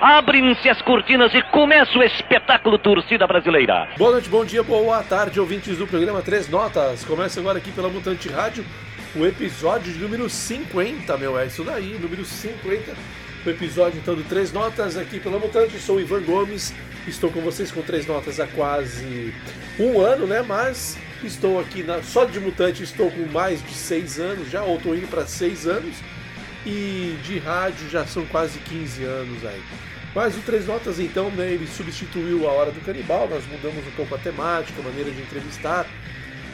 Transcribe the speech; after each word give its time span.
Abrem-se 0.00 0.66
as 0.66 0.80
cortinas 0.80 1.34
e 1.34 1.42
começa 1.42 1.98
o 1.98 2.02
espetáculo 2.02 2.78
Torcida 2.78 3.26
Brasileira. 3.26 3.86
Boa 3.98 4.12
noite, 4.12 4.30
bom 4.30 4.42
dia, 4.46 4.62
boa 4.62 5.02
tarde, 5.02 5.38
ouvintes 5.38 5.76
do 5.76 5.86
programa 5.86 6.22
Três 6.22 6.48
Notas. 6.48 7.04
Começa 7.04 7.38
agora 7.38 7.58
aqui 7.58 7.70
pela 7.70 7.90
Mutante 7.90 8.26
Rádio, 8.30 8.64
o 9.14 9.26
episódio 9.26 9.92
número 9.98 10.26
50, 10.30 11.18
meu, 11.18 11.38
é 11.38 11.44
isso 11.44 11.62
daí, 11.62 11.98
número 12.00 12.24
50. 12.24 12.94
O 13.44 13.50
episódio 13.50 14.00
então 14.00 14.14
do 14.14 14.24
Três 14.24 14.50
Notas 14.54 14.96
aqui 14.96 15.20
pela 15.20 15.38
Mutante. 15.38 15.78
Sou 15.78 15.96
o 15.96 16.00
Ivan 16.00 16.22
Gomes, 16.22 16.74
estou 17.06 17.30
com 17.30 17.42
vocês 17.42 17.70
com 17.70 17.82
Três 17.82 18.06
Notas 18.06 18.40
há 18.40 18.46
quase 18.46 19.34
um 19.78 20.00
ano, 20.00 20.26
né? 20.26 20.40
Mas 20.40 20.96
estou 21.22 21.60
aqui 21.60 21.82
na, 21.82 22.02
só 22.02 22.24
de 22.24 22.40
Mutante, 22.40 22.82
estou 22.82 23.10
com 23.10 23.26
mais 23.30 23.62
de 23.62 23.74
seis 23.74 24.18
anos 24.18 24.50
já, 24.50 24.62
ou 24.62 24.78
estou 24.78 24.96
indo 24.96 25.08
para 25.08 25.26
seis 25.26 25.66
anos. 25.66 25.94
E 26.64 27.18
de 27.22 27.38
rádio 27.38 27.88
já 27.90 28.06
são 28.06 28.24
quase 28.26 28.58
15 28.58 29.04
anos 29.04 29.46
aí. 29.46 29.62
Mas 30.14 30.36
o 30.36 30.40
Três 30.40 30.66
Notas, 30.66 30.98
então, 30.98 31.30
né, 31.30 31.52
ele 31.52 31.66
substituiu 31.66 32.48
a 32.48 32.52
Hora 32.52 32.72
do 32.72 32.80
Canibal, 32.80 33.28
nós 33.28 33.46
mudamos 33.46 33.86
um 33.86 33.90
pouco 33.92 34.14
a 34.14 34.18
temática, 34.18 34.80
a 34.80 34.84
maneira 34.84 35.10
de 35.10 35.20
entrevistar, 35.20 35.86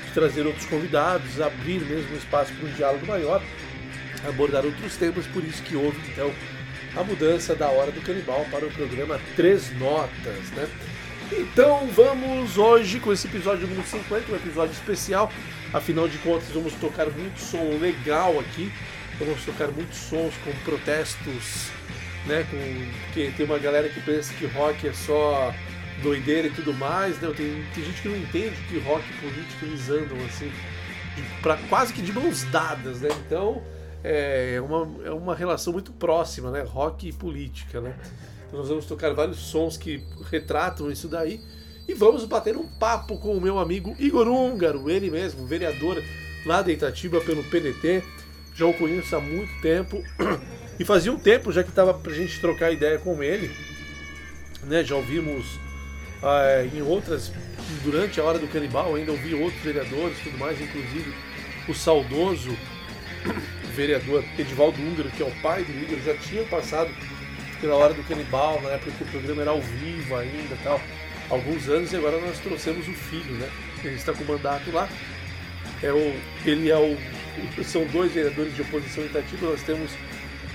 de 0.06 0.12
trazer 0.12 0.46
outros 0.46 0.66
convidados, 0.66 1.40
abrir 1.40 1.80
mesmo 1.80 2.14
um 2.14 2.18
espaço 2.18 2.52
para 2.52 2.68
um 2.68 2.72
diálogo 2.72 3.06
maior, 3.06 3.42
abordar 4.28 4.64
outros 4.64 4.96
temas, 4.96 5.26
por 5.26 5.42
isso 5.42 5.62
que 5.62 5.74
houve, 5.74 5.98
então, 6.12 6.30
a 6.94 7.02
mudança 7.02 7.54
da 7.54 7.68
Hora 7.68 7.90
do 7.90 8.00
Canibal 8.02 8.46
para 8.50 8.66
o 8.66 8.70
programa 8.70 9.18
Três 9.36 9.70
Notas, 9.78 10.50
né? 10.54 10.68
Então 11.32 11.88
vamos 11.88 12.56
hoje 12.56 13.00
com 13.00 13.12
esse 13.12 13.26
episódio 13.26 13.66
número 13.66 13.86
50, 13.86 14.30
um 14.30 14.36
episódio 14.36 14.72
especial, 14.72 15.32
afinal 15.72 16.06
de 16.06 16.18
contas 16.18 16.48
vamos 16.50 16.72
tocar 16.74 17.06
muito 17.10 17.40
som 17.40 17.78
legal 17.80 18.38
aqui, 18.38 18.72
vamos 19.18 19.44
tocar 19.44 19.68
muitos 19.68 19.98
sons 19.98 20.34
com 20.44 20.52
protestos 20.64 21.70
né? 22.26 22.46
Com, 22.50 23.06
porque 23.06 23.30
tem 23.36 23.46
uma 23.46 23.58
galera 23.58 23.88
que 23.88 24.00
pensa 24.00 24.32
que 24.34 24.46
rock 24.46 24.88
é 24.88 24.92
só 24.92 25.54
doideira 26.02 26.48
e 26.48 26.50
tudo 26.50 26.72
mais, 26.74 27.20
né? 27.20 27.32
Tem, 27.36 27.64
tem 27.74 27.84
gente 27.84 28.02
que 28.02 28.08
não 28.08 28.16
entende 28.16 28.56
que 28.68 28.78
rock 28.80 29.04
e 29.08 29.20
política 29.20 29.66
eles 29.66 29.88
andam 29.88 30.16
assim, 30.26 30.50
para 31.42 31.56
quase 31.68 31.92
que 31.92 32.02
de 32.02 32.12
mãos 32.12 32.44
dadas, 32.44 33.00
né? 33.00 33.08
Então 33.26 33.62
é 34.04 34.60
uma, 34.60 35.06
é 35.06 35.10
uma 35.10 35.34
relação 35.34 35.72
muito 35.72 35.92
próxima, 35.92 36.50
né? 36.50 36.62
Rock 36.62 37.08
e 37.08 37.12
política, 37.12 37.80
né? 37.80 37.96
Então 38.46 38.60
nós 38.60 38.68
vamos 38.68 38.86
tocar 38.86 39.12
vários 39.14 39.38
sons 39.38 39.76
que 39.76 40.04
retratam 40.30 40.90
isso 40.90 41.08
daí 41.08 41.40
e 41.88 41.94
vamos 41.94 42.24
bater 42.24 42.56
um 42.56 42.66
papo 42.66 43.16
com 43.18 43.36
o 43.36 43.40
meu 43.40 43.58
amigo 43.58 43.94
Igor 43.98 44.26
Húngaro, 44.26 44.90
ele 44.90 45.10
mesmo, 45.10 45.46
vereador 45.46 46.02
lá 46.44 46.62
de 46.62 46.72
Itatiba 46.72 47.20
pelo 47.20 47.42
PDT. 47.44 48.02
Já 48.54 48.66
o 48.66 48.72
conheço 48.72 49.14
há 49.14 49.20
muito 49.20 49.60
tempo. 49.60 50.02
E 50.78 50.84
fazia 50.84 51.12
um 51.12 51.18
tempo 51.18 51.52
já 51.52 51.62
que 51.62 51.70
estava 51.70 51.94
pra 51.94 52.12
gente 52.12 52.40
trocar 52.40 52.72
ideia 52.72 52.98
com 52.98 53.22
ele, 53.22 53.50
né? 54.64 54.84
Já 54.84 54.96
ouvimos 54.96 55.58
ah, 56.22 56.64
em 56.74 56.82
outras, 56.82 57.32
durante 57.82 58.20
a 58.20 58.24
hora 58.24 58.38
do 58.38 58.48
canibal, 58.48 58.94
ainda 58.94 59.12
ouvi 59.12 59.34
outros 59.34 59.62
vereadores 59.62 60.18
tudo 60.22 60.38
mais, 60.38 60.60
inclusive 60.60 61.14
o 61.68 61.74
saudoso 61.74 62.56
vereador 63.74 64.24
Edivaldo 64.38 64.80
Húngaro, 64.80 65.10
que 65.10 65.22
é 65.22 65.26
o 65.26 65.30
pai 65.42 65.62
do 65.64 65.72
Igor, 65.72 65.98
já 66.04 66.14
tinha 66.16 66.42
passado 66.44 66.90
pela 67.60 67.74
hora 67.74 67.94
do 67.94 68.02
canibal, 68.04 68.60
na 68.62 68.70
época 68.70 68.92
que 68.92 69.02
o 69.02 69.06
programa 69.06 69.42
era 69.42 69.50
ao 69.50 69.60
vivo 69.60 70.16
ainda 70.16 70.56
tal, 70.62 70.80
alguns 71.28 71.68
anos, 71.68 71.92
e 71.92 71.96
agora 71.96 72.20
nós 72.20 72.38
trouxemos 72.38 72.86
o 72.88 72.92
filho, 72.92 73.34
né? 73.34 73.48
Ele 73.84 73.94
está 73.94 74.12
com 74.12 74.24
o 74.24 74.26
mandato 74.26 74.70
lá. 74.70 74.88
É 75.82 75.92
o, 75.92 76.14
ele 76.44 76.70
é 76.70 76.76
o. 76.76 76.96
São 77.64 77.84
dois 77.86 78.12
vereadores 78.12 78.54
de 78.54 78.62
oposição 78.62 79.04
em 79.04 79.06
Itatiba, 79.06 79.50
nós 79.50 79.62
temos 79.62 79.90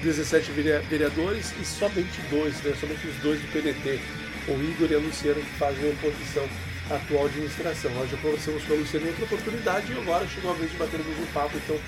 17 0.02 0.52
vereadores 0.90 1.54
e 1.60 1.66
somente 1.66 2.22
dois, 2.30 2.62
né, 2.62 2.74
somente 2.80 3.08
os 3.08 3.16
dois 3.18 3.40
do 3.40 3.48
PDT, 3.52 4.00
o 4.48 4.54
Igor 4.54 4.92
e 4.92 4.96
a 4.96 4.98
Luciana, 4.98 5.40
que 5.40 5.58
fazem 5.58 5.90
a 5.90 5.94
oposição 5.94 6.48
à 6.90 6.96
atual 6.96 7.26
administração. 7.26 7.92
Nós 7.94 8.10
já 8.10 8.18
conversamos 8.18 8.64
com 8.64 8.74
a 8.74 8.78
Luciana 8.78 9.06
em 9.06 9.10
outra 9.10 9.26
oportunidade 9.26 9.92
e 9.92 9.98
agora 9.98 10.28
chegou 10.28 10.52
a 10.52 10.54
vez 10.56 10.72
de 10.72 10.78
batermos 10.78 11.20
um 11.20 11.26
papo 11.34 11.58
então, 11.58 11.80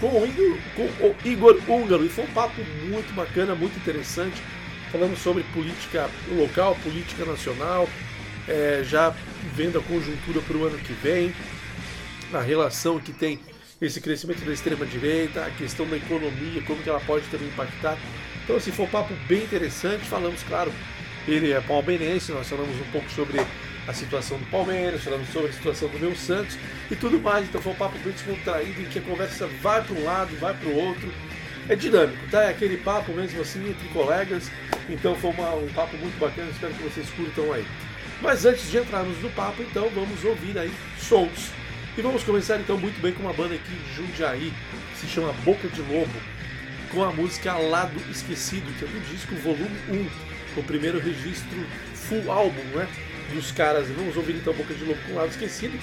com 0.00 0.20
o 0.20 0.26
Igor, 0.26 0.58
com 0.74 1.06
o 1.06 1.16
Igor 1.24 1.60
Húngaro. 1.66 2.04
E 2.04 2.08
foi 2.08 2.24
um 2.24 2.32
papo 2.32 2.60
muito 2.88 3.14
bacana, 3.14 3.54
muito 3.54 3.76
interessante. 3.78 4.42
Falamos 4.92 5.18
sobre 5.18 5.42
política 5.54 6.10
local, 6.30 6.76
política 6.82 7.24
nacional, 7.24 7.88
é, 8.46 8.82
já 8.84 9.14
vendo 9.54 9.78
a 9.78 9.82
conjuntura 9.82 10.40
para 10.40 10.56
o 10.56 10.64
ano 10.64 10.78
que 10.78 10.92
vem, 10.92 11.34
a 12.32 12.40
relação 12.40 13.00
que 13.00 13.12
tem 13.12 13.40
esse 13.80 14.00
crescimento 14.00 14.44
da 14.44 14.52
extrema-direita, 14.52 15.44
a 15.44 15.50
questão 15.50 15.86
da 15.86 15.96
economia, 15.96 16.62
como 16.66 16.82
que 16.82 16.88
ela 16.88 17.00
pode 17.00 17.26
também 17.26 17.48
impactar. 17.48 17.98
Então, 18.42 18.56
assim, 18.56 18.72
foi 18.72 18.86
um 18.86 18.88
papo 18.88 19.12
bem 19.28 19.42
interessante. 19.42 20.04
Falamos, 20.04 20.42
claro, 20.44 20.72
ele 21.28 21.52
é 21.52 21.60
palmeirense, 21.60 22.32
nós 22.32 22.48
falamos 22.48 22.74
um 22.76 22.90
pouco 22.90 23.10
sobre 23.10 23.40
a 23.86 23.92
situação 23.92 24.38
do 24.38 24.46
Palmeiras, 24.46 25.04
falamos 25.04 25.28
sobre 25.28 25.50
a 25.50 25.52
situação 25.52 25.88
do 25.88 25.98
meu 25.98 26.16
Santos 26.16 26.56
e 26.90 26.96
tudo 26.96 27.20
mais. 27.20 27.46
Então, 27.46 27.60
foi 27.60 27.72
um 27.72 27.76
papo 27.76 27.98
bem 27.98 28.12
descontraído, 28.12 28.80
em 28.80 28.86
que 28.86 28.98
a 28.98 29.02
conversa 29.02 29.46
vai 29.60 29.82
para 29.82 29.94
um 29.94 30.04
lado, 30.04 30.34
vai 30.36 30.54
para 30.54 30.68
o 30.68 30.76
outro. 30.76 31.12
É 31.68 31.74
dinâmico, 31.74 32.24
tá? 32.30 32.44
É 32.44 32.50
aquele 32.50 32.78
papo 32.78 33.12
mesmo 33.12 33.40
assim 33.42 33.68
entre 33.68 33.88
colegas. 33.88 34.50
Então, 34.88 35.14
foi 35.16 35.30
uma, 35.32 35.54
um 35.54 35.68
papo 35.68 35.96
muito 35.98 36.18
bacana, 36.18 36.48
espero 36.50 36.72
que 36.72 36.82
vocês 36.82 37.10
curtam 37.10 37.52
aí. 37.52 37.64
Mas 38.22 38.46
antes 38.46 38.70
de 38.70 38.78
entrarmos 38.78 39.20
no 39.20 39.28
papo, 39.30 39.62
então, 39.62 39.90
vamos 39.90 40.24
ouvir 40.24 40.56
aí 40.56 40.72
sons 40.98 41.50
e 41.96 42.02
vamos 42.02 42.22
começar 42.22 42.60
então 42.60 42.76
muito 42.76 43.00
bem 43.00 43.12
com 43.12 43.22
uma 43.22 43.32
banda 43.32 43.54
aqui 43.54 43.72
de 43.72 43.94
Jundiaí, 43.94 44.52
que 44.92 44.98
se 44.98 45.06
chama 45.06 45.32
Boca 45.44 45.66
de 45.66 45.80
Lobo, 45.80 46.12
com 46.92 47.02
a 47.02 47.10
música 47.10 47.56
Lado 47.56 47.98
Esquecido, 48.10 48.70
que 48.78 48.84
é 48.84 48.88
do 48.88 49.00
disco 49.10 49.34
Volume 49.36 50.10
1, 50.56 50.60
o 50.60 50.62
primeiro 50.62 50.98
registro 50.98 51.66
full 51.94 52.30
álbum, 52.30 52.62
né? 52.74 52.86
Dos 53.32 53.50
caras. 53.50 53.88
Vamos 53.88 54.14
ouvir 54.14 54.36
então 54.36 54.52
Boca 54.52 54.74
de 54.74 54.84
Lobo 54.84 55.00
com 55.08 55.14
Lado 55.14 55.30
Esquecido 55.30 55.78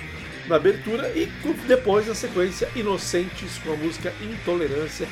na 0.47 0.57
abertura 0.57 1.09
e 1.16 1.25
depois 1.68 2.07
na 2.07 2.13
sequência 2.13 2.69
Inocentes 2.75 3.57
com 3.63 3.74
a 3.74 3.75
música 3.75 4.13
Intolerância, 4.22 5.07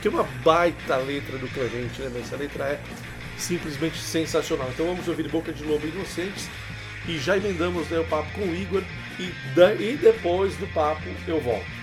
que 0.00 0.08
é 0.08 0.10
uma 0.10 0.24
baita 0.42 0.96
letra 0.96 1.36
do 1.36 1.48
Clemente, 1.48 2.00
né? 2.00 2.20
Essa 2.20 2.36
letra 2.36 2.64
é 2.64 2.80
simplesmente 3.36 3.98
sensacional. 3.98 4.70
Então 4.72 4.86
vamos 4.86 5.06
ouvir 5.06 5.28
Boca 5.28 5.52
de 5.52 5.62
Lobo 5.64 5.86
Inocentes 5.86 6.48
e 7.06 7.18
já 7.18 7.36
emendamos 7.36 7.88
né, 7.88 7.98
o 7.98 8.04
papo 8.04 8.30
com 8.32 8.40
o 8.40 8.54
Igor 8.54 8.82
e, 9.18 9.32
e 9.80 9.96
depois 9.96 10.56
do 10.56 10.66
papo 10.68 11.02
eu 11.26 11.40
volto. 11.40 11.75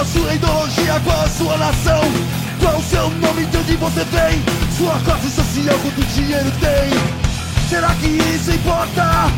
A 0.00 0.04
sua 0.04 0.34
ideologia, 0.34 1.00
qual 1.04 1.20
a 1.22 1.28
sua 1.28 1.56
nação? 1.56 2.00
Qual 2.60 2.76
o 2.76 2.82
seu 2.82 3.08
nome, 3.10 3.46
de 3.46 3.56
onde 3.56 3.76
você 3.76 4.04
vem? 4.04 4.42
Sua 4.76 4.98
classe 5.00 5.30
social, 5.30 5.78
quanto 5.80 6.04
dinheiro 6.14 6.50
tem? 6.60 7.68
Será 7.68 7.94
que 7.94 8.06
isso 8.06 8.50
importa? 8.50 9.32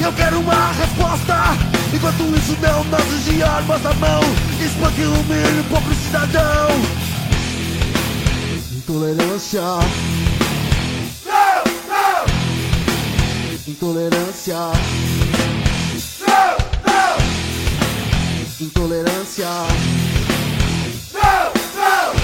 Eu 0.00 0.12
quero 0.14 0.40
uma 0.40 0.72
resposta 0.72 1.36
Enquanto 1.94 2.22
isso 2.36 2.56
não 2.60 2.82
nasce 2.84 3.30
de 3.30 3.42
armas 3.42 3.84
à 3.86 3.94
mão 3.94 4.20
Espanque 4.60 5.02
o 5.02 5.24
mínimo 5.24 5.64
pobre 5.70 5.94
cidadão 5.94 6.68
Intolerância 8.72 9.60
Não, 11.24 11.64
não, 11.88 12.24
Intolerância 13.68 14.56
Intolerância 18.62 19.48
não, 21.12 21.52
não, 21.74 22.14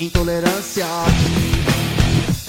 Intolerância 0.00 0.84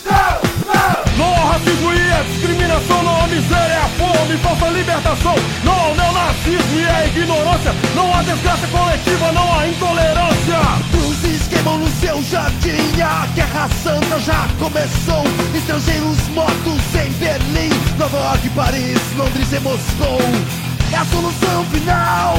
não, 0.04 0.42
não. 0.65 1.18
Não 1.18 1.33
há 1.36 1.51
racismo 1.54 1.94
e 1.94 2.00
é 2.00 2.24
discriminação, 2.24 3.04
não 3.04 3.21
há 3.21 3.27
miséria, 3.27 3.74
é 3.74 3.77
a 3.77 3.88
fome, 3.89 4.38
falta 4.38 4.69
libertação. 4.69 5.36
Não 5.63 5.71
há 5.71 5.95
neonazismo 5.95 6.80
e 6.80 6.83
é 6.83 7.07
ignorância. 7.09 7.75
Não 7.94 8.12
há 8.12 8.24
desgraça 8.24 8.68
coletiva, 8.69 9.31
não 9.33 9.60
há 9.60 9.68
intolerância. 9.68 10.60
Cruzes 10.89 11.48
queimam 11.50 11.77
no 11.77 11.88
seu 12.00 12.24
jardim 12.24 13.00
A 13.00 13.27
Guerra 13.36 13.69
Santa 13.83 14.19
já 14.19 14.48
começou 14.57 15.24
Estrangeiros 15.53 16.27
mortos 16.30 16.95
em 16.95 17.12
Berlim 17.19 17.69
Nova 18.00 18.18
York, 18.18 18.50
Paris, 18.50 19.00
Londres 19.15 19.53
e 19.53 19.60
Moscou 19.60 20.67
É 20.92 20.95
a 20.95 21.06
solução 21.06 21.66
final. 21.66 22.36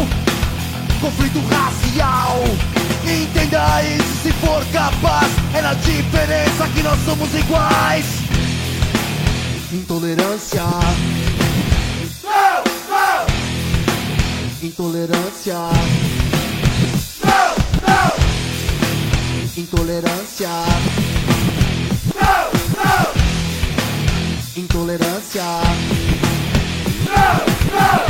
Conflito 1.01 1.41
racial. 1.49 2.43
Entenda 3.05 3.83
isso 3.83 4.23
se 4.23 4.33
for 4.33 4.65
capaz. 4.73 5.29
É 5.55 5.63
na 5.63 5.75
diferença 5.75 6.69
que 6.75 6.83
nós 6.83 6.99
somos 7.05 7.35
iguais. 7.35 8.05
Intolerância. 9.73 10.63
Não, 12.25 12.65
não, 12.89 13.27
Intolerância. 14.63 15.55
Não, 17.25 17.55
não, 17.87 18.13
Intolerância. 19.57 20.49
Não, 22.15 22.51
não, 22.77 24.63
Intolerância. 24.63 25.43
não, 27.07 27.99
não. 28.03 28.08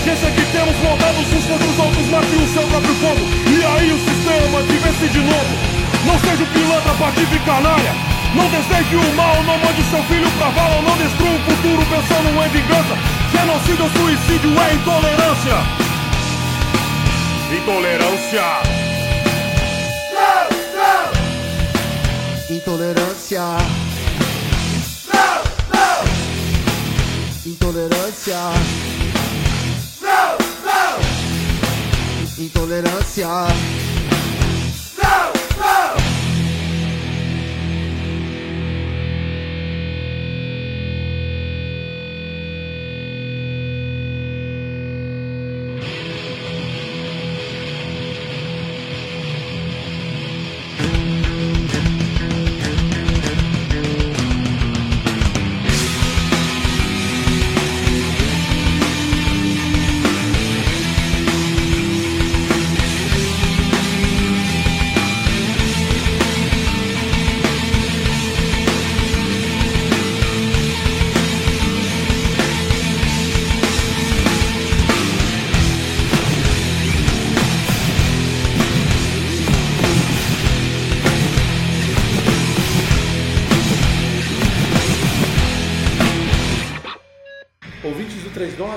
Inteligência 0.00 0.30
que 0.30 0.44
temos 0.52 0.76
montados 0.78 1.32
uns 1.32 1.44
contra 1.44 1.66
os 1.66 1.78
outros, 1.78 2.06
mate 2.08 2.26
o 2.26 2.48
seu 2.48 2.62
próprio 2.68 2.94
fogo. 2.94 3.20
E 3.46 3.64
aí 3.64 3.92
o 3.92 3.98
sistema 3.98 4.62
te 4.62 4.76
vence 4.78 5.08
de 5.08 5.18
novo. 5.18 5.54
Não 6.06 6.18
seja 6.18 6.46
pilantra, 6.46 6.94
patife 6.94 7.36
e 7.36 7.38
canalha. 7.40 7.94
Não 8.34 8.48
deseje 8.48 8.96
o 8.96 9.14
mal, 9.14 9.42
não 9.42 9.58
mande 9.58 9.82
seu 9.90 10.02
filho 10.04 10.30
pra 10.38 10.48
vala, 10.50 10.82
não 10.82 10.96
destrua 10.96 11.30
o 11.30 11.40
futuro 11.40 11.84
pensando 11.86 12.28
em 12.44 12.48
vingança. 12.48 12.96
Genocídio 13.32 13.84
ou 13.84 13.90
suicídio 13.90 14.50
é 14.58 14.74
intolerância. 14.74 15.56
Intolerância. 17.52 18.42
Não, 20.14 20.48
não, 20.76 22.56
Intolerância 22.56 23.42
não, 25.12 25.42
não, 25.72 26.04
Intolerância 27.44 29.09
Intolerância 32.40 33.28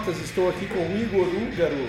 Notas, 0.03 0.19
estou 0.19 0.49
aqui 0.49 0.65
com 0.65 0.79
o 0.79 1.01
Igor 1.01 1.25
Húngaro, 1.25 1.87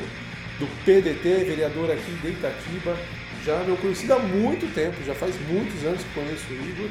do 0.61 0.68
PDT, 0.85 1.47
vereador 1.47 1.90
aqui 1.90 2.12
de 2.23 2.28
Itatiba. 2.28 2.97
Já 3.44 3.56
meu 3.64 3.76
conhecido 3.76 4.14
há 4.14 4.21
muito 4.21 4.73
tempo, 4.73 5.02
já 5.04 5.16
faz 5.16 5.35
muitos 5.49 5.85
anos 5.85 6.00
que 6.00 6.14
conheço 6.14 6.47
o 6.49 6.54
Igor. 6.54 6.90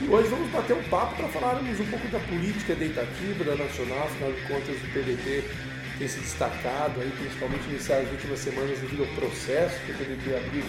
E 0.00 0.08
hoje 0.08 0.28
vamos 0.30 0.50
bater 0.50 0.74
um 0.74 0.82
papo 0.84 1.16
para 1.16 1.28
falarmos 1.28 1.78
um 1.78 1.84
pouco 1.84 2.08
da 2.08 2.18
política 2.20 2.74
de 2.74 2.86
Itatiba, 2.86 3.44
da 3.44 3.54
Nacional, 3.54 4.04
afinal 4.04 4.32
de 4.32 4.40
contas 4.42 4.76
o 4.76 4.86
PDT 4.94 5.44
tem 5.98 6.08
se 6.08 6.20
destacado 6.20 7.02
aí, 7.02 7.12
principalmente 7.20 7.68
nessas 7.68 8.10
últimas 8.10 8.38
semanas 8.38 8.78
devido 8.78 9.02
ao 9.02 9.08
processo 9.08 9.78
que 9.84 9.92
o 9.92 9.94
PDT 9.94 10.34
abriu 10.34 10.64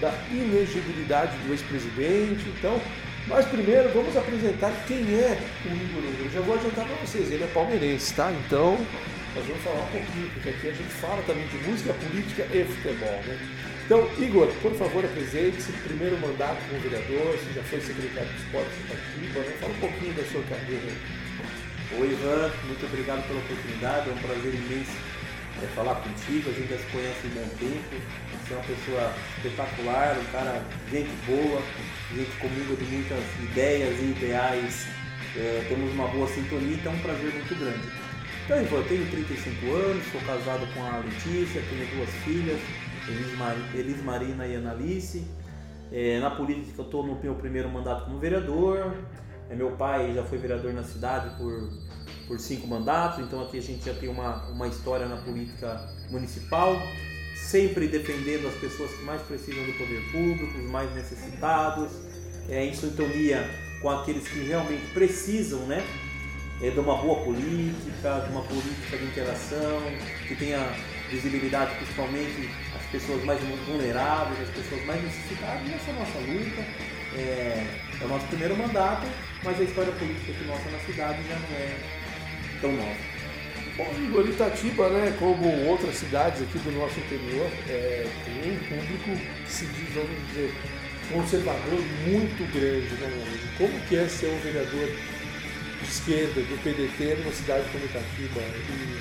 da 0.00 0.14
inegibilidade 0.30 1.36
do 1.44 1.52
ex-presidente. 1.52 2.48
Então, 2.56 2.80
mas 3.28 3.44
primeiro 3.44 3.90
vamos 3.92 4.16
apresentar 4.16 4.72
quem 4.88 5.14
é 5.14 5.38
o 5.66 5.68
Igor 5.68 6.10
Húngaro. 6.10 6.30
Já 6.32 6.40
vou 6.40 6.54
adiantar 6.54 6.86
para 6.86 6.96
vocês, 6.96 7.30
ele 7.30 7.44
é 7.44 7.48
palmeirense, 7.48 8.14
tá? 8.14 8.32
Então 8.46 8.78
nós 9.34 9.46
vamos 9.46 9.62
falar 9.62 9.80
um 9.80 9.92
pouquinho, 9.92 10.30
porque 10.34 10.48
aqui 10.50 10.68
a 10.68 10.72
gente 10.72 10.92
fala 11.00 11.22
também 11.22 11.46
de 11.48 11.56
música, 11.68 11.94
política 11.94 12.42
e 12.52 12.64
futebol, 12.64 13.20
né? 13.24 13.38
Então, 13.84 14.08
Igor, 14.18 14.46
por 14.60 14.72
favor, 14.74 15.04
apresente-se, 15.04 15.72
primeiro 15.84 16.18
mandato 16.20 16.60
como 16.68 16.80
vereador, 16.80 17.36
você 17.36 17.52
já 17.54 17.62
foi 17.62 17.80
secretário 17.80 18.28
de 18.28 18.36
esportes 18.36 18.72
em 18.78 18.84
Itatiba, 18.84 19.40
né? 19.40 19.56
Fala 19.60 19.72
um 19.72 19.80
pouquinho 19.80 20.12
da 20.14 20.24
sua 20.24 20.42
carreira. 20.42 20.92
Oi 21.98 22.08
Ivan, 22.08 22.50
muito 22.64 22.86
obrigado 22.86 23.26
pela 23.26 23.40
oportunidade, 23.40 24.08
é 24.08 24.12
um 24.12 24.18
prazer 24.18 24.54
imenso 24.54 24.96
é, 25.62 25.66
falar 25.74 25.96
contigo, 25.96 26.48
a 26.48 26.52
gente 26.52 26.68
já 26.68 26.78
se 26.78 26.86
conhece 26.86 27.20
há 27.24 27.28
um 27.28 27.34
bom 27.34 27.48
tempo, 27.56 28.02
você 28.32 28.54
é 28.54 28.56
uma 28.56 28.64
pessoa 28.64 29.14
espetacular, 29.36 30.16
um 30.18 30.32
cara, 30.32 30.64
gente 30.90 31.10
boa, 31.26 31.62
gente 32.14 32.30
comigo 32.38 32.76
de 32.76 32.84
muitas 32.84 33.24
ideias 33.42 33.98
e 34.00 34.04
ideais, 34.04 34.86
é, 35.36 35.66
temos 35.68 35.92
uma 35.92 36.08
boa 36.08 36.26
sintonia, 36.28 36.76
então 36.76 36.92
é 36.92 36.96
um 36.96 36.98
prazer 37.00 37.32
muito 37.32 37.58
grande. 37.58 38.01
Então 38.44 38.60
Ivan, 38.60 38.76
eu 38.76 38.88
tenho 38.88 39.08
35 39.08 39.72
anos, 39.72 40.04
sou 40.10 40.20
casado 40.22 40.66
com 40.74 40.82
a 40.82 40.98
Letícia, 40.98 41.62
tenho 41.70 41.86
duas 41.94 42.10
filhas, 42.24 42.60
Elis, 43.08 43.38
Mar... 43.38 43.56
Elis 43.72 44.02
Marina 44.02 44.46
e 44.46 44.56
Analice. 44.56 45.24
É, 45.92 46.18
na 46.18 46.30
política 46.30 46.80
eu 46.80 46.84
estou 46.84 47.06
no 47.06 47.20
meu 47.22 47.36
primeiro 47.36 47.68
mandato 47.68 48.06
como 48.06 48.18
vereador, 48.18 48.96
é, 49.48 49.54
meu 49.54 49.72
pai 49.72 50.12
já 50.12 50.24
foi 50.24 50.38
vereador 50.38 50.72
na 50.72 50.82
cidade 50.82 51.36
por, 51.36 51.70
por 52.26 52.40
cinco 52.40 52.66
mandatos, 52.66 53.20
então 53.20 53.42
aqui 53.42 53.58
a 53.58 53.62
gente 53.62 53.84
já 53.84 53.94
tem 53.94 54.08
uma, 54.08 54.48
uma 54.48 54.66
história 54.66 55.06
na 55.06 55.18
política 55.18 55.88
municipal, 56.10 56.74
sempre 57.36 57.86
defendendo 57.86 58.48
as 58.48 58.54
pessoas 58.54 58.90
que 58.90 59.04
mais 59.04 59.22
precisam 59.22 59.64
do 59.64 59.72
poder 59.74 60.02
público, 60.10 60.58
os 60.58 60.70
mais 60.70 60.92
necessitados, 60.94 61.92
é, 62.48 62.64
em 62.64 62.74
sintonia 62.74 63.48
com 63.80 63.90
aqueles 63.90 64.26
que 64.26 64.40
realmente 64.40 64.86
precisam 64.94 65.60
né, 65.66 65.84
é, 66.62 66.70
de 66.70 66.80
uma 66.80 66.96
boa 66.96 67.24
política, 67.24 68.20
de 68.20 68.30
uma 68.30 68.42
política 68.42 68.96
de 68.96 69.04
interação, 69.04 69.82
que 70.28 70.34
tenha 70.36 70.60
visibilidade 71.10 71.74
principalmente 71.76 72.48
às 72.74 72.86
pessoas 72.86 73.24
mais 73.24 73.40
vulneráveis, 73.66 74.40
às 74.40 74.50
pessoas 74.50 74.84
mais 74.86 75.02
necessitadas, 75.02 75.68
e 75.68 75.74
essa 75.74 75.90
é 75.90 75.94
a 75.94 75.98
nossa 75.98 76.18
luta. 76.18 76.92
É, 77.14 77.66
é 78.00 78.04
o 78.04 78.08
nosso 78.08 78.26
primeiro 78.28 78.56
mandato, 78.56 79.06
mas 79.44 79.60
a 79.60 79.64
história 79.64 79.92
política 79.92 80.32
que 80.32 80.44
nossa 80.44 80.70
na 80.70 80.78
cidade 80.78 81.18
já 81.28 81.34
não 81.34 81.56
é 81.56 81.76
tão 82.60 82.72
nova. 82.72 83.12
Bom, 83.76 83.86
Igor, 84.02 84.28
Itatiba, 84.28 84.88
né, 84.90 85.16
como 85.18 85.66
outras 85.66 85.96
cidades 85.96 86.42
aqui 86.42 86.58
do 86.58 86.72
nosso 86.72 86.98
interior, 87.00 87.50
é, 87.68 88.06
tem 88.24 88.52
um 88.52 88.58
público 88.58 89.26
que 89.44 89.52
se 89.52 89.66
diz, 89.66 89.94
vamos 89.94 90.28
dizer, 90.28 90.54
conservador 91.10 91.80
muito 92.06 92.52
grande, 92.52 92.94
né? 93.00 93.52
Como 93.58 93.80
que 93.88 93.96
é 93.96 94.08
ser 94.08 94.28
um 94.28 94.38
vereador 94.40 94.88
esquerda, 95.84 96.40
do 96.40 96.62
PDT, 96.62 97.16
numa 97.20 97.32
cidade 97.32 97.68
como 97.70 97.84
Itatiba? 97.84 98.40
E, 98.40 98.98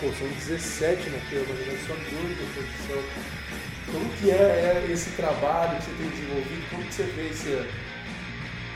pô, 0.00 0.12
são 0.12 0.28
17 0.28 1.10
na 1.10 1.18
Câmara, 1.30 1.60
né? 1.64 1.78
só 1.86 1.94
dois 1.94 2.36
da 2.36 2.44
oposição. 2.44 3.02
Como 3.90 4.08
que 4.16 4.30
é, 4.30 4.34
é, 4.34 4.92
esse 4.92 5.10
trabalho 5.10 5.78
que 5.78 5.84
você 5.84 5.94
tem 5.98 6.08
desenvolvido? 6.10 6.70
Como 6.70 6.84
que 6.84 6.94
você 6.94 7.02
vê 7.04 7.28
esse, 7.28 7.68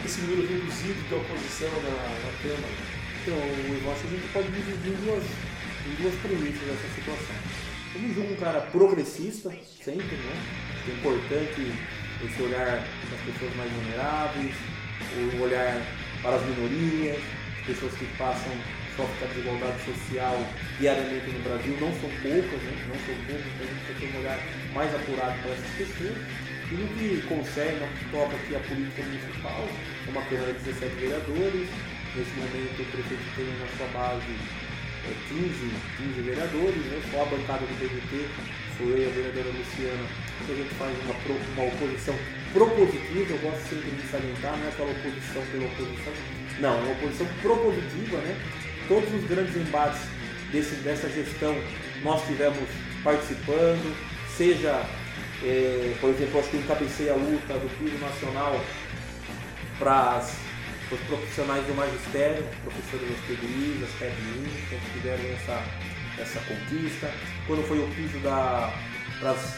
esse 0.04 0.20
número 0.22 0.46
reduzido 0.46 1.08
de 1.08 1.14
oposição 1.14 1.70
na, 1.82 1.90
na 1.90 2.32
Câmara? 2.42 2.74
Então, 3.22 3.36
eu 3.36 3.92
acho 3.92 4.00
que 4.02 4.06
a 4.06 4.10
gente 4.10 4.32
pode 4.32 4.48
dividir 4.48 4.92
em 4.92 5.04
duas, 5.04 5.24
em 5.24 6.02
duas 6.02 6.14
premissas 6.22 6.68
essa 6.68 6.94
situação. 6.94 7.36
Eu 7.94 8.14
julgo 8.14 8.32
um 8.32 8.36
cara 8.36 8.60
progressista, 8.72 9.50
sempre, 9.82 10.16
né? 10.16 10.36
É 10.86 10.92
importante 10.92 11.72
esse 12.24 12.42
olhar 12.42 12.84
das 13.10 13.20
pessoas 13.26 13.54
mais 13.56 13.70
vulneráveis, 13.72 14.54
o 15.16 15.42
olhar 15.42 15.82
para 16.22 16.36
as 16.36 16.42
minorias, 16.46 17.18
as 17.18 17.37
pessoas 17.68 17.92
que 17.94 18.06
passam 18.16 18.52
sofrem 18.96 19.22
a 19.22 19.26
desigualdade 19.30 19.78
social 19.84 20.36
diariamente 20.80 21.30
no 21.30 21.40
Brasil, 21.44 21.76
não 21.78 21.92
são 22.00 22.10
poucas, 22.18 22.60
né? 22.64 22.72
não 22.88 22.98
são 23.04 23.14
poucas, 23.28 23.46
então 23.46 23.62
a 23.62 23.70
gente 23.70 23.84
tem 23.86 23.94
que 23.94 24.00
ter 24.00 24.16
um 24.16 24.20
olhar 24.20 24.38
mais 24.74 24.90
apurado 24.94 25.36
para 25.42 25.52
essas 25.52 25.72
pessoas. 25.76 26.16
E 26.68 26.74
no 26.74 26.88
que 26.98 27.22
concerne, 27.28 27.78
no 27.80 27.88
que 27.94 28.04
toca 28.10 28.34
aqui 28.36 28.56
a 28.56 28.60
política 28.60 29.02
municipal, 29.04 29.62
é 29.62 30.10
uma 30.10 30.22
Câmara 30.26 30.52
de 30.52 30.58
17 30.64 30.94
vereadores, 30.96 31.68
Nesse 32.16 32.32
momento, 32.40 32.80
o 32.80 32.86
prefeito 32.86 33.22
tem 33.36 33.44
na 33.60 33.68
sua 33.76 33.86
base 33.92 34.32
é, 35.04 35.12
15, 35.28 35.70
15 36.02 36.20
vereadores, 36.24 36.82
né? 36.88 37.02
só 37.12 37.22
a 37.22 37.26
bancada 37.26 37.66
do 37.66 37.74
PDT, 37.76 38.26
sou 38.78 38.88
eu 38.88 38.98
e 38.98 39.06
a 39.06 39.10
vereadora 39.12 39.52
Luciana, 39.52 40.08
que 40.46 40.52
a 40.52 40.56
gente 40.56 40.74
faz 40.74 40.96
uma, 41.04 41.14
uma 41.14 41.64
oposição 41.68 42.16
propositiva, 42.52 43.28
eu 43.28 43.38
gosto 43.38 43.62
sempre 43.68 43.90
de 43.92 44.08
salientar, 44.08 44.56
não 44.56 44.64
é 44.64 44.68
aquela 44.68 44.90
oposição 44.90 45.42
pela 45.52 45.66
oposição, 45.68 46.12
não, 46.60 46.78
é 46.78 46.82
uma 46.82 46.92
oposição 46.92 47.26
propositiva, 47.40 48.18
né? 48.18 48.36
Todos 48.86 49.12
os 49.12 49.24
grandes 49.24 49.56
embates 49.56 50.00
desse, 50.50 50.74
dessa 50.76 51.08
gestão 51.08 51.54
nós 52.02 52.24
tivemos 52.26 52.68
participando, 53.02 53.96
seja, 54.36 54.82
é, 55.42 55.94
por 56.00 56.10
exemplo, 56.10 56.40
acho 56.40 56.50
que 56.50 56.56
eu 56.56 56.60
encabecei 56.60 57.10
a 57.10 57.14
luta 57.14 57.54
do 57.54 57.78
piso 57.78 57.98
nacional 57.98 58.60
para 59.78 60.16
as 60.16 60.48
os 60.90 61.00
profissionais 61.00 61.66
do 61.66 61.74
magistério, 61.74 62.44
professores 62.62 63.10
das 63.10 63.20
PDIs, 63.26 63.80
das 63.80 63.90
PEDIs, 63.98 64.68
que 64.68 64.92
tiveram 64.92 65.24
essa, 65.34 65.62
essa 66.18 66.40
conquista. 66.40 67.10
Quando 67.46 67.66
foi 67.66 67.78
o 67.78 67.88
piso 67.88 68.18
da 68.20 68.72
pras, 69.20 69.56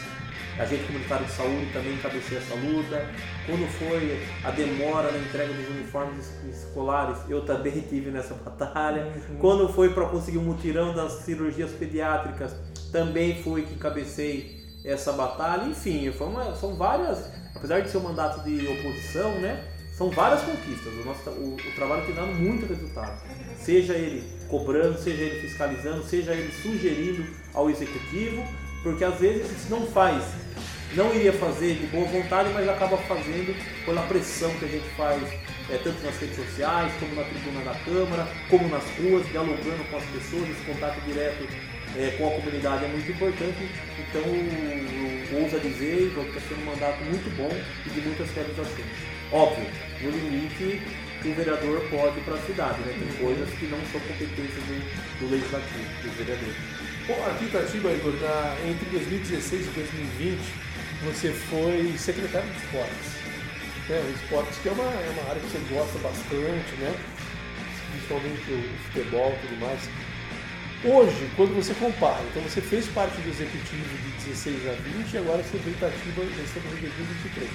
agente 0.61 0.85
comunitário 0.85 1.25
de 1.25 1.33
saúde, 1.33 1.73
também 1.73 1.95
encabecei 1.95 2.39
essa 2.39 2.55
luta. 2.55 3.07
Quando 3.47 3.67
foi 3.79 4.23
a 4.45 4.51
demora 4.51 5.11
na 5.11 5.19
entrega 5.19 5.53
dos 5.53 5.69
uniformes 5.69 6.33
escolares, 6.49 7.19
eu 7.29 7.45
também 7.45 7.81
tive 7.89 8.11
nessa 8.11 8.35
batalha. 8.35 9.11
Uhum. 9.31 9.37
Quando 9.39 9.69
foi 9.69 9.93
para 9.95 10.07
conseguir 10.07 10.39
o 10.39 10.43
um 10.43 10.45
mutirão 10.45 10.95
das 10.95 11.13
cirurgias 11.25 11.71
pediátricas, 11.73 12.55
também 12.93 13.43
foi 13.43 13.63
que 13.63 13.75
encabecei 13.75 14.61
essa 14.85 15.13
batalha. 15.13 15.65
Enfim, 15.65 16.09
uma, 16.21 16.55
são 16.55 16.77
várias, 16.77 17.31
apesar 17.55 17.81
de 17.81 17.91
ser 17.91 17.99
um 17.99 18.03
mandato 18.03 18.43
de 18.45 18.67
oposição, 18.67 19.31
né? 19.41 19.65
São 19.93 20.11
várias 20.11 20.43
conquistas. 20.43 20.93
O, 20.95 21.05
nosso, 21.05 21.31
o, 21.31 21.55
o 21.55 21.75
trabalho 21.75 22.07
tem 22.07 22.15
dado 22.15 22.33
muito 22.33 22.67
resultado. 22.67 23.21
Seja 23.59 23.95
ele 23.95 24.25
cobrando, 24.49 24.99
seja 24.99 25.23
ele 25.23 25.41
fiscalizando, 25.41 26.03
seja 26.05 26.33
ele 26.33 26.51
sugerindo 26.53 27.25
ao 27.53 27.69
executivo, 27.69 28.43
porque 28.83 29.05
às 29.05 29.19
vezes 29.21 29.47
se 29.47 29.71
não 29.71 29.87
faz, 29.87 30.25
não 30.95 31.15
iria 31.15 31.33
fazer 31.33 31.75
de 31.75 31.87
boa 31.87 32.07
vontade, 32.07 32.51
mas 32.53 32.69
acaba 32.69 32.97
fazendo 32.99 33.55
pela 33.85 34.03
pressão 34.03 34.51
que 34.55 34.65
a 34.65 34.69
gente 34.69 34.89
faz, 34.97 35.23
é, 35.71 35.79
tanto 35.79 36.03
nas 36.03 36.17
redes 36.19 36.37
sociais, 36.37 36.93
como 36.99 37.15
na 37.15 37.23
tribuna 37.23 37.65
da 37.65 37.75
Câmara, 37.85 38.29
como 38.49 38.69
nas 38.69 38.85
ruas, 38.99 39.27
dialogando 39.29 39.85
com 39.91 39.97
as 39.97 40.05
pessoas, 40.05 40.49
esse 40.51 40.63
contato 40.67 41.01
direto 41.07 41.47
é, 41.97 42.11
com 42.19 42.29
a 42.29 42.31
comunidade 42.31 42.85
é 42.85 42.89
muito 42.89 43.11
importante. 43.11 43.69
Então, 43.99 45.41
ousa 45.41 45.61
dizer 45.61 46.13
que 46.15 46.21
está 46.21 46.41
sendo 46.49 46.63
um 46.63 46.73
mandato 46.73 47.03
muito 47.05 47.37
bom 47.37 47.51
e 47.87 47.91
de 47.91 48.01
muitas 48.01 48.31
realizações. 48.33 48.87
Óbvio, 49.33 49.67
no 50.03 50.11
limite 50.11 50.83
o 51.23 51.35
vereador 51.35 51.81
pode 51.91 52.19
para 52.23 52.35
a 52.35 52.39
cidade, 52.39 52.81
né? 52.81 52.95
Tem 52.99 53.25
coisas 53.25 53.49
que 53.51 53.67
não 53.67 53.79
são 53.93 54.01
competências 54.01 54.65
do, 54.65 55.21
do 55.21 55.31
legislativo, 55.31 55.85
do 56.03 56.17
vereador. 56.17 56.55
Bom, 57.07 57.27
aqui 57.27 57.45
em 57.45 57.49
Itatiba, 57.49 57.91
entre 57.93 58.91
2016 58.91 59.67
e 59.67 59.71
2020, 59.71 60.41
você 61.05 61.33
foi 61.33 61.95
secretário 61.99 62.49
de 62.51 62.59
esportes. 62.59 63.09
Né? 63.89 64.01
O 64.07 64.11
esportes 64.23 64.59
que 64.59 64.69
é 64.69 64.73
uma, 64.73 64.85
é 64.85 65.11
uma 65.19 65.31
área 65.31 65.41
que 65.41 65.49
você 65.49 65.75
gosta 65.75 65.99
bastante, 65.99 66.75
né? 66.79 66.95
Principalmente 67.93 68.53
o 68.53 68.79
futebol 68.85 69.33
e 69.33 69.47
tudo 69.47 69.61
mais. 69.61 69.81
Hoje, 70.83 71.31
quando 71.37 71.55
você 71.55 71.75
compara, 71.75 72.23
então 72.31 72.43
você 72.43 72.61
fez 72.61 72.87
parte 72.89 73.21
do 73.21 73.29
executivo 73.29 73.85
de 73.85 74.31
16 74.31 74.69
a 74.69 74.73
20 74.73 75.13
e 75.13 75.19
agora 75.19 75.43
você 75.43 75.59
veio 75.59 75.77
Itatiba, 75.77 76.23
estamos 76.43 76.73
em 76.73 76.81
2023 76.81 77.51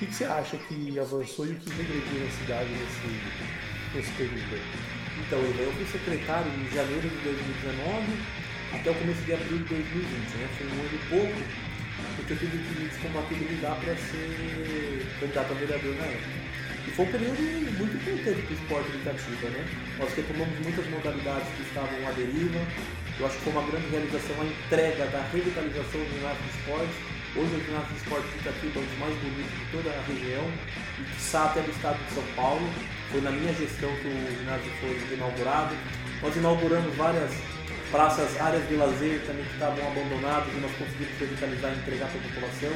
que, 0.00 0.06
que 0.06 0.14
você 0.14 0.24
acha 0.24 0.56
que 0.56 0.98
avançou 0.98 1.46
e 1.46 1.50
o 1.50 1.54
que 1.56 1.70
regrediu 1.70 2.24
na 2.24 2.30
cidade 2.30 2.70
nesse, 2.70 3.94
nesse 3.94 4.10
período? 4.12 4.58
Então, 5.20 5.38
eu 5.38 5.72
fui 5.74 5.86
secretário 5.86 6.50
em 6.50 6.74
janeiro 6.74 7.06
de 7.06 7.16
2019 7.16 8.06
até 8.72 8.90
o 8.90 8.94
começo 8.94 9.20
de 9.22 9.34
abril 9.34 9.58
de 9.58 9.64
2020, 9.64 10.36
né? 10.38 10.48
Foi 10.56 10.66
um 10.66 10.80
ano 10.80 10.94
e 10.94 11.08
pouco, 11.10 11.69
porque 12.30 12.46
eu 12.46 12.50
tive 12.50 12.62
que 12.62 12.84
descompatibilizar 12.86 13.74
para 13.80 13.96
ser 13.96 15.02
candidato 15.18 15.50
a 15.50 15.54
vereador 15.54 15.94
na 15.96 16.04
época. 16.06 16.50
E 16.86 16.90
foi 16.92 17.04
um 17.04 17.10
período 17.10 17.42
muito 17.42 17.96
importante 17.96 18.42
para 18.42 18.54
o 18.54 18.54
esporte 18.54 18.88
educativo, 18.94 19.48
né? 19.50 19.66
Nós 19.98 20.14
retomamos 20.14 20.58
muitas 20.62 20.86
modalidades 20.90 21.48
que 21.56 21.62
estavam 21.62 21.98
à 22.06 22.10
deriva. 22.12 22.60
Eu 23.18 23.26
acho 23.26 23.36
que 23.36 23.42
foi 23.42 23.52
uma 23.52 23.66
grande 23.66 23.88
realização 23.90 24.36
a 24.40 24.44
entrega 24.46 25.06
da 25.06 25.20
revitalização 25.32 26.00
do 26.00 26.14
ginásio 26.14 26.42
de 26.42 26.58
esporte 26.58 27.20
Hoje 27.36 27.54
o 27.54 27.64
ginásio 27.64 27.94
de 27.94 27.96
esporte 28.02 28.26
Itatiba 28.40 28.74
é 28.74 28.82
um 28.82 28.86
dos 28.86 28.98
mais 28.98 29.14
bonitos 29.22 29.54
de 29.54 29.66
toda 29.70 29.90
a 29.90 30.02
região 30.02 30.46
e 30.98 31.02
que 31.04 31.36
até 31.36 31.60
do 31.62 31.70
estado 31.70 31.98
de 32.04 32.14
São 32.14 32.24
Paulo. 32.34 32.66
Foi 33.12 33.20
na 33.20 33.30
minha 33.30 33.54
gestão 33.54 33.88
que 34.02 34.08
o 34.08 34.38
ginásio 34.38 34.72
foi 34.80 35.14
inaugurado. 35.14 35.74
Nós 36.22 36.34
inauguramos 36.34 36.94
várias 36.96 37.30
praças, 37.90 38.40
áreas 38.40 38.66
de 38.68 38.76
lazer 38.76 39.20
também 39.26 39.44
que 39.44 39.52
estavam 39.52 39.86
abandonadas 39.90 40.52
e 40.54 40.60
nós 40.60 40.72
conseguimos 40.72 41.18
revitalizar 41.18 41.72
e 41.72 41.78
entregar 41.78 42.08
para 42.08 42.20
a 42.20 42.22
população. 42.22 42.72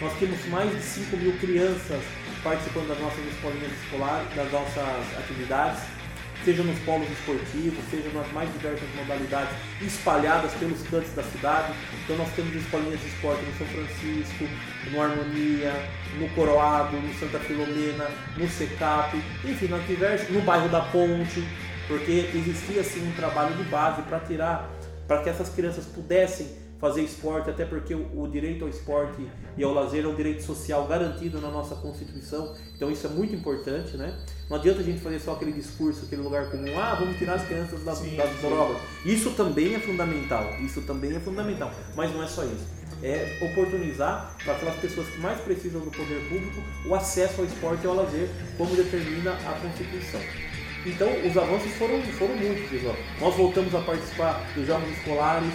Nós 0.00 0.12
temos 0.18 0.46
mais 0.46 0.70
de 0.70 0.82
5 0.82 1.16
mil 1.16 1.32
crianças 1.38 2.02
participando 2.42 2.88
das 2.88 3.00
nossas 3.00 3.24
escolinhas 3.26 3.72
escolares, 3.82 4.28
das 4.34 4.52
nossas 4.52 5.18
atividades 5.18 5.98
seja 6.44 6.62
nos 6.62 6.78
polos 6.80 7.08
esportivos, 7.10 7.78
seja 7.90 8.08
nas 8.14 8.30
mais 8.32 8.50
diversas 8.52 8.88
modalidades 8.94 9.54
espalhadas 9.82 10.52
pelos 10.54 10.80
cantos 10.88 11.12
da 11.12 11.22
cidade. 11.22 11.72
Então 12.04 12.16
nós 12.16 12.28
temos 12.34 12.54
escolinhas 12.54 13.00
de 13.00 13.08
esporte 13.08 13.42
no 13.44 13.58
São 13.58 13.66
Francisco, 13.66 14.44
no 14.90 15.02
Harmonia, 15.02 15.72
no 16.18 16.28
Coroado, 16.30 16.96
no 16.96 17.14
Santa 17.18 17.38
Filomena, 17.40 18.08
no 18.36 18.48
Secap, 18.48 19.16
enfim, 19.44 19.68
diversas, 19.86 20.30
no 20.30 20.40
bairro 20.40 20.68
da 20.68 20.80
Ponte, 20.80 21.44
porque 21.88 22.30
existia 22.34 22.82
assim 22.82 23.08
um 23.08 23.12
trabalho 23.12 23.56
de 23.56 23.64
base 23.64 24.02
para 24.02 24.20
tirar, 24.20 24.70
para 25.08 25.22
que 25.22 25.30
essas 25.30 25.48
crianças 25.48 25.86
pudessem 25.86 26.68
fazer 26.78 27.02
esporte, 27.02 27.50
até 27.50 27.64
porque 27.64 27.94
o, 27.94 28.22
o, 28.22 28.28
direito 28.28 28.64
ao 28.64 28.70
esporte 28.70 29.26
e 29.56 29.64
ao 29.64 29.74
lazer 29.74 30.04
é 30.04 30.06
um 30.06 30.14
direito 30.14 30.42
social 30.42 30.86
garantido 30.86 31.40
na 31.40 31.50
nossa 31.50 31.74
Constituição, 31.74 32.54
então 32.76 32.90
isso 32.90 33.06
é 33.06 33.10
muito 33.10 33.34
importante, 33.34 33.96
né? 33.96 34.16
Não 34.48 34.56
adianta 34.56 34.80
a 34.80 34.84
gente 34.84 35.00
fazer 35.00 35.18
só 35.18 35.32
aquele 35.32 35.52
discurso, 35.52 36.04
aquele 36.06 36.22
lugar 36.22 36.50
comum, 36.50 36.78
ah, 36.78 36.94
vamos 36.94 37.16
tirar 37.18 37.34
as 37.34 37.46
crianças 37.46 37.82
das, 37.82 37.98
sim, 37.98 38.16
das 38.16 38.30
drogas. 38.40 38.78
Isso 39.04 39.30
também 39.32 39.74
é 39.74 39.80
fundamental, 39.80 40.54
isso 40.60 40.80
também 40.82 41.16
é 41.16 41.20
fundamental, 41.20 41.72
mas 41.96 42.12
não 42.12 42.22
é 42.22 42.28
só 42.28 42.44
isso. 42.44 42.78
É 43.02 43.38
oportunizar 43.42 44.36
para 44.42 44.54
aquelas 44.54 44.76
pessoas 44.76 45.08
que 45.08 45.20
mais 45.20 45.40
precisam 45.40 45.80
do 45.80 45.90
poder 45.90 46.20
público 46.28 46.62
o 46.86 46.94
acesso 46.94 47.40
ao 47.40 47.46
esporte 47.46 47.84
e 47.84 47.86
ao 47.86 47.94
lazer, 47.94 48.28
como 48.56 48.74
determina 48.74 49.32
a 49.32 49.52
Constituição. 49.60 50.47
Então, 50.88 51.08
os 51.24 51.36
avanços 51.36 51.70
foram, 51.72 52.00
foram 52.02 52.34
muitos, 52.36 52.68
pessoal. 52.70 52.96
Nós 53.20 53.34
voltamos 53.34 53.74
a 53.74 53.80
participar 53.80 54.42
dos 54.54 54.66
jogos 54.66 54.88
escolares, 54.96 55.52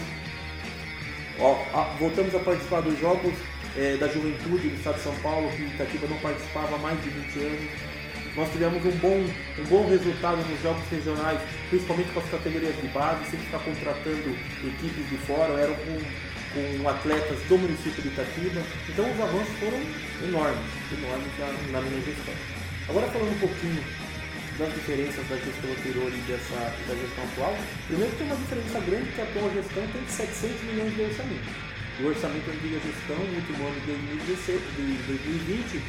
ó, 1.39 1.57
a, 1.73 1.83
voltamos 1.99 2.35
a 2.35 2.39
participar 2.39 2.81
dos 2.81 2.99
jogos 2.99 3.33
é, 3.75 3.97
da 3.97 4.07
juventude 4.07 4.69
do 4.69 4.75
Estado 4.75 4.95
de 4.95 5.01
São 5.01 5.15
Paulo, 5.15 5.49
que 5.57 5.63
Itatiba 5.63 6.07
não 6.07 6.17
participava 6.17 6.75
há 6.75 6.79
mais 6.79 7.01
de 7.01 7.09
20 7.09 7.39
anos 7.39 7.93
nós 8.35 8.51
tivemos 8.51 8.83
um 8.83 8.97
bom, 8.97 9.23
um 9.59 9.63
bom 9.69 9.87
resultado 9.87 10.37
nos 10.37 10.61
jogos 10.61 10.83
regionais, 10.89 11.39
principalmente 11.69 12.11
com 12.13 12.19
as 12.19 12.29
categorias 12.29 12.75
de 12.81 12.87
base, 12.87 13.29
sem 13.29 13.39
ficar 13.39 13.59
contratando 13.59 14.35
equipes 14.65 15.09
de 15.09 15.17
fora, 15.17 15.53
eram 15.53 15.75
com, 15.75 16.81
com 16.81 16.89
atletas 16.89 17.37
do 17.47 17.57
município 17.59 18.01
de 18.01 18.07
Itatiba. 18.07 18.61
Então 18.89 19.05
os 19.05 19.21
avanços 19.21 19.53
foram 19.59 19.77
enormes, 20.27 20.65
enormes 20.97 21.31
na, 21.37 21.79
na 21.79 21.81
minha 21.81 22.01
gestão. 22.01 22.33
Agora 22.89 23.07
falando 23.07 23.31
um 23.33 23.39
pouquinho 23.39 23.83
das 24.57 24.73
diferenças 24.73 25.27
da 25.27 25.35
gestão 25.37 25.71
anterior 25.71 26.11
e 26.13 26.21
dessa, 26.29 26.55
da 26.87 26.95
gestão 26.95 27.23
atual, 27.23 27.55
primeiro 27.87 28.15
tem 28.15 28.27
uma 28.27 28.35
diferença 28.35 28.79
grande 28.79 29.11
que 29.11 29.21
a 29.21 29.23
atual 29.23 29.49
gestão 29.53 29.83
tem 29.87 30.03
700 30.07 30.61
milhões 30.63 30.95
de 30.95 31.01
orçamento. 31.01 31.49
O 31.99 32.07
orçamento 32.07 32.45
da 32.45 32.53
antiga 32.53 32.79
gestão, 32.81 33.17
no 33.17 33.35
último 33.37 33.67
ano 33.67 33.79
de 33.81 33.85
2016, 34.25 34.61
de 34.75 34.83
2020, 35.07 35.81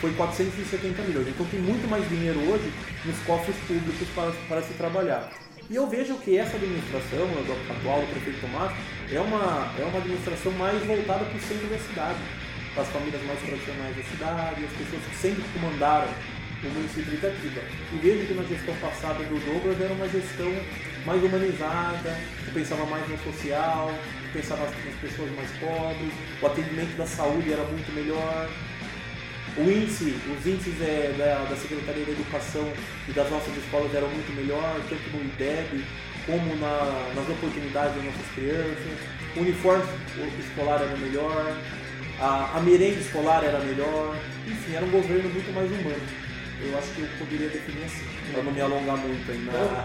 foi 0.00 0.12
470 0.14 1.02
milhões. 1.02 1.28
Então 1.28 1.46
tem 1.46 1.60
muito 1.60 1.88
mais 1.88 2.08
dinheiro 2.08 2.40
hoje 2.50 2.72
nos 3.04 3.18
cofres 3.20 3.56
públicos 3.68 4.08
para, 4.14 4.32
para 4.48 4.62
se 4.62 4.74
trabalhar. 4.74 5.30
E 5.70 5.76
eu 5.76 5.86
vejo 5.86 6.16
que 6.18 6.36
essa 6.36 6.56
administração, 6.56 7.22
a 7.22 7.72
atual 7.72 8.00
do 8.00 8.10
prefeito 8.10 8.40
Tomás, 8.40 8.72
é 9.10 9.20
uma, 9.20 9.72
é 9.78 9.84
uma 9.84 9.98
administração 9.98 10.52
mais 10.52 10.82
voltada 10.84 11.24
para 11.24 11.38
o 11.38 11.40
centro 11.40 11.68
da 11.68 11.78
cidade, 11.78 12.18
para 12.74 12.82
as 12.82 12.88
famílias 12.88 13.22
mais 13.24 13.40
tradicionais 13.40 13.96
da 13.96 14.02
cidade, 14.02 14.64
as 14.64 14.72
pessoas 14.72 15.02
que 15.08 15.16
sempre 15.16 15.44
comandaram 15.54 16.08
o 16.66 16.70
município 16.70 17.04
de 17.04 17.16
Itatiba. 17.16 17.60
E 17.92 17.96
vejo 17.96 18.26
que 18.26 18.34
na 18.34 18.42
gestão 18.44 18.74
passada 18.76 19.24
do 19.24 19.44
Douglas 19.44 19.80
era 19.80 19.92
uma 19.92 20.08
gestão 20.08 20.52
mais 21.04 21.22
humanizada, 21.22 22.16
que 22.44 22.50
pensava 22.52 22.86
mais 22.86 23.08
no 23.08 23.18
social, 23.18 23.90
que 24.22 24.38
pensava 24.38 24.64
nas 24.64 24.94
pessoas 25.00 25.30
mais 25.34 25.50
pobres, 25.58 26.12
o 26.40 26.46
atendimento 26.46 26.96
da 26.96 27.06
saúde 27.06 27.52
era 27.52 27.64
muito 27.64 27.92
melhor. 27.92 28.48
O 29.56 29.62
índice, 29.70 30.16
os 30.32 30.46
índices 30.46 30.80
é, 30.80 31.14
da, 31.18 31.44
da 31.44 31.56
Secretaria 31.56 32.04
da 32.06 32.12
Educação 32.12 32.66
e 33.08 33.12
das 33.12 33.28
nossas 33.28 33.54
escolas 33.56 33.94
eram 33.94 34.08
muito 34.08 34.34
melhor, 34.34 34.80
tanto 34.88 35.10
no 35.10 35.22
IDEB 35.24 35.84
como 36.24 36.56
na, 36.56 37.12
nas 37.14 37.28
oportunidades 37.28 37.96
das 37.96 38.04
nossas 38.04 38.26
crianças. 38.34 38.98
O 39.36 39.40
uniforme 39.40 39.84
escolar 40.38 40.80
era 40.80 40.96
melhor, 40.96 41.56
a, 42.18 42.56
a 42.56 42.60
merenda 42.60 43.00
escolar 43.00 43.44
era 43.44 43.58
melhor, 43.58 44.16
enfim, 44.46 44.74
era 44.74 44.86
um 44.86 44.90
governo 44.90 45.28
muito 45.28 45.52
mais 45.52 45.70
humano. 45.70 46.21
Eu 46.64 46.78
acho 46.78 46.94
que 46.94 47.00
eu 47.00 47.08
poderia 47.18 47.48
definir 47.48 47.84
assim, 47.84 48.04
para 48.32 48.42
não 48.42 48.52
me 48.52 48.60
alongar 48.60 48.96
muito 48.96 49.30
aí 49.30 49.38
na. 49.38 49.84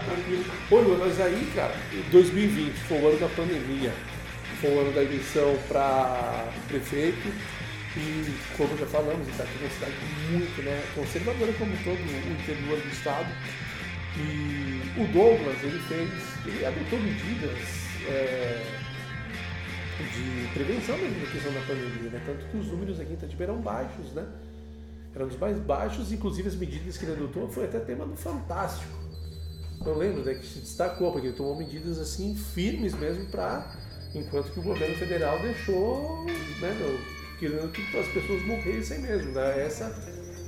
Ô, 0.70 0.98
mas 0.98 1.20
aí, 1.20 1.50
cara, 1.54 1.74
2020 2.10 2.72
foi 2.74 2.98
o 2.98 3.08
ano 3.08 3.18
da 3.18 3.28
pandemia, 3.28 3.92
foi 4.60 4.70
o 4.70 4.80
ano 4.80 4.92
da 4.92 5.02
eleição 5.02 5.58
para 5.68 6.48
prefeito. 6.68 7.28
E, 7.96 8.32
como 8.56 8.76
já 8.78 8.86
falamos, 8.86 9.26
está 9.26 9.42
aqui 9.42 9.58
uma 9.60 9.70
cidade 9.70 9.94
muito 10.30 10.62
né, 10.62 10.84
conservadora, 10.94 11.52
como 11.54 11.76
todo 11.78 11.98
o 11.98 12.32
interior 12.32 12.78
do 12.78 12.88
estado. 12.92 13.28
E 14.16 15.00
o 15.00 15.06
Douglas, 15.12 15.56
ele 15.64 15.78
fez, 15.80 16.10
ele 16.46 16.64
adotou 16.64 17.00
medidas 17.00 17.58
é, 18.06 18.62
de 19.98 20.48
prevenção 20.54 20.96
mesmo 20.98 21.24
da 21.24 21.32
questão 21.32 21.52
da 21.52 21.60
pandemia, 21.60 22.10
né? 22.10 22.22
Tanto 22.24 22.44
que 22.46 22.56
os 22.56 22.66
números 22.68 23.00
aqui 23.00 23.10
em 23.10 23.14
Itatiba 23.14 23.44
eram 23.44 23.60
baixos, 23.60 24.12
né? 24.12 24.26
Eram 25.18 25.26
dos 25.26 25.36
mais 25.36 25.58
baixos, 25.58 26.12
inclusive 26.12 26.46
as 26.46 26.54
medidas 26.54 26.96
que 26.96 27.04
ele 27.04 27.14
adotou 27.14 27.48
foi 27.48 27.64
até 27.64 27.80
tema 27.80 28.06
do 28.06 28.14
Fantástico. 28.14 28.92
Eu 29.84 29.98
lembro 29.98 30.22
né, 30.22 30.34
que 30.34 30.46
se 30.46 30.60
destacou, 30.60 31.10
porque 31.10 31.26
ele 31.26 31.36
tomou 31.36 31.56
medidas 31.56 31.98
assim 31.98 32.36
firmes 32.36 32.94
mesmo 32.94 33.26
para, 33.26 33.68
enquanto 34.14 34.52
que 34.52 34.60
o 34.60 34.62
governo 34.62 34.94
federal 34.94 35.40
deixou, 35.40 36.24
né, 36.60 36.72
meu, 36.78 37.00
querendo 37.40 37.68
que 37.72 37.98
as 37.98 38.06
pessoas 38.06 38.46
morressem 38.46 39.00
mesmo. 39.00 39.32
Né? 39.32 39.66
Essa 39.66 39.92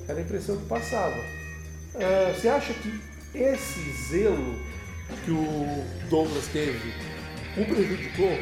era 0.06 0.20
a 0.20 0.22
impressão 0.22 0.56
que 0.56 0.66
passava. 0.66 1.18
Uh, 1.18 2.32
você 2.32 2.48
acha 2.48 2.72
que 2.72 3.00
esse 3.34 3.80
zelo 4.08 4.54
que 5.24 5.32
o 5.32 6.08
Douglas 6.08 6.46
teve 6.46 6.94
o 7.56 7.64
prejudicou 7.64 8.38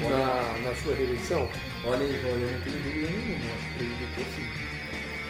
na, 0.00 0.68
na 0.68 0.74
sua 0.74 0.94
reeleição? 0.94 1.48
Olha, 1.86 2.02
eu 2.02 2.38
não 2.38 2.60
tenho 2.62 2.76
dúvida 2.82 3.10
nenhuma, 3.10 3.54
prejudicou 3.78 4.24
sim 4.36 4.57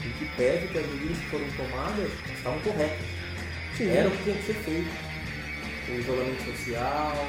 em 0.08 0.12
que 0.18 0.36
pede 0.36 0.68
que 0.68 0.78
as 0.78 0.86
medidas 0.86 1.18
que 1.18 1.26
foram 1.26 1.46
tomadas 1.52 2.10
estavam 2.34 2.58
corretas. 2.60 3.06
Sim. 3.76 3.90
Era 3.90 4.08
o 4.08 4.10
que 4.10 4.22
tinha 4.24 4.36
que 4.36 4.42
ser 4.44 4.54
feito. 4.54 5.08
O 5.88 5.92
isolamento 5.92 6.44
social, 6.44 7.26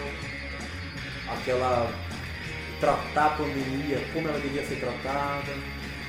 aquela 1.29 1.93
tratar 2.79 3.25
a 3.25 3.29
pandemia 3.31 4.01
como 4.13 4.27
ela 4.27 4.39
devia 4.39 4.65
ser 4.65 4.79
tratada, 4.79 5.51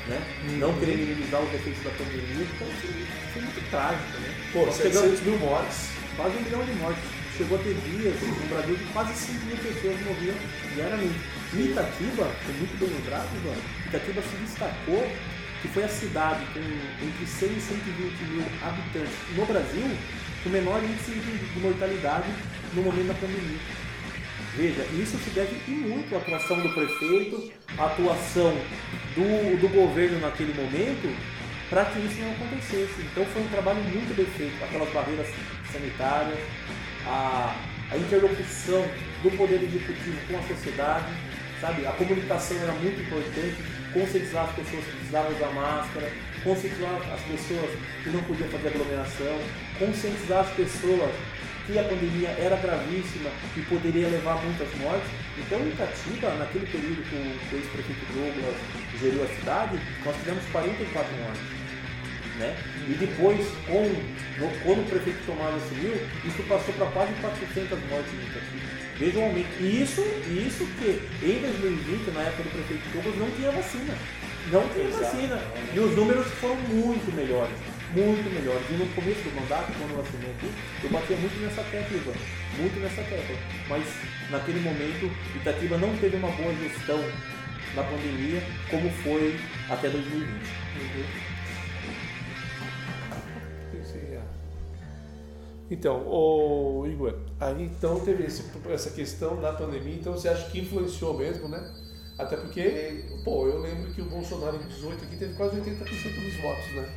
né? 0.06 0.22
Uhum. 0.48 0.56
Não 0.58 0.78
querer 0.78 0.96
minimizar 0.96 1.42
os 1.42 1.52
efeitos 1.54 1.82
da 1.82 1.90
pandemia, 1.90 2.46
então 2.54 2.68
isso 2.68 2.86
foi 3.32 3.42
muito 3.42 3.70
trágico, 3.70 4.18
né? 4.20 4.34
Pô, 4.52 4.66
Nós 4.66 4.74
700 4.76 5.20
mil 5.22 5.38
mortes. 5.38 5.90
Quase 6.16 6.36
um 6.36 6.40
milhão 6.40 6.64
de 6.64 6.72
mortes. 6.74 7.02
Chegou 7.36 7.58
a 7.58 7.62
ter 7.62 7.74
dias 7.74 8.14
no 8.20 8.48
Brasil 8.48 8.76
que 8.76 8.92
quase 8.92 9.14
5 9.14 9.46
mil 9.46 9.56
pessoas 9.56 10.00
morriam 10.02 10.34
diariamente. 10.74 11.20
E 11.54 11.70
Itatiba, 11.70 12.26
foi 12.44 12.54
muito 12.54 12.78
bem 12.78 12.88
lembrado, 12.88 13.28
mano, 13.44 13.62
Itatiba 13.86 14.22
se 14.22 14.36
destacou 14.36 15.08
que 15.60 15.68
foi 15.68 15.84
a 15.84 15.88
cidade 15.88 16.44
com 16.52 16.60
entre 16.60 17.26
100 17.26 17.48
e 17.48 17.60
120 17.60 18.22
mil 18.30 18.44
habitantes 18.62 19.36
no 19.36 19.46
Brasil 19.46 19.96
com 20.42 20.48
o 20.48 20.52
menor 20.52 20.82
índice 20.82 21.12
de 21.12 21.60
mortalidade 21.60 22.28
no 22.74 22.82
momento 22.82 23.08
da 23.08 23.14
pandemia. 23.14 23.58
Veja, 24.56 24.82
isso 25.00 25.16
se 25.18 25.30
deve 25.30 25.54
muito 25.70 26.14
à 26.14 26.18
atuação 26.18 26.60
do 26.60 26.68
prefeito, 26.70 27.52
à 27.78 27.86
atuação 27.86 28.52
do, 29.14 29.60
do 29.60 29.68
governo 29.68 30.20
naquele 30.20 30.52
momento, 30.54 31.14
para 31.68 31.84
que 31.84 32.00
isso 32.00 32.20
não 32.20 32.32
acontecesse. 32.32 33.00
Então 33.00 33.24
foi 33.26 33.42
um 33.42 33.48
trabalho 33.48 33.80
muito 33.84 34.14
bem 34.16 34.26
feito, 34.26 34.64
aquelas 34.64 34.92
barreiras 34.92 35.28
sanitárias, 35.70 36.38
a, 37.06 37.54
a 37.92 37.96
interlocução 37.96 38.84
do 39.22 39.30
poder 39.36 39.62
executivo 39.62 40.18
com 40.28 40.38
a 40.38 40.42
sociedade, 40.42 41.12
sabe? 41.60 41.86
A 41.86 41.92
comunicação 41.92 42.56
era 42.56 42.72
muito 42.72 43.00
importante, 43.00 43.56
conscientizar 43.92 44.44
as 44.44 44.54
pessoas 44.54 44.84
que 44.84 44.96
precisavam 44.96 45.32
usar 45.32 45.50
máscara, 45.52 46.12
conscientizar 46.42 46.94
as 47.12 47.20
pessoas 47.22 47.70
que 48.02 48.10
não 48.10 48.22
podiam 48.22 48.48
fazer 48.48 48.68
aglomeração, 48.68 49.38
conscientizar 49.78 50.40
as 50.40 50.50
pessoas 50.50 51.10
que 51.66 51.78
a 51.78 51.84
pandemia 51.84 52.30
era 52.30 52.56
gravíssima 52.56 53.30
e 53.56 53.60
poderia 53.62 54.08
levar 54.08 54.42
muitas 54.42 54.68
mortes. 54.78 55.08
Então, 55.38 55.60
em 55.60 55.68
Itatiba, 55.68 56.34
naquele 56.34 56.66
período 56.66 57.02
que 57.08 57.16
o 57.16 57.58
ex-prefeito 57.58 58.12
Douglas 58.12 58.56
geriu 59.00 59.22
a 59.22 59.28
cidade, 59.28 59.80
nós 60.04 60.16
tivemos 60.16 60.44
44 60.50 61.16
mortes. 61.16 61.60
Né? 62.38 62.56
E 62.88 62.94
depois, 62.94 63.46
com, 63.66 63.84
quando 64.64 64.80
o 64.80 64.90
prefeito 64.90 65.24
Tomás 65.26 65.54
assumiu, 65.62 65.94
isso 66.24 66.42
passou 66.48 66.74
para 66.74 66.86
quase 66.86 67.12
400 67.20 67.78
mortes 67.90 68.12
em 68.14 68.22
Itatiba. 68.24 68.79
Veja 69.00 69.18
um 69.18 69.24
aumento. 69.24 69.48
E 69.60 69.82
isso, 69.82 70.02
isso 70.28 70.66
que 70.76 71.00
em 71.24 71.40
2020, 71.40 72.12
na 72.12 72.20
época 72.20 72.42
do 72.42 72.50
prefeito 72.50 72.84
Douglas, 72.92 73.16
não 73.16 73.30
tinha 73.30 73.50
vacina. 73.50 73.94
Não 74.52 74.68
tinha 74.68 74.84
Exato. 74.84 75.04
vacina. 75.04 75.42
E 75.74 75.80
os 75.80 75.96
números 75.96 76.26
foram 76.34 76.56
muito 76.68 77.10
melhores. 77.16 77.56
Muito 77.96 78.28
melhores. 78.28 78.62
E 78.68 78.74
no 78.74 78.86
começo 78.94 79.22
do 79.22 79.40
mandato, 79.40 79.72
quando 79.72 79.92
eu 79.92 80.02
assumi 80.02 80.26
aqui, 80.36 80.52
eu 80.84 80.90
batia 80.90 81.16
muito 81.16 81.40
nessa 81.40 81.62
tecla, 81.64 81.96
Ivan. 81.96 82.12
Muito 82.58 82.78
nessa 82.78 83.02
tecla. 83.02 83.36
Mas 83.70 83.84
naquele 84.30 84.60
momento, 84.60 85.10
Itatiba 85.34 85.78
não 85.78 85.96
teve 85.96 86.16
uma 86.18 86.30
boa 86.32 86.54
gestão 86.56 87.02
da 87.74 87.82
pandemia 87.82 88.42
como 88.68 88.90
foi 89.02 89.34
até 89.70 89.88
2020. 89.88 90.28
Uhum. 90.28 91.29
Então, 95.70 96.04
o 96.08 96.84
Igor, 96.86 97.14
aí 97.38 97.64
então 97.64 98.00
teve 98.00 98.24
esse, 98.24 98.42
essa 98.68 98.90
questão 98.90 99.40
da 99.40 99.52
pandemia, 99.52 99.94
então 99.94 100.12
você 100.12 100.28
acha 100.28 100.50
que 100.50 100.58
influenciou 100.58 101.16
mesmo, 101.16 101.48
né? 101.48 101.72
Até 102.18 102.36
porque, 102.36 103.04
pô, 103.24 103.46
eu 103.46 103.60
lembro 103.60 103.92
que 103.92 104.02
o 104.02 104.04
Bolsonaro 104.06 104.56
em 104.56 104.66
18 104.66 105.04
aqui 105.04 105.16
teve 105.16 105.34
quase 105.34 105.56
80% 105.56 105.62
dos 105.62 106.36
votos, 106.42 106.74
né? 106.74 106.88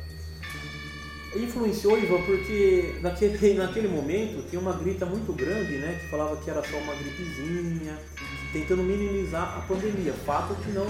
Influenciou, 1.36 1.98
Ivan, 1.98 2.20
porque 2.22 2.96
naquele, 3.00 3.54
naquele 3.54 3.88
momento 3.88 4.48
tinha 4.48 4.60
uma 4.60 4.72
grita 4.72 5.06
muito 5.06 5.32
grande, 5.32 5.78
né? 5.78 5.98
Que 6.00 6.08
falava 6.08 6.36
que 6.36 6.50
era 6.50 6.62
só 6.62 6.76
uma 6.76 6.94
gripezinha, 6.94 7.98
tentando 8.52 8.82
minimizar 8.82 9.58
a 9.58 9.60
pandemia. 9.62 10.12
Fato 10.12 10.54
que 10.56 10.70
não 10.72 10.86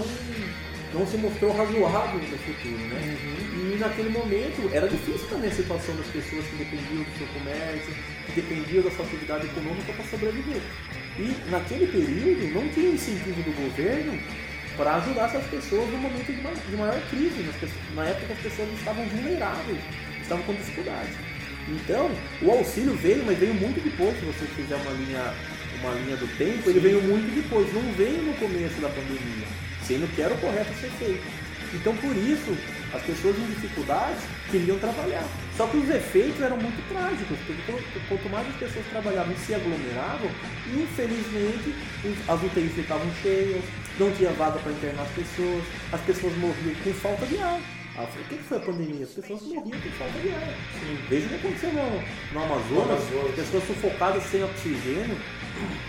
não 0.95 1.05
se 1.05 1.17
mostrou 1.17 1.51
razoável 1.51 2.19
no 2.19 2.37
futuro, 2.37 2.77
né? 2.87 3.17
Uhum. 3.21 3.73
E 3.73 3.77
naquele 3.77 4.09
momento 4.09 4.69
era 4.73 4.87
difícil 4.87 5.27
também 5.27 5.49
a 5.49 5.53
situação 5.53 5.93
das 5.97 6.07
pessoas 6.07 6.45
que 6.45 6.55
dependiam 6.55 7.03
do 7.03 7.17
seu 7.17 7.27
comércio, 7.27 7.93
que 8.25 8.41
dependiam 8.41 8.83
da 8.83 8.91
sua 8.91 9.05
atividade 9.05 9.45
econômica 9.45 9.91
para 9.91 10.05
sobreviver. 10.05 10.61
E 11.19 11.35
naquele 11.51 11.87
período 11.87 12.53
não 12.53 12.67
tinha 12.69 12.91
incentivo 12.91 13.43
do 13.43 13.51
governo 13.61 14.17
para 14.77 14.95
ajudar 14.95 15.25
essas 15.25 15.45
pessoas 15.47 15.89
no 15.91 15.97
momento 15.97 16.31
de, 16.31 16.77
maior 16.77 17.01
crise. 17.09 17.43
Na 17.93 18.05
época 18.05 18.33
as 18.33 18.39
pessoas 18.39 18.69
estavam 18.79 19.05
vulneráveis, 19.07 19.79
estavam 20.21 20.43
com 20.45 20.53
dificuldade. 20.53 21.11
Então, 21.67 22.09
o 22.41 22.51
auxílio 22.51 22.93
veio, 22.93 23.25
mas 23.25 23.37
veio 23.37 23.53
muito 23.53 23.83
depois, 23.83 24.17
se 24.17 24.25
você 24.25 24.45
fizer 24.55 24.75
uma 24.75 24.91
linha, 24.91 25.33
uma 25.81 25.91
linha 25.93 26.15
do 26.15 26.27
tempo, 26.37 26.69
ele 26.69 26.79
veio 26.79 27.01
muito 27.01 27.33
depois, 27.35 27.73
não 27.73 27.81
veio 27.93 28.21
no 28.21 28.33
começo 28.35 28.79
da 28.79 28.87
pandemia 28.87 29.64
sendo 29.87 30.13
que 30.15 30.21
era 30.21 30.33
o 30.33 30.37
correto 30.37 30.71
a 30.71 30.75
ser 30.75 30.89
feito. 30.91 31.23
Então 31.73 31.95
por 31.97 32.15
isso 32.15 32.55
as 32.93 33.01
pessoas 33.03 33.37
em 33.37 33.45
dificuldades 33.47 34.23
queriam 34.49 34.79
trabalhar. 34.79 35.25
Só 35.57 35.67
que 35.67 35.77
os 35.77 35.89
efeitos 35.89 36.41
eram 36.41 36.57
muito 36.57 36.81
trágicos, 36.89 37.37
porque 37.45 37.99
quanto 38.07 38.29
mais 38.29 38.47
as 38.47 38.55
pessoas 38.55 38.85
trabalhavam 38.87 39.33
e 39.33 39.37
se 39.37 39.53
aglomeravam, 39.53 40.29
infelizmente 40.73 41.75
as 42.27 42.43
UTIs 42.43 42.73
ficavam 42.73 43.07
cheias, 43.21 43.63
não 43.99 44.11
tinha 44.11 44.31
vaga 44.31 44.59
para 44.59 44.71
internar 44.71 45.03
as 45.03 45.11
pessoas, 45.11 45.63
as 45.91 46.01
pessoas 46.01 46.35
morriam 46.37 46.75
com 46.83 46.93
falta 46.93 47.25
de 47.25 47.37
ar. 47.37 47.59
Ah, 47.97 48.03
o 48.03 48.23
que 48.27 48.35
foi 48.35 48.57
a 48.57 48.59
pandemia? 48.59 49.05
As 49.05 49.11
pessoas 49.11 49.41
morriam 49.43 49.79
por 49.79 49.91
falta 49.91 50.19
de 50.19 50.29
ar. 50.29 50.53
Veja 51.09 51.25
o 51.27 51.29
que 51.29 51.35
aconteceu 51.35 51.71
no, 51.71 52.33
no 52.33 52.43
Amazonas, 52.43 53.07
Amazonas. 53.07 53.35
pessoas 53.35 53.63
sufocadas 53.67 54.23
sem 54.23 54.43
oxigênio. 54.43 55.17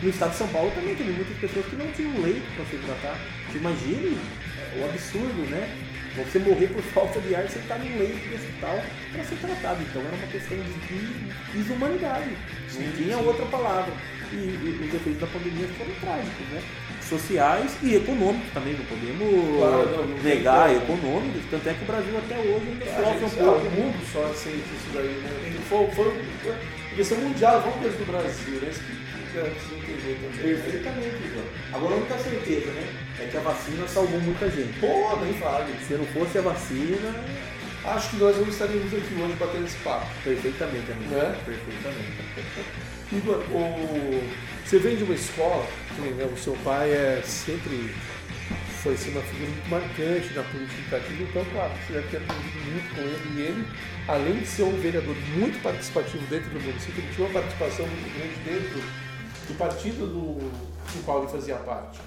No 0.00 0.08
estado 0.08 0.30
de 0.30 0.36
São 0.36 0.48
Paulo 0.48 0.70
também 0.70 0.94
teve 0.94 1.10
muitas 1.10 1.36
pessoas 1.38 1.66
que 1.66 1.74
não 1.74 1.90
tinham 1.90 2.22
leito 2.22 2.46
para 2.54 2.64
se 2.66 2.76
tratar. 2.76 3.18
Você 3.50 3.58
imagine 3.58 4.18
é, 4.56 4.80
o 4.80 4.84
absurdo, 4.84 5.50
né? 5.50 5.68
Você 6.16 6.38
morrer 6.38 6.68
por 6.68 6.82
falta 6.94 7.20
de 7.20 7.34
ar 7.34 7.48
sem 7.48 7.60
estar 7.60 7.76
num 7.76 7.98
leito 7.98 8.28
de 8.28 8.34
hospital 8.36 8.80
para 9.10 9.24
ser 9.24 9.36
tratado. 9.36 9.82
Então 9.82 10.02
era 10.02 10.14
uma 10.14 10.26
questão 10.28 10.56
de 10.56 11.58
desumanidade. 11.58 12.30
Não 12.74 12.92
tinha 12.92 13.18
outra 13.18 13.46
palavra. 13.46 13.92
E, 14.32 14.86
os 14.86 14.94
efeitos 14.94 15.20
da 15.20 15.26
pandemia 15.26 15.68
foram 15.78 15.92
trágicos, 16.00 16.46
né? 16.52 16.62
Sociais 17.00 17.76
e 17.82 17.94
econômicos 17.94 18.52
também, 18.52 18.74
não 18.74 18.84
podemos 18.86 19.58
Claro, 19.58 19.90
não, 19.96 20.06
não 20.06 20.22
negar 20.22 20.74
econômicos. 20.74 21.42
Tanto 21.50 21.68
é 21.68 21.74
que 21.74 21.82
o 21.82 21.86
Brasil 21.86 22.18
até 22.18 22.38
hoje 22.38 22.66
ainda 22.66 22.86
sofre 22.86 23.24
um 23.24 23.44
pouco. 23.44 23.66
o 23.66 23.70
mundo 23.70 23.98
só 24.12 24.24
aceita 24.24 24.58
isso 24.58 24.90
daí, 24.92 25.22
né? 25.22 25.56
Foi, 25.68 25.86
foi, 25.92 26.12
foi 26.42 26.54
questão 26.96 27.18
mundial, 27.18 27.60
vamos 27.60 27.78
coisa 27.78 27.96
do 27.96 28.06
Brasil, 28.06 28.60
né? 28.60 28.68
Isso 28.70 28.80
que 28.80 29.38
é, 29.38 29.42
precisa 29.42 29.74
entender 29.76 30.18
também. 30.20 30.54
Perfeitamente, 30.54 31.28
João. 31.32 31.46
Agora 31.74 31.94
a 31.94 31.96
única 31.98 32.18
certeza, 32.18 32.70
né? 32.72 32.88
É 33.20 33.26
que 33.26 33.36
a 33.36 33.40
vacina 33.40 33.86
salvou 33.86 34.20
muita 34.20 34.50
gente. 34.50 34.80
Pô, 34.80 35.16
nem 35.22 35.34
fale. 35.34 35.72
Se 35.86 35.94
não 35.94 36.06
fosse 36.06 36.38
a 36.38 36.42
vacina, 36.42 37.14
Acho 37.86 38.10
que 38.10 38.16
nós 38.16 38.36
não 38.36 38.48
estaríamos 38.48 38.92
aqui 38.92 39.14
hoje 39.14 39.36
batendo 39.38 39.64
esse 39.64 39.76
papo. 39.78 40.06
perfeitamente, 40.24 40.90
amigo. 40.90 41.14
Né? 41.14 41.38
Perfeitamente. 41.44 42.85
Igor, 43.12 43.38
o... 43.50 44.22
você 44.64 44.78
vem 44.78 44.96
de 44.96 45.04
uma 45.04 45.14
escola, 45.14 45.66
que, 45.94 46.00
né, 46.02 46.24
o 46.24 46.36
seu 46.36 46.56
pai 46.64 46.90
é 46.90 47.22
sempre 47.24 47.94
foi 48.86 48.94
assim, 48.94 49.10
uma 49.10 49.22
figura 49.22 49.50
muito 49.50 49.68
marcante 49.68 50.34
na 50.34 50.42
política 50.44 50.96
educativa, 50.96 51.22
então, 51.22 51.44
claro, 51.52 51.72
você 51.84 51.92
deve 51.94 52.08
ter 52.08 52.16
aprendido 52.18 52.70
muito 52.70 52.94
com 52.94 53.00
ele. 53.00 53.34
E 53.34 53.42
ele, 53.42 53.68
além 54.06 54.38
de 54.38 54.46
ser 54.46 54.62
um 54.62 54.80
vereador 54.80 55.16
muito 55.36 55.60
participativo 55.60 56.24
dentro 56.28 56.50
do 56.50 56.60
município, 56.60 57.02
ele 57.02 57.12
tinha 57.12 57.26
uma 57.26 57.40
participação 57.40 57.86
muito 57.86 58.16
grande 58.16 58.34
dentro 58.44 58.82
do 59.48 59.58
partido 59.58 60.06
do, 60.06 60.38
do 60.38 61.04
qual 61.04 61.22
ele 61.22 61.32
fazia 61.32 61.56
parte. 61.56 61.98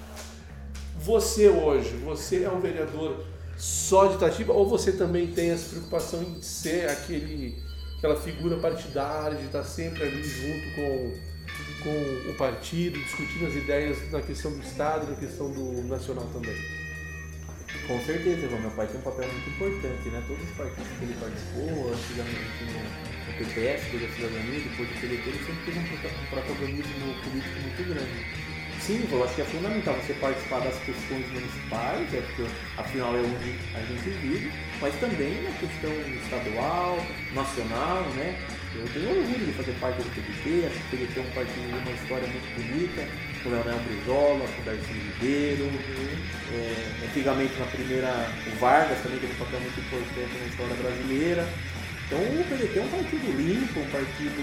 Você 0.98 1.48
hoje, 1.48 1.90
você 1.96 2.44
é 2.44 2.50
um 2.50 2.60
vereador 2.60 3.24
só 3.58 4.06
de 4.06 4.14
Itatiba 4.14 4.54
ou 4.54 4.66
você 4.66 4.92
também 4.92 5.26
tem 5.26 5.50
essa 5.50 5.68
preocupação 5.68 6.22
em 6.22 6.40
ser 6.40 6.88
aquele, 6.88 7.62
aquela 8.00 8.16
figura 8.16 8.56
partidária, 8.56 9.36
de 9.36 9.44
estar 9.44 9.62
sempre 9.62 10.04
ali 10.04 10.24
junto 10.24 10.74
com, 10.74 11.14
com 11.82 12.30
o 12.30 12.34
partido, 12.34 12.98
discutindo 12.98 13.46
as 13.46 13.54
ideias 13.54 14.10
na 14.10 14.22
questão 14.22 14.50
do 14.52 14.62
Estado 14.62 15.06
e 15.06 15.10
na 15.10 15.16
questão 15.16 15.52
do 15.52 15.82
nacional 15.86 16.24
também? 16.32 16.56
Com 17.86 18.00
certeza, 18.00 18.48
João. 18.48 18.62
Meu 18.62 18.70
pai 18.70 18.86
tem 18.86 18.98
um 18.98 19.02
papel 19.02 19.28
muito 19.30 19.50
importante, 19.50 20.08
né? 20.08 20.24
Todos 20.26 20.42
os 20.42 20.56
partidos 20.56 20.88
que 20.98 21.04
ele 21.04 21.14
participou, 21.20 21.92
antigamente 21.92 22.64
no, 22.64 23.36
PPS, 23.36 23.90
Coisa 23.90 24.06
da 24.06 24.14
Cidadania, 24.14 24.60
depois 24.60 24.88
do 24.88 24.94
PDT, 25.00 25.28
ele 25.28 25.44
sempre 25.44 25.64
teve 25.66 25.78
um 25.78 26.26
protagonismo 26.30 27.14
político 27.22 27.60
muito 27.60 27.84
grande. 27.84 28.49
Sim, 28.80 29.06
eu 29.12 29.22
acho 29.22 29.34
que 29.34 29.42
é 29.42 29.44
fundamental 29.44 29.94
você 29.94 30.14
participar 30.14 30.60
das 30.60 30.74
questões 30.80 31.28
municipais, 31.32 32.14
é 32.14 32.20
porque 32.22 32.46
afinal 32.78 33.14
é 33.14 33.20
onde 33.20 33.54
a 33.76 33.80
gente 33.84 34.08
vive, 34.18 34.50
mas 34.80 34.94
também 34.98 35.42
na 35.42 35.52
questão 35.52 35.92
estadual, 36.24 36.96
nacional, 37.34 38.02
né? 38.16 38.40
Eu 38.74 38.88
tenho 38.88 39.10
orgulho 39.10 39.46
de 39.46 39.52
fazer 39.52 39.72
parte 39.80 40.00
do 40.00 40.08
PDT, 40.08 40.66
acho 40.66 40.78
que 40.78 40.96
o 40.96 40.98
PDT 40.98 41.20
é 41.20 41.22
um 41.22 41.34
partido 41.36 41.60
de 41.60 41.76
uma 41.76 41.92
história 41.92 42.26
muito 42.26 42.48
bonita, 42.56 43.02
com 43.42 43.48
o 43.48 43.52
Leonel 43.52 43.80
Brizola, 43.84 44.44
com 44.48 44.62
o 44.62 44.64
Darcy 44.64 44.92
Ribeiro, 44.92 45.70
é, 46.50 47.04
antigamente 47.04 47.54
na 47.60 47.66
primeira, 47.66 48.10
o 48.46 48.58
Vargas 48.58 48.98
também 49.02 49.18
teve 49.20 49.32
um 49.34 49.44
papel 49.44 49.60
muito 49.60 49.78
importante 49.78 50.34
na 50.40 50.46
história 50.46 50.76
brasileira. 50.80 51.48
Então 52.06 52.18
o 52.18 52.44
PDT 52.48 52.78
é 52.78 52.82
um 52.82 52.88
partido 52.88 53.28
limpo, 53.36 53.80
um 53.80 53.90
partido 53.92 54.40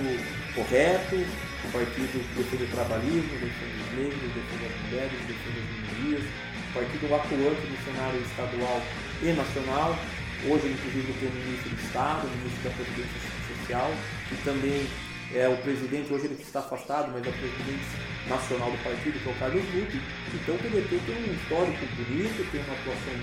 correto, 0.54 1.18
um 1.66 1.72
partido 1.72 2.18
defende 2.36 2.64
o 2.64 2.68
trabalhismo, 2.68 3.34
defende 3.40 3.78
os 3.82 3.90
negros, 3.98 4.30
defende 4.34 4.66
as 4.66 4.76
mulheres, 4.84 5.20
defende 5.26 5.58
as 5.58 5.70
minorias, 5.74 6.24
um 6.24 6.74
partido 6.74 7.16
atuante 7.16 7.64
no 7.68 7.78
cenário 7.86 8.22
estadual 8.22 8.82
e 9.24 9.26
nacional. 9.34 10.00
Hoje, 10.46 10.68
inclusive, 10.70 11.14
tem 11.18 11.30
o 11.30 11.34
ministro 11.34 11.70
do 11.70 11.82
Estado, 11.82 12.28
o 12.28 12.30
ministro 12.38 12.64
da 12.64 12.76
Previdência 12.78 13.20
Social, 13.50 13.92
que 14.30 14.36
também 14.44 14.88
é 15.34 15.48
o 15.50 15.58
presidente, 15.58 16.14
hoje 16.14 16.26
ele 16.26 16.38
está 16.40 16.60
afastado, 16.60 17.12
mas 17.12 17.26
é 17.26 17.30
o 17.30 17.34
presidente 17.34 17.84
nacional 18.30 18.72
do 18.72 18.78
partido, 18.84 19.20
que 19.20 19.28
é 19.28 19.32
o 19.32 19.36
Carlos 19.36 19.66
Lupe. 19.74 20.00
Então 20.34 20.56
o 20.56 20.58
PDT 20.60 21.00
tem 21.06 21.16
um 21.16 21.34
histórico 21.34 21.86
bonito, 21.98 22.52
tem 22.52 22.62
uma 22.62 22.74
atuação 22.74 23.14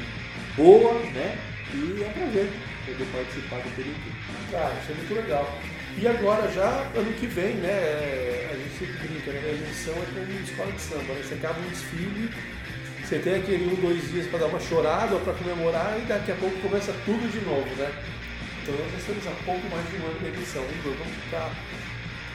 boa, 0.56 0.92
né? 1.12 1.38
E 1.72 2.02
é 2.02 2.08
um 2.08 2.12
prazer 2.12 2.50
poder 2.84 3.06
participar 3.12 3.56
do 3.62 3.70
PDT. 3.76 4.04
Ah, 4.52 4.76
isso 4.82 4.92
é 4.92 4.94
muito 4.94 5.14
legal. 5.14 5.58
E 5.96 6.08
agora 6.08 6.50
já, 6.50 6.90
ano 6.96 7.12
que 7.14 7.26
vem, 7.26 7.54
né? 7.54 7.70
é, 7.70 8.50
A 8.50 8.56
gente 8.56 8.92
brinca, 8.98 9.30
né? 9.30 9.40
A 9.44 9.48
eleição 9.48 9.94
é 9.94 10.06
como 10.12 10.40
escola 10.42 10.72
de 10.72 10.80
samba, 10.80 11.14
né? 11.14 11.22
Você 11.22 11.34
acaba 11.34 11.60
um 11.60 11.68
desfile, 11.68 12.30
você 13.00 13.18
tem 13.20 13.36
aquele 13.36 13.66
um, 13.66 13.76
dois 13.76 14.10
dias 14.10 14.26
para 14.26 14.40
dar 14.40 14.46
uma 14.46 14.58
chorada 14.58 15.14
ou 15.14 15.20
para 15.20 15.34
comemorar 15.34 15.96
e 16.00 16.02
daqui 16.06 16.32
a 16.32 16.34
pouco 16.34 16.58
começa 16.58 16.92
tudo 17.04 17.30
de 17.30 17.38
novo, 17.46 17.70
né? 17.76 17.92
Então 18.62 18.74
nós 18.74 18.98
estamos 18.98 19.24
há 19.28 19.36
pouco 19.44 19.62
mais 19.70 19.86
de 19.88 19.96
um 19.98 20.06
ano 20.06 20.18
de 20.18 20.26
eleição. 20.26 20.64
Igor, 20.64 20.96
como 20.98 21.10
ficar 21.14 21.50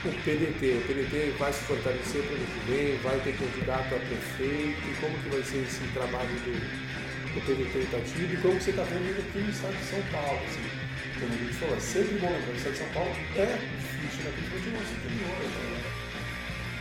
o 0.05 0.11
PDT? 0.23 0.79
O 0.79 0.81
PDT 0.87 1.35
vai 1.37 1.51
se 1.51 1.59
fortalecer 1.65 2.23
para 2.23 2.31
o 2.31 2.35
ano 2.39 2.47
que 2.47 2.71
vem, 2.71 2.97
vai 3.03 3.19
ter 3.19 3.35
candidato 3.35 3.93
a 3.93 3.99
prefeito, 3.99 5.01
como 5.01 5.17
que 5.19 5.29
vai 5.35 5.43
ser 5.43 5.67
esse 5.67 5.83
trabalho 5.91 6.31
do, 6.47 6.55
do 6.55 7.39
PDT 7.43 7.91
Itatiba 7.91 8.33
e 8.33 8.37
como 8.37 8.55
você 8.55 8.69
está 8.69 8.83
vendo 8.83 9.19
aqui 9.19 9.39
no 9.39 9.49
estado 9.49 9.75
de 9.75 9.83
São 9.83 10.01
Paulo, 10.13 10.39
assim 10.47 10.78
como 11.19 11.33
a 11.33 11.37
gente 11.37 11.53
falou, 11.53 11.75
é 11.75 11.79
sempre 11.79 12.17
bom 12.19 12.31
o 12.31 12.55
estado 12.55 12.71
de 12.71 12.79
São 12.79 12.89
Paulo 12.89 13.11
é 13.35 13.45
difícil 13.75 14.23
na 14.23 14.31
questão 14.31 14.59
de 14.59 14.69
nosso 14.71 14.93
interior. 14.95 15.35
Né? 15.35 15.79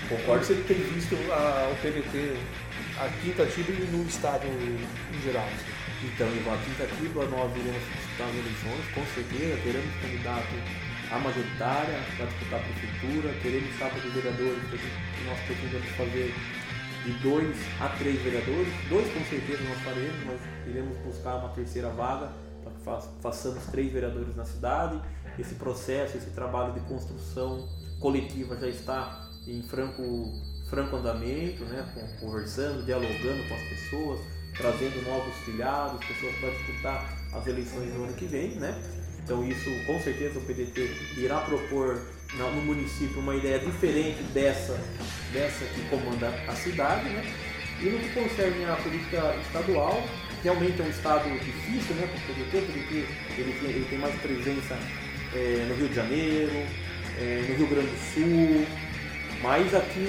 Concordo 0.08 0.40
que 0.40 0.46
você 0.46 0.62
tem 0.62 0.78
visto 0.94 1.14
a, 1.32 1.68
o 1.68 1.76
PDT 1.82 2.38
aqui 3.02 3.28
em 3.28 3.30
Itatiba 3.30 3.72
e 3.72 3.86
no 3.90 4.06
estado 4.06 4.46
em 4.46 5.22
geral. 5.22 5.48
Então, 6.02 6.28
Ivan, 6.28 6.54
a 6.54 6.62
tentativa 6.62 7.26
nós 7.26 7.50
iremos 7.58 7.82
disputar 7.82 8.28
as 8.30 8.36
eleições, 8.38 8.84
com 8.94 9.04
certeza, 9.12 9.58
teremos 9.64 9.90
candidato 10.00 10.54
à 11.10 11.18
majoritária 11.18 11.98
para 12.16 12.26
disputar 12.26 12.60
a 12.60 12.62
prefeitura, 12.62 13.34
teremos 13.42 13.74
chapa 13.76 13.98
de 13.98 14.08
vereadores, 14.08 14.62
que 14.70 15.24
nós 15.26 15.38
pretendemos 15.46 15.90
fazer 15.98 16.34
de 17.04 17.12
dois 17.18 17.56
a 17.80 17.88
três 17.98 18.22
vereadores, 18.22 18.72
dois 18.88 19.12
com 19.12 19.24
certeza 19.26 19.62
nós 19.64 19.78
faremos, 19.82 20.24
mas 20.26 20.40
iremos 20.68 20.96
buscar 20.98 21.36
uma 21.36 21.48
terceira 21.50 21.90
vaga 21.90 22.30
fa- 22.88 23.08
façamos 23.20 23.64
três 23.66 23.92
vereadores 23.92 24.34
na 24.34 24.44
cidade. 24.44 25.00
Esse 25.38 25.54
processo, 25.56 26.16
esse 26.16 26.30
trabalho 26.30 26.72
de 26.72 26.80
construção 26.80 27.68
coletiva 28.00 28.56
já 28.56 28.68
está 28.68 29.28
em 29.46 29.62
franco, 29.62 30.02
franco 30.70 30.96
andamento, 30.96 31.64
né? 31.64 31.86
con- 31.94 32.26
conversando, 32.26 32.84
dialogando 32.84 33.46
com 33.48 33.54
as 33.54 33.62
pessoas, 33.68 34.20
trazendo 34.56 35.02
novos 35.08 35.34
filiados, 35.44 36.04
pessoas 36.04 36.34
para 36.36 36.50
disputar 36.50 37.18
as 37.34 37.46
eleições 37.46 37.92
do 37.92 38.04
ano 38.04 38.14
que 38.14 38.24
vem. 38.26 38.56
Né? 38.56 38.74
Então 39.22 39.44
isso, 39.46 39.70
com 39.86 40.00
certeza, 40.00 40.38
o 40.38 40.42
PDT 40.42 40.90
irá 41.18 41.40
propor 41.42 42.00
no 42.36 42.50
município 42.62 43.20
uma 43.20 43.34
ideia 43.36 43.58
diferente 43.58 44.22
dessa, 44.34 44.78
dessa 45.32 45.64
que 45.66 45.88
comanda 45.88 46.28
a 46.48 46.54
cidade. 46.54 47.08
Né? 47.08 47.22
E 47.80 47.84
no 47.90 47.98
que 48.00 48.08
concerne 48.12 48.64
a 48.64 48.76
política 48.76 49.36
estadual, 49.36 50.02
realmente 50.42 50.80
é 50.80 50.84
um 50.84 50.90
estado 50.90 51.28
difícil 51.38 51.94
né, 51.96 52.06
para 52.06 52.32
o 52.32 52.34
PDT, 52.34 52.72
porque 52.72 52.94
ele 53.40 53.52
tem, 53.60 53.70
ele 53.70 53.86
tem 53.88 53.98
mais 53.98 54.14
presença 54.16 54.78
eh, 55.34 55.66
no 55.68 55.74
Rio 55.74 55.88
de 55.88 55.94
Janeiro, 55.94 56.66
eh, 57.18 57.44
no 57.48 57.56
Rio 57.56 57.66
Grande 57.66 57.88
do 57.88 58.14
Sul, 58.14 58.66
mas 59.42 59.72
aqui 59.72 60.00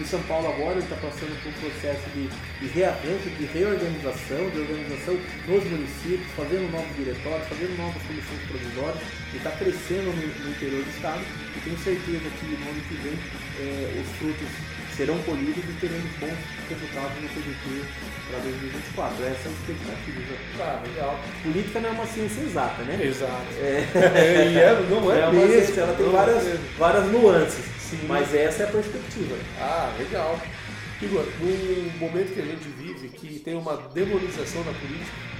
em 0.00 0.04
São 0.04 0.22
Paulo 0.22 0.46
agora 0.46 0.78
ele 0.78 0.86
está 0.86 0.94
passando 0.96 1.34
por 1.42 1.50
um 1.50 1.70
processo 1.70 2.06
de, 2.14 2.28
de 2.60 2.68
de 2.70 3.44
reorganização, 3.52 4.50
de 4.50 4.60
organização 4.60 5.18
nos 5.48 5.64
municípios, 5.64 6.30
fazendo 6.36 6.70
novos 6.70 6.94
diretórios, 6.94 7.48
fazendo 7.48 7.76
novas 7.76 8.02
comissões 8.02 8.42
provisórias, 8.46 9.02
ele 9.30 9.38
está 9.38 9.50
crescendo 9.50 10.14
no, 10.14 10.44
no 10.44 10.50
interior 10.50 10.82
do 10.84 10.90
estado 10.90 11.22
e 11.56 11.60
tenho 11.60 11.78
certeza 11.78 12.30
que 12.38 12.46
no 12.46 12.70
ano 12.70 12.82
que 12.86 12.94
vem 13.02 13.18
eh, 13.58 14.00
os 14.00 14.08
frutos 14.18 14.71
serão 15.02 15.18
polidos 15.22 15.64
e 15.64 15.72
teremos 15.80 16.10
bons 16.20 16.38
resultados 16.68 17.22
no 17.22 17.28
PDT 17.30 17.84
para 18.30 18.38
2024. 18.38 19.24
Essa 19.24 19.30
é 19.30 19.32
a 19.32 19.52
expectativa. 19.52 20.34
Tá, 20.56 20.82
legal. 20.86 21.20
Política 21.42 21.80
não 21.80 21.88
é 21.88 21.92
uma 21.92 22.06
ciência 22.06 22.40
exata, 22.40 22.82
né? 22.84 23.04
Exato. 23.04 23.46
É, 23.58 23.88
é, 23.96 24.58
é 24.58 24.86
não 24.88 25.12
é, 25.12 25.20
é 25.20 25.26
uma 25.26 25.46
ciência, 25.48 25.80
ela 25.80 25.94
tem 25.94 26.08
várias, 26.08 26.46
é 26.46 26.58
várias 26.78 27.06
nuances, 27.10 27.64
Sim. 27.80 28.00
mas 28.06 28.32
essa 28.32 28.62
é 28.62 28.66
a 28.66 28.70
perspectiva. 28.70 29.36
Ah, 29.60 29.92
legal. 29.98 30.38
Igor, 31.00 31.26
num 31.40 31.98
momento 31.98 32.32
que 32.32 32.40
a 32.40 32.44
gente 32.44 32.68
vive 32.78 33.08
que 33.08 33.40
tem 33.40 33.56
uma 33.56 33.76
demonização 33.92 34.62
da 34.62 34.72
política, 34.72 35.32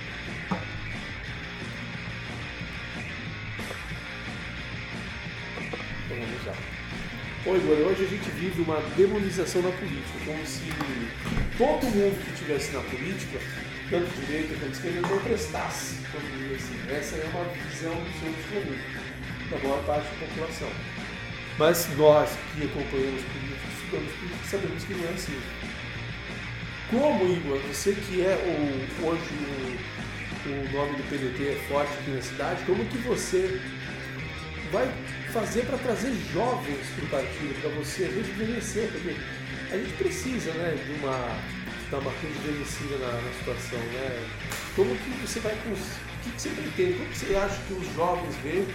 Vamos 6.08 6.46
lá. 6.46 6.71
Oi, 7.44 7.58
Igor, 7.58 7.76
hoje 7.88 8.04
a 8.04 8.08
gente 8.08 8.30
vive 8.38 8.62
uma 8.62 8.80
demonização 8.96 9.62
na 9.62 9.70
política, 9.72 10.16
como 10.24 10.46
se 10.46 10.62
todo 11.58 11.90
mundo 11.90 12.24
que 12.24 12.32
estivesse 12.34 12.70
na 12.70 12.80
política, 12.82 13.40
tanto 13.90 14.20
direita 14.26 14.54
quanto 14.60 14.72
esquerda, 14.74 15.00
não 15.00 15.18
prestasse. 15.18 15.96
vamos 16.12 16.38
dizer 16.38 16.54
assim. 16.54 16.94
Essa 16.94 17.16
é 17.16 17.24
uma 17.34 17.44
visão 17.66 17.94
do 17.96 18.10
senso 18.20 18.48
comum, 18.48 18.78
da 19.50 19.58
maior 19.58 19.84
parte 19.84 20.06
da 20.06 20.26
população. 20.26 20.68
Mas 21.58 21.88
nós 21.98 22.30
que 22.54 22.62
acompanhamos 22.62 23.22
política, 23.24 23.68
estudamos 23.74 24.12
política, 24.12 24.44
sabemos 24.48 24.84
que 24.84 24.94
não 24.94 25.08
é 25.08 25.12
assim. 25.12 25.40
Como, 26.90 27.24
Igor, 27.24 27.58
você 27.66 27.92
que 27.92 28.20
é 28.22 28.38
o, 28.38 29.04
hoje 29.04 29.22
o, 30.46 30.48
o 30.48 30.72
nome 30.72 30.96
do 30.96 31.02
PDT 31.10 31.42
é 31.42 31.68
forte 31.68 31.92
aqui 31.92 32.10
na 32.12 32.22
cidade, 32.22 32.62
como 32.66 32.84
que 32.84 32.98
você 32.98 33.60
vai 34.70 34.88
fazer 35.32 35.62
para 35.66 35.78
trazer 35.78 36.12
jovens 36.32 36.86
para 36.94 37.04
o 37.04 37.08
partido, 37.08 37.60
para 37.60 37.70
você 37.70 38.04
rejuvenescer, 38.04 38.88
porque 38.92 39.16
a 39.72 39.76
gente 39.78 39.92
precisa 39.94 40.52
né, 40.52 40.76
de 40.84 40.92
uma, 41.00 41.16
dar 41.90 41.98
uma 41.98 42.12
rejuvenescida 42.20 42.98
na, 42.98 43.12
na 43.12 43.32
situação. 43.38 43.78
Né? 43.78 44.28
Como 44.76 44.94
que 44.96 45.10
você 45.26 45.40
vai 45.40 45.54
cons- 45.64 45.96
o 45.96 46.24
que, 46.24 46.30
que 46.30 46.42
você 46.42 46.48
pretende? 46.50 46.92
Como 46.98 47.08
que 47.10 47.18
você 47.18 47.34
acha 47.34 47.56
que 47.66 47.72
os 47.72 47.94
jovens 47.94 48.36
veem 48.44 48.66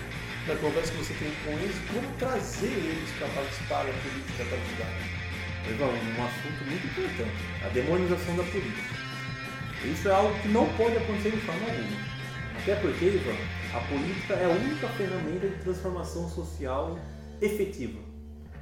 na 0.48 0.56
conversa 0.56 0.92
que 0.92 0.98
você 0.98 1.14
tem 1.14 1.32
com 1.46 1.52
eles, 1.52 1.76
como 1.94 2.08
trazer 2.18 2.68
eles 2.68 3.10
para 3.20 3.28
participar 3.30 3.84
da 3.86 3.94
política 3.94 4.44
partidária? 4.50 5.18
Ivan, 5.70 5.86
um 5.88 6.26
assunto 6.26 6.64
muito 6.66 6.88
importante, 6.88 7.38
a 7.64 7.68
demonização 7.70 8.36
da 8.38 8.44
política. 8.44 8.96
Isso 9.86 10.08
é 10.08 10.12
algo 10.12 10.34
que 10.40 10.48
não 10.48 10.66
pode 10.74 10.98
acontecer 10.98 11.32
de 11.32 11.38
forma 11.42 11.62
alguma. 11.68 11.98
Até 12.58 12.76
porque, 12.76 13.06
Ivan, 13.06 13.36
a 13.74 13.80
política 13.82 14.34
é 14.34 14.46
a 14.46 14.50
única 14.50 14.88
ferramenta 14.90 15.48
de 15.48 15.56
transformação 15.64 16.30
social 16.30 16.98
efetiva. 17.42 18.00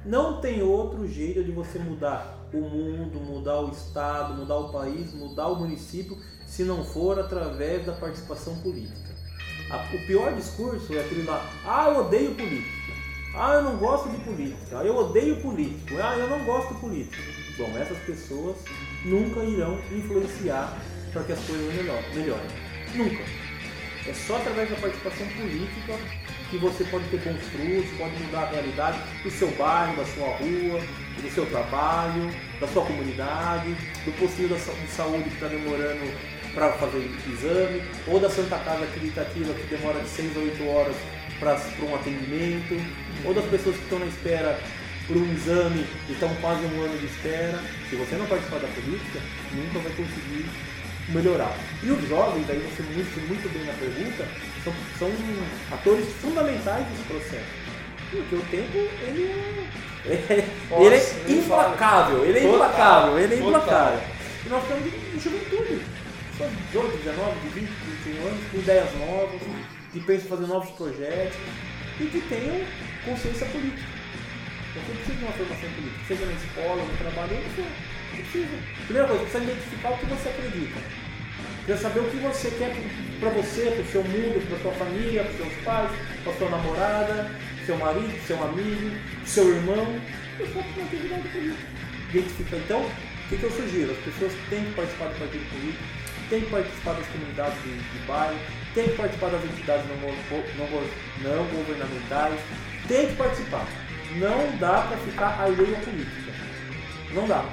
Não 0.04 0.40
tem 0.40 0.62
outro 0.62 1.06
jeito 1.06 1.42
de 1.42 1.50
você 1.50 1.78
mudar 1.78 2.48
o 2.52 2.60
mundo, 2.60 3.18
mudar 3.20 3.60
o 3.60 3.70
estado, 3.70 4.34
mudar 4.34 4.56
o 4.56 4.72
país, 4.72 5.12
mudar 5.14 5.48
o 5.48 5.56
município, 5.56 6.16
se 6.46 6.62
não 6.62 6.84
for 6.84 7.18
através 7.18 7.84
da 7.84 7.92
participação 7.92 8.56
política. 8.60 9.06
O 9.92 10.06
pior 10.06 10.32
discurso 10.34 10.94
é 10.94 11.00
aquele 11.00 11.24
lá, 11.24 11.44
ah, 11.64 11.88
eu 11.88 12.06
odeio 12.06 12.34
política. 12.34 12.86
Ah, 13.34 13.54
eu 13.54 13.62
não 13.64 13.76
gosto 13.76 14.08
de 14.08 14.16
política. 14.18 14.78
Ah, 14.78 14.84
eu 14.84 14.96
odeio 14.96 15.40
político. 15.42 16.00
Ah, 16.00 16.16
eu 16.16 16.28
não 16.28 16.44
gosto 16.44 16.72
de 16.74 16.80
político. 16.80 17.22
Bom, 17.58 17.76
essas 17.76 17.98
pessoas 17.98 18.56
nunca 19.04 19.40
irão 19.40 19.78
influenciar 19.92 20.80
para 21.12 21.24
que 21.24 21.32
as 21.32 21.40
coisas 21.40 21.74
melhor- 21.74 22.02
melhorem. 22.14 22.46
Nunca. 22.94 23.45
É 24.08 24.12
só 24.14 24.36
através 24.36 24.70
da 24.70 24.76
participação 24.76 25.26
política 25.28 25.94
que 26.50 26.58
você 26.58 26.84
pode 26.84 27.04
ter 27.08 27.18
bons 27.18 27.42
frutos, 27.48 27.90
pode 27.98 28.22
mudar 28.22 28.42
a 28.44 28.50
realidade 28.50 28.98
do 29.22 29.30
seu 29.30 29.48
bairro, 29.52 29.96
da 29.96 30.04
sua 30.04 30.28
rua, 30.36 30.80
do 31.20 31.30
seu 31.34 31.44
trabalho, 31.46 32.30
da 32.60 32.68
sua 32.68 32.84
comunidade, 32.84 33.74
do 34.04 34.12
sa- 34.58 34.72
de 34.72 34.88
saúde 34.90 35.24
que 35.24 35.34
está 35.34 35.48
demorando 35.48 36.12
para 36.54 36.72
fazer 36.74 37.10
exame, 37.32 37.82
ou 38.06 38.20
da 38.20 38.30
Santa 38.30 38.58
Casa 38.58 38.86
Caritativa 38.86 39.52
que 39.54 39.66
demora 39.66 40.00
de 40.00 40.08
6 40.08 40.36
a 40.36 40.40
8 40.40 40.68
horas 40.68 40.96
para 41.40 41.54
um 41.84 41.94
atendimento, 41.94 42.80
ou 43.24 43.34
das 43.34 43.44
pessoas 43.46 43.76
que 43.76 43.82
estão 43.82 43.98
na 43.98 44.06
espera 44.06 44.58
por 45.06 45.16
um 45.16 45.32
exame 45.32 45.84
e 46.08 46.12
estão 46.12 46.32
quase 46.36 46.64
um 46.64 46.82
ano 46.82 46.96
de 46.98 47.06
espera. 47.06 47.60
Se 47.90 47.96
você 47.96 48.14
não 48.16 48.26
participar 48.26 48.58
da 48.60 48.68
política, 48.68 49.20
nunca 49.52 49.78
vai 49.80 49.92
conseguir 49.92 50.46
melhorar. 51.08 51.56
E 51.82 51.90
os 51.90 52.08
jovens, 52.08 52.48
aí 52.50 52.58
você 52.58 52.82
muito, 52.82 53.28
muito 53.28 53.52
bem 53.52 53.64
na 53.64 53.72
pergunta, 53.74 54.26
são, 54.64 54.72
são 54.98 55.10
atores 55.72 56.06
fundamentais 56.20 56.84
desse 56.86 57.02
processo. 57.04 57.66
Porque 58.10 58.34
o 58.34 58.42
tempo, 58.42 58.78
ele 59.02 59.30
é, 60.06 60.44
ele 60.80 60.94
é 60.94 60.98
Nossa, 60.98 61.48
fala. 61.48 61.68
implacável, 61.68 62.24
ele 62.24 62.38
é 62.38 62.44
implacável, 62.44 63.18
ele 63.18 63.34
é 63.34 63.38
implacável. 63.38 64.00
E 64.44 64.48
nós 64.48 64.62
estamos 64.62 64.86
em 64.86 65.20
juventude. 65.20 65.80
Só 66.38 66.44
de 66.46 66.56
18, 66.56 66.96
19, 66.98 67.40
de 67.40 67.48
20, 67.48 67.68
21 68.04 68.26
anos, 68.28 68.40
com 68.50 68.58
ideias 68.58 68.94
novas, 68.94 69.40
que 69.92 70.00
pensam 70.00 70.26
em 70.26 70.28
fazer 70.28 70.46
novos 70.46 70.70
projetos 70.70 71.38
e 71.98 72.04
que 72.04 72.20
tenham 72.28 72.60
consciência 73.04 73.46
política. 73.46 73.96
Você 74.74 74.92
precisa 74.92 75.16
de 75.16 75.24
uma 75.24 75.32
formação 75.32 75.70
política, 75.70 76.04
seja 76.06 76.26
na 76.26 76.32
escola, 76.32 76.82
no 76.84 76.96
trabalho, 76.98 77.38
onde 77.38 77.48
for. 77.56 77.95
Precisa. 78.16 78.56
Primeira 78.84 79.08
coisa, 79.08 79.22
precisa 79.24 79.44
identificar 79.44 79.90
o 79.90 79.98
que 79.98 80.06
você 80.06 80.28
acredita. 80.28 80.80
Precisa 81.64 81.88
saber 81.88 82.00
o 82.00 82.10
que 82.10 82.16
você 82.16 82.50
quer 82.50 82.74
para 83.20 83.30
você, 83.30 83.70
para 83.70 83.82
o 83.82 83.86
seu 83.86 84.02
mundo, 84.04 84.48
para 84.48 84.58
sua 84.58 84.72
família, 84.72 85.24
para 85.24 85.32
seus 85.32 85.64
pais, 85.64 85.90
para 86.24 86.32
sua 86.34 86.50
namorada, 86.50 87.30
seu 87.66 87.76
marido, 87.76 88.26
seu 88.26 88.42
amigo, 88.42 88.96
seu 89.24 89.48
irmão. 89.48 90.00
Uma 90.38 90.84
atividade 90.84 91.28
política. 91.28 91.68
Identificar. 92.10 92.56
Então, 92.56 92.80
o 92.80 93.28
que, 93.28 93.36
que 93.36 93.44
eu 93.44 93.50
sugiro? 93.50 93.92
As 93.92 93.98
pessoas 93.98 94.32
têm 94.48 94.64
que 94.64 94.72
participar 94.72 95.08
do 95.08 95.18
partido 95.18 95.50
político, 95.50 95.84
têm 96.30 96.40
que 96.42 96.50
participar 96.50 96.92
das 96.92 97.06
comunidades 97.08 97.62
de, 97.62 97.76
de 97.76 98.06
bairro, 98.06 98.38
têm 98.74 98.88
que 98.88 98.96
participar 98.96 99.30
das 99.30 99.44
entidades 99.44 99.86
não, 99.88 99.96
não, 99.96 101.36
não 101.36 101.44
governamentais, 101.46 102.40
têm 102.86 103.08
que 103.08 103.16
participar. 103.16 103.66
Não 104.16 104.56
dá 104.58 104.82
para 104.82 104.96
ficar 104.98 105.40
alheio 105.40 105.76
à 105.76 105.80
política. 105.80 106.32
Não 107.12 107.26
dá. 107.26 107.44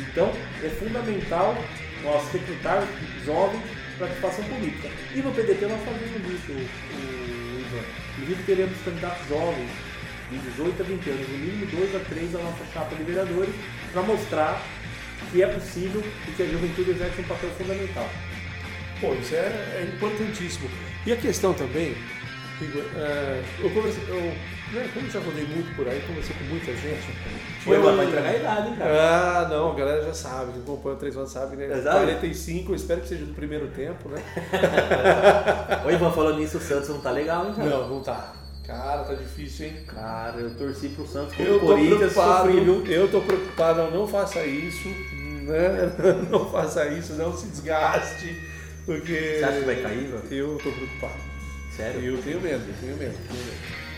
Então, 0.00 0.32
é 0.62 0.68
fundamental 0.68 1.56
nós 2.02 2.32
recrutarmos 2.32 2.88
jovens 3.24 3.62
para 3.98 4.06
participação 4.06 4.44
política. 4.44 4.88
E 5.14 5.18
no 5.18 5.30
PDT 5.32 5.66
nós 5.66 5.80
fazemos 5.84 6.32
isso, 6.32 6.52
o 6.52 7.60
Ivan. 7.60 7.84
Inclusive, 8.18 8.42
teremos 8.44 8.78
candidatos 8.82 9.28
jovens 9.28 9.70
de 10.30 10.38
18 10.38 10.82
a 10.82 10.84
20 10.84 11.10
anos, 11.10 11.28
no 11.28 11.38
mínimo 11.38 11.66
2 11.66 11.96
a 11.96 11.98
3 12.00 12.32
da 12.32 12.38
nossa 12.38 12.64
chapa 12.72 12.94
de 12.94 13.02
vereadores, 13.02 13.54
para 13.92 14.02
mostrar 14.02 14.62
que 15.30 15.42
é 15.42 15.46
possível 15.46 16.02
e 16.28 16.32
que 16.32 16.42
a 16.42 16.46
juventude 16.46 16.90
exerce 16.90 17.20
um 17.20 17.24
papel 17.24 17.50
fundamental. 17.50 18.08
Pô, 19.00 19.14
isso 19.14 19.34
é, 19.34 19.38
é 19.38 19.92
importantíssimo. 19.94 20.70
E 21.06 21.12
a 21.12 21.16
questão 21.16 21.52
também, 21.52 21.94
Igor, 22.60 22.84
é, 22.96 23.42
eu 23.60 23.70
conversei, 23.70 24.02
eu, 24.08 24.32
né, 24.72 24.90
como 24.94 25.06
eu 25.06 25.10
já 25.10 25.20
rodei 25.20 25.44
muito 25.44 25.74
por 25.76 25.88
aí, 25.88 26.00
conversei 26.06 26.34
com 26.36 26.44
muita 26.44 26.72
gente. 26.76 27.12
Foi 27.64 27.76
eu- 27.76 27.84
lá 27.84 27.92
para 27.94 28.04
entregar 28.04 28.30
a 28.30 28.36
idade, 28.36 28.68
hein, 28.68 28.76
cara? 28.76 28.90
Ah, 29.00 29.48
não, 29.48 29.72
a 29.72 29.74
galera 29.74 30.02
já 30.04 30.14
sabe, 30.14 30.52
quem 30.52 30.62
acompanha 30.62 30.96
o 30.96 30.98
3 30.98 31.16
anos 31.16 31.30
sabe, 31.32 31.56
né? 31.56 31.68
Sabe? 31.82 31.98
45, 32.06 32.72
eu 32.72 32.76
espero 32.76 33.00
que 33.00 33.08
seja 33.08 33.24
do 33.24 33.34
primeiro 33.34 33.68
tempo, 33.68 34.08
né? 34.08 34.22
Ô 35.84 35.90
Ivan, 35.90 36.12
falando 36.12 36.38
nisso, 36.38 36.58
o 36.58 36.60
Santos 36.60 36.88
não 36.88 37.00
tá 37.00 37.10
legal, 37.10 37.46
hein, 37.46 37.54
cara? 37.54 37.68
Não, 37.70 37.88
não 37.88 38.02
tá. 38.02 38.34
Cara, 38.66 39.02
tá 39.02 39.14
difícil, 39.14 39.66
hein? 39.66 39.84
Cara, 39.86 40.38
eu 40.38 40.54
torci 40.56 40.90
pro 40.90 41.06
Santos 41.06 41.34
contra 41.34 41.54
o 41.56 41.60
Corinthians, 41.60 42.12
sofri, 42.12 42.60
viu? 42.60 42.86
eu 42.86 43.08
tô 43.10 43.20
preocupado, 43.20 43.82
não, 43.82 43.90
não 43.90 44.06
faça 44.08 44.40
isso, 44.44 44.88
né? 44.88 45.92
Não 46.30 46.48
faça 46.48 46.86
isso, 46.86 47.14
não 47.14 47.36
se 47.36 47.48
desgaste, 47.48 48.40
porque... 48.86 49.36
Você 49.38 49.44
acha 49.44 49.58
que 49.58 49.64
vai 49.64 49.76
cair, 49.82 50.04
Ivan? 50.04 50.22
Eu 50.30 50.56
tô 50.62 50.70
preocupado. 50.70 51.20
Sério? 51.76 52.00
Eu 52.04 52.22
tenho 52.22 52.40
medo, 52.40 52.62
eu 52.68 52.74
tenho 52.80 52.96
medo, 52.96 53.18
tenho 53.26 53.44
medo. 53.44 53.89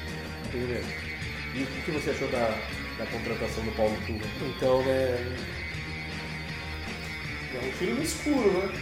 E 1.54 1.62
o 1.62 1.66
que 1.84 1.90
você 1.90 2.10
achou 2.10 2.28
da, 2.28 2.58
da 2.98 3.06
contratação 3.06 3.64
do 3.64 3.72
Paulo 3.72 3.96
Tuga? 4.06 4.26
Então, 4.42 4.82
né... 4.84 5.36
É 7.54 7.66
um 7.66 7.78
tiro 7.78 7.94
no 7.96 8.02
escuro, 8.02 8.50
né? 8.50 8.72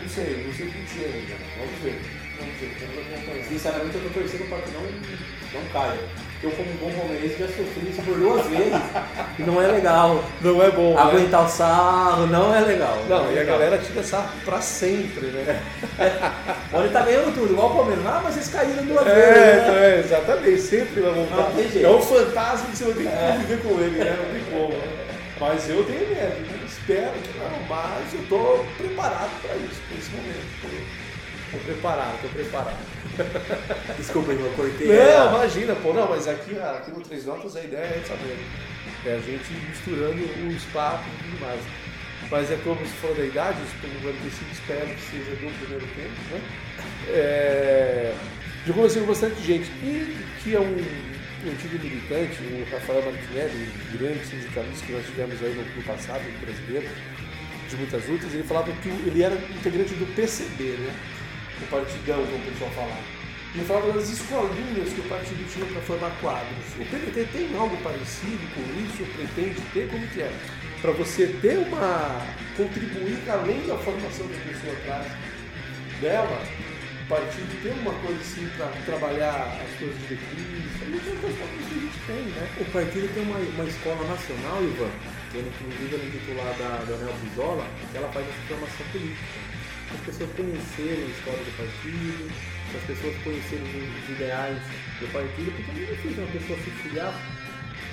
Não 0.00 0.08
sei, 0.08 0.44
não 0.46 0.54
sei 0.54 0.66
o 0.66 0.70
que 0.70 0.82
dizer 0.82 1.12
ainda. 1.14 1.36
Vamos 1.58 1.82
ver. 1.82 2.00
Vamos 2.38 2.54
ver, 2.60 2.76
vamos 2.80 3.12
acompanhar. 3.12 3.44
Sinceramente, 3.44 3.96
eu 3.96 4.02
tô 4.02 4.20
torcendo 4.20 4.48
para 4.48 4.62
que 4.62 4.70
não, 4.70 4.82
não 4.82 5.68
caia. 5.72 6.29
Eu, 6.42 6.50
como 6.52 6.70
um 6.70 6.76
bom 6.76 6.90
palmeirense, 6.98 7.36
já 7.38 7.46
sofri 7.48 7.90
isso 7.90 8.00
por 8.00 8.16
duas 8.18 8.46
vezes. 8.46 8.72
E 9.38 9.42
não 9.42 9.60
é 9.60 9.66
legal. 9.66 10.24
Não 10.40 10.62
é 10.62 10.70
bom, 10.70 10.94
né? 10.94 11.02
Aguentar 11.02 11.44
o 11.44 11.48
sarro 11.48 12.26
não 12.28 12.54
é 12.54 12.60
legal. 12.60 12.96
Não, 13.10 13.26
é 13.28 13.32
e 13.34 13.36
a 13.36 13.40
legal. 13.40 13.58
galera 13.58 13.78
tira 13.78 14.00
essa 14.00 14.24
pra 14.42 14.58
sempre, 14.62 15.26
né? 15.26 15.60
Olha, 16.72 16.84
ele 16.84 16.92
tá 16.94 17.02
ganhando 17.02 17.34
tudo, 17.34 17.52
igual 17.52 17.72
o 17.72 17.76
Palmeiras. 17.76 18.06
Ah, 18.06 18.20
mas 18.24 18.34
vocês 18.34 18.48
caíram 18.48 18.84
duas 18.86 19.06
É, 19.06 19.14
vezes. 19.14 19.34
né? 19.36 19.60
então 19.60 19.74
é, 19.76 19.98
exatamente, 19.98 20.60
sempre 20.62 21.00
vai 21.02 21.12
voltar. 21.12 21.36
Não 21.36 21.50
tem 21.52 21.68
jeito. 21.68 21.86
É 21.86 21.90
um 21.90 22.00
fantasma 22.00 22.66
que 22.70 22.76
você 22.78 22.84
vai 22.84 22.94
ter 22.94 23.02
que 23.02 23.16
conviver 23.16 23.62
com 23.62 23.80
ele, 23.80 23.98
né? 24.04 24.16
Não 24.18 24.32
tem 24.32 24.44
como. 24.50 24.82
Mas 25.40 25.68
eu 25.70 25.84
tenho 25.84 26.00
medo, 26.00 26.40
né? 26.40 26.60
espero 26.66 27.12
que 27.22 27.38
não, 27.38 27.66
mas 27.68 28.14
eu 28.14 28.20
tô 28.28 28.64
preparado 28.78 29.30
pra 29.42 29.54
isso, 29.56 29.80
pra 29.88 29.98
esse 29.98 30.10
momento. 30.10 30.90
Tô, 31.50 31.58
preparado, 31.58 32.22
tô 32.22 32.28
preparado. 32.28 32.78
Desculpa, 33.96 34.32
eu 34.32 34.52
cortei. 34.52 34.86
Não, 34.86 35.34
imagina, 35.34 35.74
pô, 35.76 35.92
não, 35.92 36.08
mas 36.08 36.28
aqui, 36.28 36.56
aqui 36.58 36.90
no 36.92 37.00
Três 37.00 37.24
Notas 37.24 37.56
a 37.56 37.62
ideia 37.62 37.84
é 37.84 38.02
saber. 38.06 38.38
É 39.04 39.14
a 39.14 39.18
gente 39.18 39.52
misturando 39.68 40.22
os 40.22 40.64
papos 40.72 41.06
e 41.06 41.24
tudo 41.24 41.40
mais. 41.40 41.60
Mas 42.30 42.50
é 42.50 42.56
como 42.62 42.78
se 42.86 42.92
falou 42.94 43.16
da 43.16 43.24
idade, 43.24 43.58
os 43.62 43.72
45 44.02 44.52
espero 44.52 44.86
que 44.86 45.00
seja 45.00 45.30
do 45.30 45.58
primeiro 45.58 45.86
tempo, 45.96 46.20
né? 46.30 46.40
É, 47.08 48.14
eu 48.66 48.74
conversei 48.74 49.00
com 49.00 49.08
bastante 49.08 49.42
gente 49.42 49.70
e 49.82 50.16
que 50.42 50.54
é 50.54 50.60
um, 50.60 50.64
um 50.64 51.50
antigo 51.50 51.82
militante, 51.82 52.36
o 52.42 52.66
Rafael 52.70 53.02
Martinelli, 53.02 53.68
um 53.92 53.98
grande 53.98 54.24
sindicalista 54.26 54.86
que 54.86 54.92
nós 54.92 55.06
tivemos 55.06 55.42
aí 55.42 55.54
no, 55.54 55.76
no 55.76 55.82
passado, 55.82 56.22
no 56.22 56.46
brasileiro, 56.46 56.88
de 57.68 57.76
muitas 57.76 58.06
lutas, 58.06 58.34
ele 58.34 58.42
falava 58.42 58.70
que 58.70 58.88
ele 58.88 59.22
era 59.22 59.34
integrante 59.34 59.94
do 59.94 60.14
PCB, 60.14 60.64
né? 60.64 60.94
O 61.62 61.66
partidão, 61.70 62.24
como 62.24 62.36
o 62.36 62.52
pessoal 62.52 62.70
falava. 62.70 63.20
Ele 63.52 63.64
falava 63.64 63.92
das 63.92 64.08
escolinhas 64.08 64.92
que 64.92 65.00
o 65.00 65.08
partido 65.08 65.52
tinha 65.52 65.66
para 65.66 65.82
formar 65.82 66.10
quadros. 66.20 66.66
O 66.78 66.84
PDT 66.84 67.26
tem 67.32 67.58
algo 67.58 67.76
parecido 67.78 68.46
com 68.54 68.62
isso? 68.78 69.02
Pretende 69.16 69.60
ter? 69.72 69.88
Como 69.90 70.06
que 70.06 70.22
é? 70.22 70.32
Para 70.80 70.92
você 70.92 71.26
ter 71.42 71.58
uma. 71.58 72.24
contribuir 72.56 73.18
além 73.28 73.66
da 73.66 73.76
formação 73.78 74.28
que 74.28 74.36
a 74.36 74.52
pessoa 74.52 74.76
traz 74.84 75.06
dela, 76.00 76.42
o 77.02 77.06
partido 77.08 77.62
tem 77.62 77.72
uma 77.72 77.92
coisa 78.00 78.20
assim 78.20 78.48
para 78.56 78.68
trabalhar 78.86 79.58
as. 79.60 79.78
Tem 79.78 79.90
outras 80.94 81.34
formas 81.34 81.66
que 81.66 81.74
a 81.74 81.80
gente 81.82 81.98
tem, 82.06 82.22
né? 82.30 82.48
O 82.60 82.64
partido 82.70 83.14
tem 83.14 83.22
uma, 83.24 83.38
uma 83.38 83.64
escola 83.64 84.06
nacional, 84.06 84.62
Ivan, 84.62 84.90
que 85.32 85.38
ele, 85.38 85.52
inclusive 85.60 85.96
é 85.96 86.10
titular 86.10 86.54
da, 86.54 86.84
da 86.86 86.94
Anel 86.94 87.14
Brizola, 87.18 87.66
que 87.90 87.98
ela 87.98 88.08
faz 88.12 88.26
essa 88.28 88.46
formação 88.46 88.86
política. 88.92 89.49
As 89.92 90.00
pessoas 90.06 90.30
conhecerem 90.36 91.04
a 91.04 91.08
história 91.08 91.44
do 91.44 91.56
partido, 91.56 92.32
as 92.74 92.84
pessoas 92.84 93.16
conhecerem 93.24 93.64
os 93.64 94.08
ideais 94.08 94.62
do 95.00 95.12
partido, 95.12 95.50
porque 95.56 95.70
é 95.70 95.74
muito 95.74 95.90
difícil 95.90 96.22
uma 96.22 96.32
pessoa 96.32 96.58
se 96.58 96.70
filiar, 96.70 97.14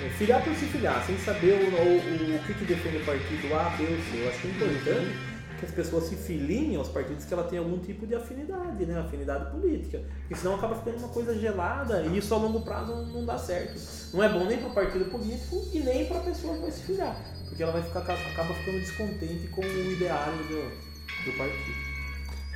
é, 0.04 0.08
filiar 0.10 0.42
por 0.42 0.54
se 0.54 0.66
filiar, 0.66 1.04
sem 1.04 1.18
saber 1.18 1.54
o, 1.54 1.74
o, 1.74 2.36
o 2.36 2.44
que, 2.46 2.54
que 2.54 2.64
defende 2.64 2.98
o 2.98 3.04
partido 3.04 3.54
A, 3.54 3.70
B 3.70 3.82
ou 3.82 3.98
C. 3.98 4.22
Eu 4.22 4.28
acho 4.28 4.46
é 4.46 4.50
importante 4.50 5.38
que 5.58 5.66
as 5.66 5.72
pessoas 5.72 6.04
se 6.04 6.14
filiem 6.14 6.76
aos 6.76 6.88
partidos 6.88 7.24
que 7.24 7.34
ela 7.34 7.42
tem 7.42 7.58
algum 7.58 7.78
tipo 7.78 8.06
de 8.06 8.14
afinidade, 8.14 8.86
né? 8.86 8.98
Afinidade 9.00 9.50
política. 9.50 10.02
Porque 10.20 10.36
senão 10.36 10.54
acaba 10.54 10.76
ficando 10.76 10.98
uma 10.98 11.08
coisa 11.08 11.36
gelada 11.36 12.02
e 12.02 12.16
isso 12.16 12.32
a 12.32 12.38
longo 12.38 12.60
prazo 12.60 12.94
não, 12.94 13.06
não 13.06 13.26
dá 13.26 13.36
certo. 13.36 13.80
Não 14.14 14.22
é 14.22 14.28
bom 14.28 14.44
nem 14.44 14.58
para 14.58 14.68
o 14.68 14.74
partido 14.74 15.10
político 15.10 15.68
e 15.72 15.80
nem 15.80 16.06
para 16.06 16.18
a 16.18 16.22
pessoa 16.22 16.54
que 16.54 16.60
vai 16.60 16.70
se 16.70 16.82
filiar. 16.82 17.16
Porque 17.48 17.62
ela 17.62 17.72
vai 17.72 17.82
ficar, 17.82 18.00
acaba 18.00 18.54
ficando 18.54 18.78
descontente 18.78 19.48
com 19.48 19.62
o 19.62 19.92
ideário 19.92 20.38
do, 20.44 21.24
do 21.24 21.36
partido. 21.36 21.87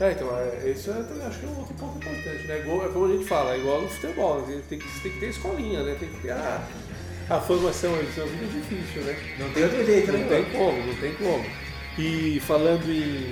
É, 0.03 0.11
então, 0.11 0.37
é, 0.37 0.69
isso 0.69 0.91
eu 0.91 1.07
também 1.07 1.25
acho 1.25 1.39
que 1.39 1.47
é 1.47 1.49
um 1.49 1.59
outro 1.61 1.75
ponto 1.75 1.97
importante, 1.97 2.45
né? 2.49 2.59
Igual, 2.59 2.85
é 2.85 2.89
como 2.89 3.05
a 3.05 3.17
gente 3.17 3.25
fala, 3.25 3.55
é 3.55 3.59
igual 3.59 3.83
no 3.83 3.89
futebol, 3.89 4.45
né? 4.45 4.61
tem 4.69 4.77
que, 4.77 5.01
tem 5.01 5.13
que 5.13 5.21
ter 5.21 5.29
escolinha, 5.29 5.85
né? 5.85 5.97
Tem 5.97 6.09
que 6.09 6.23
ter 6.23 6.33
a, 6.33 6.67
a 7.31 7.41
formação 7.41 7.95
aí, 7.95 8.11
senão 8.13 8.27
fica 8.27 8.47
difícil, 8.47 9.03
né? 9.03 9.17
Não 9.39 9.49
tem 9.53 9.63
outro 9.63 9.87
jeito, 9.87 10.11
Não 10.11 10.19
né? 10.19 10.27
tem 10.29 10.45
como, 10.47 10.87
não 10.87 10.95
tem 10.97 11.15
como. 11.15 11.47
E 11.97 12.41
falando 12.41 12.85
em. 12.91 13.31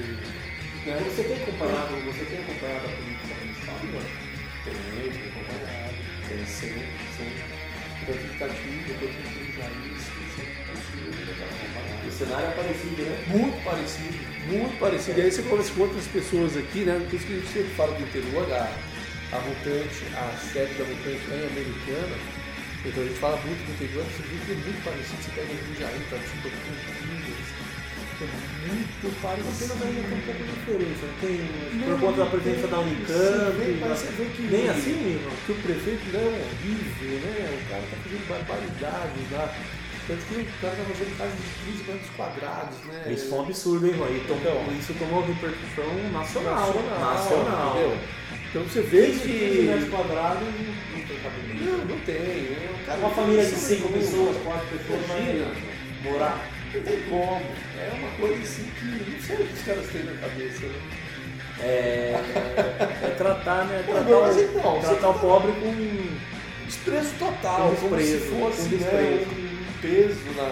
Né? 0.86 1.02
Você 1.10 1.24
tem 1.24 1.42
acompanhado, 1.42 1.94
você 2.06 2.24
tem 2.24 2.38
acompanhado 2.38 2.86
a 2.86 2.90
política 2.90 3.34
municipal, 3.40 3.74
não? 3.82 4.00
Tem, 4.62 5.10
tem 5.10 5.28
acompanhado, 5.28 5.94
tem 6.28 6.46
sempre, 6.46 6.86
sempre. 7.18 7.50
Tanto 8.06 8.38
tá 8.38 8.46
aqui, 8.46 8.84
depois 8.86 9.10
que 9.10 9.22
tem 9.22 9.50
cenário 12.20 12.46
é 12.46 12.50
parecido, 12.52 13.02
né? 13.02 13.24
Muito 13.28 13.64
parecido, 13.64 14.18
muito 14.48 14.78
parecido. 14.78 15.18
E 15.18 15.22
aí 15.22 15.30
você 15.32 15.42
conversa 15.42 15.72
com 15.74 15.80
outras 15.82 16.06
pessoas 16.06 16.56
aqui, 16.56 16.80
né? 16.84 16.94
Por 17.08 17.16
isso 17.16 17.26
que 17.26 17.32
a 17.32 17.36
gente 17.36 17.48
sempre 17.52 17.70
fala 17.74 17.92
do 17.96 18.02
interior, 18.02 18.44
a, 18.52 18.64
a 19.36 19.38
Mutante, 19.40 20.00
a 20.14 20.36
sede 20.52 20.74
da 20.74 20.84
Mutante 20.84 21.24
é 21.32 21.48
americana. 21.50 22.16
Então 22.84 23.02
a 23.02 23.06
gente 23.06 23.18
fala 23.18 23.36
muito 23.44 23.60
do 23.66 23.72
interior, 23.72 24.04
você 24.04 24.22
vê 24.24 24.36
que 24.44 24.52
é 24.52 24.54
muito 24.64 24.84
parecido. 24.84 25.20
Você 25.22 25.30
pega 25.36 25.52
o 25.52 25.74
Jair, 25.80 26.00
tá 26.10 26.16
tipo 26.16 26.48
é 28.20 28.28
muito 28.68 29.00
Apenas 29.00 29.48
parecido. 29.48 29.72
ainda 29.80 30.02
tem 30.08 30.18
um 30.18 30.20
pouco 30.20 30.44
de 30.44 30.52
diferença, 30.52 31.06
não 31.08 31.16
tem? 31.24 31.40
Não, 31.80 31.88
por 31.88 32.00
conta 32.00 32.18
da 32.24 32.30
presença 32.30 32.60
tem. 32.60 32.70
da 32.70 32.78
Unicamp, 32.80 33.56
vê, 33.56 33.76
mas 33.80 33.98
você 33.98 34.06
vê 34.12 34.24
que- 34.36 34.42
nem 34.42 34.68
assim, 34.68 35.20
não? 35.24 35.36
que 35.46 35.52
o 35.52 35.54
prefeito 35.56 36.04
não 36.12 36.20
é 36.20 36.24
horrível, 36.28 37.16
né? 37.24 37.58
O 37.64 37.70
cara 37.70 37.82
tá 37.90 37.96
fazendo 38.04 38.28
barbaridades 38.28 39.30
lá. 39.32 39.54
Tanto 40.10 40.24
que 40.26 40.34
o 40.40 40.60
cara 40.60 40.74
tá 40.74 40.82
fazendo 40.88 41.36
de 41.36 41.72
15 41.72 41.90
metros 41.90 42.10
quadrados, 42.16 42.76
né? 42.86 43.12
Isso 43.12 43.28
foi 43.28 43.38
um 43.38 43.42
absurdo, 43.42 43.86
hein, 43.86 43.94
mano? 43.94 44.16
E 44.16 44.20
tomou- 44.20 44.40
Então. 44.40 44.74
isso 44.78 44.94
tomou 44.94 45.24
repercussão 45.24 46.10
nacional. 46.12 46.74
nacional, 47.00 47.70
entendeu? 47.76 47.98
Então 48.50 48.62
você 48.64 48.80
vê 48.82 49.06
15 49.06 49.20
que. 49.20 49.62
metros 49.70 49.88
quadrados 49.90 50.42
não 50.42 51.00
tem 51.06 51.16
cabimento. 51.22 51.64
Não, 51.64 51.78
não 51.84 51.98
tem. 52.00 52.16
né? 52.18 52.82
Cara 52.86 52.98
Uma 52.98 53.10
família 53.10 53.44
de 53.44 53.50
5 53.54 53.88
nenhuma. 53.88 53.98
pessoas, 53.98 54.36
4 54.42 54.66
pessoas, 54.68 55.04
Imagina. 55.04 55.54
morar. 56.02 56.48
Não 56.74 56.80
tem 56.82 57.00
como. 57.08 57.42
É 57.78 57.90
uma 57.94 58.10
coisa 58.18 58.42
assim 58.42 58.64
que 58.78 58.84
não 59.10 59.20
sei 59.20 59.36
o 59.36 59.46
que 59.46 59.52
os 59.54 59.62
caras 59.62 59.86
têm 59.88 60.02
na 60.04 60.12
cabeça, 60.20 60.66
né? 60.66 60.80
É, 61.62 62.14
é 63.04 63.14
tratar, 63.18 63.64
né? 63.66 63.82
Pô, 63.86 63.92
Tratar, 63.92 64.20
mas 64.26 64.36
o, 64.36 64.40
então, 64.40 64.80
você 64.80 64.86
tratar 64.88 65.08
o 65.08 65.12
tá- 65.14 65.18
pobre 65.20 65.52
com. 65.52 66.30
Desprezo 66.66 67.10
total, 67.18 67.70
Com 67.70 67.74
como 67.88 67.96
se 68.00 68.12
desprezo, 68.12 68.36
fosse 68.36 68.62
com 68.62 68.76
né, 68.76 68.78
desprezo. 68.78 69.30
um 69.30 69.49
peso 69.80 70.30
na. 70.36 70.48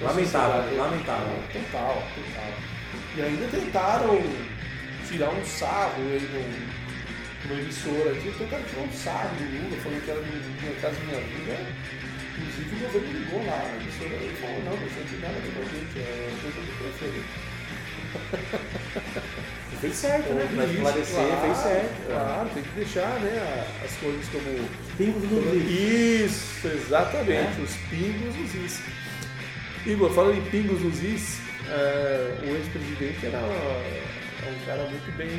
na 0.00 0.08
Lamentável, 0.08 0.62
sociedade. 0.62 0.76
lamentável. 0.76 1.42
Total, 1.52 2.02
total. 2.14 2.52
E 3.16 3.22
ainda 3.22 3.46
tentaram 3.48 4.22
tirar 5.06 5.30
um 5.30 5.44
sarro 5.44 6.02
aí 6.02 6.20
no, 6.32 7.48
numa 7.48 7.60
emissora 7.60 8.12
aqui, 8.12 8.32
tentaram 8.38 8.64
tirar 8.64 8.82
um 8.82 8.92
sarro 8.92 9.30
do 9.36 9.44
Lula, 9.44 9.76
falando 9.82 10.04
que 10.04 10.10
era 10.10 10.20
Minha 10.20 10.74
Casa 10.80 11.00
Minha 11.00 11.20
Vida. 11.20 11.56
Inclusive 12.38 12.76
o 12.76 12.78
governo 12.78 13.12
ligou 13.18 13.44
lá, 13.46 13.60
a 13.60 13.76
emissora 13.76 14.14
e 14.14 14.36
falou, 14.40 14.60
não, 14.64 14.72
não 14.72 14.88
tem 14.88 15.18
nada 15.20 15.36
a 15.36 15.40
ver 15.40 15.52
com 15.52 15.60
a 15.60 15.64
gente, 15.64 15.98
é 15.98 16.32
coisa 16.40 16.60
do 16.60 16.72
prefeito. 16.78 17.30
Fez 19.80 19.96
certo, 19.96 20.34
né? 20.34 20.46
Pra 20.54 20.66
esclarecer, 20.66 21.14
claro, 21.14 21.40
fez 21.40 21.56
certo. 21.56 22.06
Claro, 22.06 22.50
tem 22.52 22.62
que 22.62 22.74
deixar 22.74 23.18
né, 23.20 23.66
as 23.82 23.96
coisas 23.96 24.28
como 24.28 24.68
Pingos 24.98 25.22
no 25.22 25.56
is. 25.56 26.30
isso, 26.30 26.68
exatamente, 26.68 27.62
os 27.62 27.74
pingos 27.88 28.36
nos 28.36 28.54
is. 28.56 28.82
Igor, 29.86 30.10
falando 30.10 30.36
em 30.36 30.42
pingos 30.50 30.82
nos 30.82 31.02
is, 31.02 31.40
é, 31.70 32.40
o 32.42 32.56
ex-presidente 32.56 33.24
era 33.24 33.38
é 33.38 34.50
um 34.50 34.58
cara 34.66 34.84
muito 34.84 35.10
bem 35.16 35.30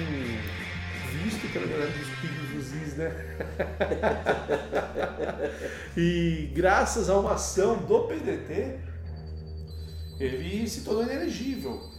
visto 1.23 1.47
pela 1.54 1.67
galera 1.67 1.91
dos 1.91 2.10
pingos 2.19 2.49
nos 2.56 2.73
is, 2.82 2.95
né? 2.95 3.12
e 5.95 6.49
graças 6.56 7.12
a 7.12 7.19
uma 7.19 7.34
ação 7.34 7.77
do 7.77 8.08
PDT, 8.08 8.80
ele 10.19 10.67
se 10.67 10.82
tornou 10.82 11.04
inelegível. 11.04 11.91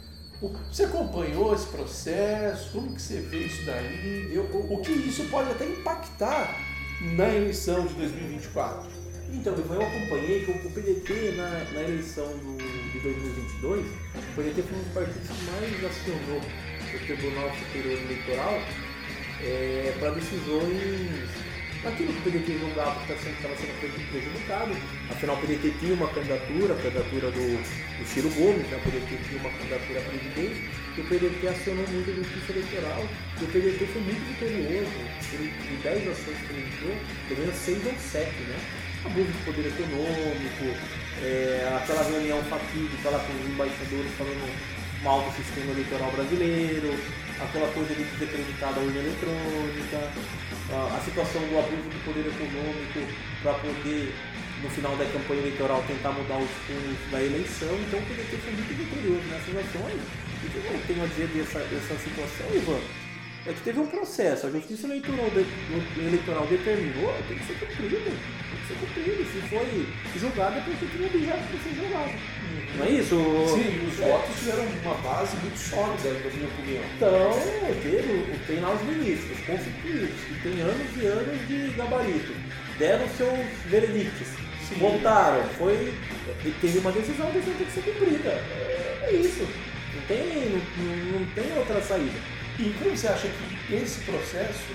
Você 0.71 0.85
acompanhou 0.85 1.55
esse 1.55 1.67
processo? 1.67 2.71
Como 2.73 2.95
que 2.95 3.01
você 3.03 3.21
vê 3.21 3.45
isso 3.45 3.65
daí? 3.65 4.31
Eu- 4.35 4.45
o, 4.45 4.75
o 4.75 4.81
que 4.83 4.91
isso 4.93 5.25
pode 5.31 5.51
até 5.51 5.65
impactar 5.67 6.57
na 7.01 7.29
eleição 7.29 7.87
de 7.87 7.95
2024? 7.95 8.91
Então, 9.33 9.55
eu 9.55 9.83
acompanhei 9.83 10.45
que 10.45 10.51
o 10.51 10.71
PDT 10.73 11.33
na, 11.37 11.49
na 11.73 11.81
eleição 11.83 12.27
do, 12.27 12.57
de 12.93 12.99
2022, 13.01 13.87
o 13.87 14.35
PDT 14.37 14.63
foi 14.63 14.79
um 14.79 14.83
dos 14.83 14.93
partidos 14.93 15.29
que 15.29 15.45
mais 15.45 15.85
acionou 15.85 16.41
o 16.41 17.07
Tribunal 17.07 17.51
Superior 17.55 17.99
Eleitoral 18.03 18.59
para 19.99 20.11
decisões 20.11 21.29
naquilo 21.85 22.13
que 22.13 22.19
o 22.19 22.23
PDT 22.23 22.59
julgava 22.59 22.95
que 23.07 23.13
estava 23.13 23.57
sendo 23.57 23.81
preju- 23.81 24.07
prejudicado. 24.11 24.73
Afinal, 25.11 25.37
o 25.37 25.41
PDT 25.41 25.75
tinha 25.81 25.95
uma 25.95 26.09
candidatura, 26.09 26.75
a 26.75 26.77
candidatura 26.77 27.31
do, 27.31 27.47
do 27.59 28.05
Ciro 28.07 28.31
Gomes, 28.31 28.67
né? 28.69 28.77
o 28.79 28.91
PDT 28.91 29.11
tinha 29.29 29.41
uma 29.41 29.51
candidatura 29.51 29.99
a 29.99 30.03
presidente, 30.03 30.71
e 30.97 31.01
o 31.01 31.05
PDT 31.05 31.49
acionou 31.49 31.87
muito 31.89 32.11
a 32.11 32.15
justiça 32.15 32.53
eleitoral, 32.53 33.03
e 33.41 33.45
o 33.45 33.49
PDT 33.49 33.87
foi 33.87 34.03
muito 34.03 34.23
vitorioso. 34.29 34.99
Ele, 35.33 35.49
de 35.51 35.77
10 35.83 36.09
ações 36.09 36.39
que 36.39 36.53
ele 36.53 36.69
entrou, 36.69 36.95
pelo 37.29 37.41
menos 37.41 37.57
6 37.57 37.87
ou 37.87 37.95
7, 37.99 38.31
né? 38.47 38.59
abuso 39.05 39.27
de 39.27 39.39
poder 39.45 39.67
econômico, 39.67 40.65
é, 41.23 41.79
aquela 41.83 42.03
reunião 42.05 42.41
fatídica 42.45 43.11
lá 43.11 43.19
com 43.19 43.33
os 43.35 43.51
embaixadores 43.51 44.13
falando 44.17 44.47
mal 45.03 45.21
do 45.23 45.35
sistema 45.35 45.73
eleitoral 45.73 46.11
brasileiro, 46.13 46.95
aquela 47.41 47.67
coisa 47.73 47.93
de 47.95 48.05
desacreditar 48.05 48.73
da 48.73 48.81
urna 48.81 49.01
eletrônica, 49.01 49.99
a, 50.71 51.01
situação 51.05 51.41
do 51.43 51.59
abuso 51.59 51.89
de 51.89 51.99
poder 52.05 52.27
econômico 52.27 53.01
para 53.43 53.55
poder, 53.55 54.15
no 54.63 54.71
final 54.71 54.97
da 54.97 55.05
campanha 55.07 55.41
eleitoral, 55.41 55.83
tentar 55.87 56.13
mudar 56.13 56.39
os 56.39 56.51
fundos 56.67 57.11
da 57.11 57.23
eleição. 57.23 57.75
Então 57.89 57.99
o 57.99 58.03
PDT 58.07 58.37
foi 58.37 58.53
muito 58.53 58.75
vitorioso 58.77 59.27
nessas 59.29 59.57
ações. 59.57 60.01
E 60.43 60.47
o 60.47 60.51
que 60.51 60.57
eu 60.57 60.83
tenho 60.87 61.05
a 61.05 61.07
dizer 61.07 61.27
dessa, 61.29 61.59
dessa 61.61 61.95
situação, 61.99 62.47
Ivan? 62.55 63.12
É 63.45 63.53
que 63.53 63.61
teve 63.63 63.81
um 63.81 63.87
processo, 63.89 64.47
a 64.47 64.51
justiça 64.51 64.87
eleitoral, 64.87 65.29
de- 65.31 66.01
eleitoral 66.01 66.47
determinou, 66.47 67.13
tem 67.27 67.37
que 67.39 67.45
ser 67.47 67.55
cumprido. 67.59 67.97
Tem 68.05 68.15
que 68.15 68.69
ser 68.69 68.75
cumprido. 68.79 69.25
Se 69.25 69.41
foi 69.49 70.21
julgado, 70.21 70.59
é 70.59 70.61
porque 70.61 70.87
tinha 70.87 71.09
objeto 71.09 71.49
para 71.51 71.59
ser 71.59 71.75
julgado. 71.75 72.13
Não 72.79 72.87
é 72.87 72.91
isso? 72.91 73.17
Sim, 73.53 73.87
os 73.89 73.95
votos 73.97 74.39
tiveram 74.39 74.65
uma 74.85 74.95
base 74.95 75.37
muito 75.39 75.59
sólida, 75.59 76.11
na 76.13 76.31
minha 76.31 76.49
opinião. 76.49 76.85
Então, 76.97 77.31
teve, 77.83 78.47
tem 78.47 78.61
lá 78.61 78.73
os 78.75 78.83
ministros 78.83 79.39
constituídos, 79.45 80.21
que 80.29 80.35
tem 80.43 80.61
anos 80.63 81.03
e 81.03 81.07
anos 81.07 81.49
de 81.49 81.75
gabarito. 81.77 82.33
Deram 82.79 83.09
seus 83.09 83.39
veredictos, 83.67 84.29
Sim. 84.69 84.77
votaram, 84.79 85.43
foi. 85.59 85.93
Teve 86.61 86.79
uma 86.79 86.93
decisão, 86.93 87.27
a 87.27 87.31
decisão 87.31 87.55
tem 87.59 87.67
que 87.67 87.73
ser 87.73 87.83
cumprida. 87.83 88.29
É, 88.31 89.01
é 89.11 89.13
isso. 89.17 89.43
Não 89.95 90.03
tem, 90.07 90.49
não, 90.79 91.19
não 91.19 91.27
tem 91.35 91.59
outra 91.59 91.81
saída. 91.83 92.19
E 92.59 92.75
como 92.79 92.97
você 92.97 93.09
acha 93.09 93.29
que 93.29 93.75
esse 93.75 94.01
processo 94.01 94.75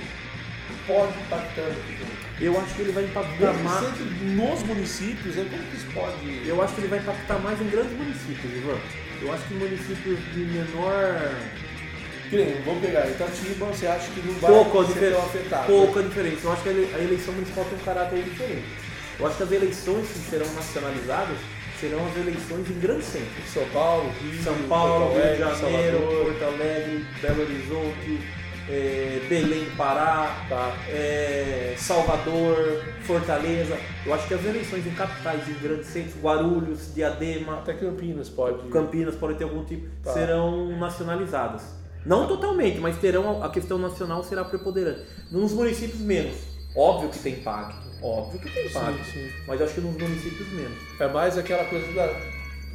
pode 0.85 1.17
impactar 1.19 1.61
no 1.61 1.75
futuro? 1.75 2.11
Eu 2.39 2.59
acho 2.59 2.75
que 2.75 2.81
ele 2.81 2.91
vai 2.91 3.03
impactar 3.03 3.53
mais. 3.53 3.99
nos 4.21 4.63
municípios, 4.63 5.35
né? 5.35 5.47
como 5.49 5.63
que 5.63 5.77
isso 5.77 5.87
pode... 5.93 6.47
Eu 6.47 6.61
acho 6.61 6.73
que 6.73 6.81
ele 6.81 6.87
vai 6.87 6.99
impactar 6.99 7.39
mais 7.39 7.61
em 7.61 7.69
grandes 7.69 7.97
municípios, 7.97 8.53
Ivan. 8.53 8.79
Eu 9.21 9.33
acho 9.33 9.43
que 9.45 9.53
em 9.53 9.57
municípios 9.57 10.19
de 10.33 10.39
menor 10.39 11.31
nem, 12.31 12.61
vamos 12.63 12.81
pegar 12.81 13.07
Itatiba, 13.07 13.67
você 13.67 13.87
acha 13.87 14.11
que 14.11 14.19
não 14.19 14.33
vai 14.33 14.51
Pouco 14.51 14.85
ser 14.85 15.13
tão 15.13 15.21
afetado? 15.21 15.67
Pouca 15.67 16.03
diferença. 16.03 16.39
Eu 16.43 16.51
acho 16.51 16.63
que 16.63 16.69
a 16.69 16.99
eleição 16.99 17.33
municipal 17.33 17.65
tem 17.65 17.79
um 17.79 17.83
caráter 17.83 18.21
diferente. 18.21 18.65
Eu 19.19 19.27
acho 19.27 19.37
que 19.37 19.43
as 19.43 19.51
eleições 19.51 20.07
que 20.09 20.19
serão 20.29 20.53
nacionalizadas 20.53 21.37
serão 21.79 22.05
as 22.07 22.17
eleições 22.17 22.69
em 22.69 22.79
grandes 22.79 23.05
centros. 23.05 23.45
São 23.53 23.63
Paulo, 23.73 24.09
Rio, 24.21 24.43
São 24.43 24.55
Paulo, 24.67 25.13
Rio 25.13 25.21
de 25.21 25.37
Janeiro, 25.39 25.97
Salvador. 25.99 26.25
Porto 26.25 26.43
Alegre, 26.43 27.05
Belo 27.21 27.41
Horizonte, 27.41 28.19
eh, 28.69 29.21
Belém 29.29 29.65
Pará, 29.77 30.45
Tá. 30.49 30.75
eh, 30.89 31.75
Salvador, 31.77 32.83
Fortaleza. 33.03 33.77
Eu 34.05 34.13
acho 34.13 34.27
que 34.27 34.33
as 34.33 34.43
eleições 34.45 34.85
em 34.85 34.91
capitais, 34.91 35.47
em 35.47 35.53
grandes 35.61 35.87
centros, 35.87 36.15
Guarulhos, 36.21 36.93
Diadema, 36.93 37.59
Até 37.59 37.73
Campinas 37.73 38.29
pode. 38.29 38.67
Campinas 38.69 39.15
podem 39.15 39.37
ter 39.37 39.43
algum 39.45 39.63
tipo, 39.63 39.87
Tá. 40.03 40.13
serão 40.13 40.77
nacionalizadas. 40.77 41.77
Não 42.05 42.25
totalmente, 42.27 42.79
mas 42.79 42.97
terão 42.97 43.43
a 43.43 43.49
questão 43.49 43.77
nacional 43.77 44.23
será 44.23 44.43
preponderante. 44.45 45.01
Nos 45.31 45.51
municípios 45.51 45.99
menos. 45.99 46.56
Óbvio 46.77 47.09
que 47.09 47.19
tem 47.19 47.33
impacto. 47.33 47.87
Óbvio 48.01 48.39
que 48.39 48.49
tem 48.51 48.67
impacto. 48.67 49.03
sim. 49.11 49.29
Mas 49.47 49.59
eu 49.59 49.65
acho 49.65 49.75
que 49.75 49.81
nos 49.81 49.97
municípios 49.97 50.47
menos. 50.53 50.77
É 50.99 51.07
mais 51.07 51.37
aquela 51.37 51.65
coisa 51.65 51.91
da, 51.93 52.13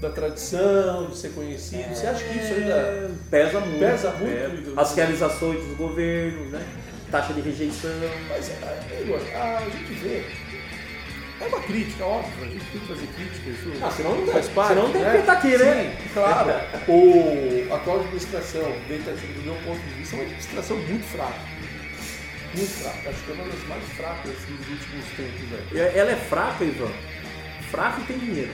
da 0.00 0.10
tradição, 0.10 1.06
de 1.08 1.16
ser 1.16 1.28
conhecido. 1.30 1.88
Você 1.94 2.06
acha 2.06 2.24
que 2.24 2.38
isso 2.38 2.52
ainda. 2.54 2.72
É, 2.74 3.10
pesa 3.30 3.60
muito. 3.60 3.78
Pesa 3.78 4.10
muito. 4.12 4.64
Pesa. 4.64 4.80
As 4.80 4.94
realizações 4.96 5.64
dos 5.64 5.76
governos, 5.76 6.50
né? 6.50 6.66
Taxa 7.10 7.32
de 7.32 7.40
rejeição. 7.42 7.90
Mas, 8.28 8.50
é, 8.50 9.02
Igor, 9.02 9.20
a 9.34 9.60
gente 9.70 9.92
vê. 10.00 10.24
É 11.40 11.46
uma 11.46 11.60
crítica, 11.60 12.04
óbvio, 12.04 12.32
a 12.44 12.46
gente 12.46 12.64
tem 12.66 12.80
que 12.80 12.86
fazer 12.86 13.06
críticas. 13.16 13.54
Isso 13.54 13.84
Ah, 13.84 13.90
senão 13.90 14.10
não 14.14 14.24
tem- 14.24 14.32
faz 14.32 14.48
parte. 14.50 14.68
senão 14.68 14.82
não 14.84 14.92
tem 14.92 15.02
né? 15.02 15.10
porque 15.10 15.26
tá 15.26 15.32
aqui, 15.32 15.58
né? 15.58 15.96
Sim, 16.02 16.08
claro. 16.14 16.50
o, 16.88 17.72
a 17.72 17.76
atual 17.76 18.00
administração, 18.00 18.62
dentro 18.88 19.12
do 19.12 19.42
meu 19.42 19.54
ponto 19.64 19.80
de 19.80 19.94
vista, 19.94 20.14
é 20.14 20.18
uma 20.18 20.24
administração 20.24 20.76
muito 20.76 21.04
fraca. 21.04 21.51
Muito 22.54 22.70
fraca. 22.82 23.10
Acho 23.10 23.22
que 23.24 23.30
é 23.30 23.34
uma 23.34 23.44
das 23.44 23.66
mais 23.68 23.84
fracas 23.96 24.32
dos 24.32 24.68
últimos 24.68 25.04
tempos, 25.16 25.72
velho. 25.72 25.90
Ela 25.96 26.12
é 26.12 26.16
fraca, 26.16 26.64
Ivan. 26.64 26.90
Fraca 27.70 28.00
e 28.00 28.04
tem 28.04 28.18
dinheiro. 28.18 28.50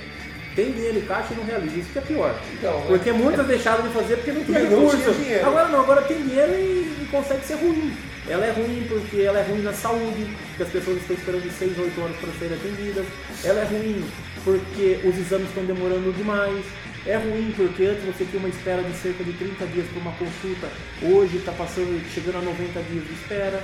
Tem 0.54 0.72
dinheiro 0.72 0.98
em 0.98 1.02
caixa 1.02 1.34
e 1.34 1.36
não 1.36 1.44
realiza. 1.44 1.76
Isso 1.78 1.90
que 1.92 1.98
é 1.98 2.02
pior. 2.02 2.40
Então, 2.52 2.80
né? 2.80 2.86
Porque 2.88 3.12
muitas 3.12 3.46
deixaram 3.46 3.86
de 3.86 3.92
fazer 3.94 4.16
porque 4.16 4.32
não 4.32 4.44
tinha 4.44 4.58
não 4.70 4.88
recurso. 4.88 5.12
dinheiro. 5.12 5.46
Agora 5.46 5.68
não, 5.68 5.80
agora 5.80 6.02
tem 6.02 6.22
dinheiro 6.22 6.52
e, 6.52 7.02
e 7.02 7.08
consegue 7.10 7.44
ser 7.44 7.54
ruim. 7.54 7.96
Ela 8.28 8.44
é 8.46 8.50
ruim 8.52 8.84
porque 8.88 9.22
ela 9.22 9.38
é 9.38 9.42
ruim 9.42 9.62
na 9.62 9.72
saúde, 9.72 10.26
porque 10.48 10.62
as 10.64 10.68
pessoas 10.68 10.98
estão 10.98 11.16
esperando 11.16 11.42
de 11.42 11.50
6 11.50 11.78
a 11.78 11.82
8 11.82 12.00
anos 12.00 12.16
para 12.18 12.30
serem 12.38 12.56
atendidas. 12.58 13.06
Ela 13.44 13.60
é 13.60 13.64
ruim 13.64 14.04
porque 14.44 15.00
os 15.04 15.16
exames 15.18 15.48
estão 15.48 15.64
demorando 15.64 16.12
demais. 16.12 16.64
É 17.06 17.16
ruim 17.16 17.52
porque 17.56 17.84
antes 17.84 18.04
você 18.04 18.24
tinha 18.24 18.38
uma 18.38 18.48
espera 18.48 18.82
de 18.82 18.92
cerca 18.96 19.24
de 19.24 19.32
30 19.32 19.66
dias 19.66 19.86
para 19.88 20.00
uma 20.00 20.12
consulta, 20.12 20.68
hoje 21.02 21.38
está 21.38 21.52
passando, 21.52 22.02
chegando 22.12 22.38
a 22.38 22.42
90 22.42 22.82
dias 22.82 23.06
de 23.06 23.14
espera. 23.14 23.62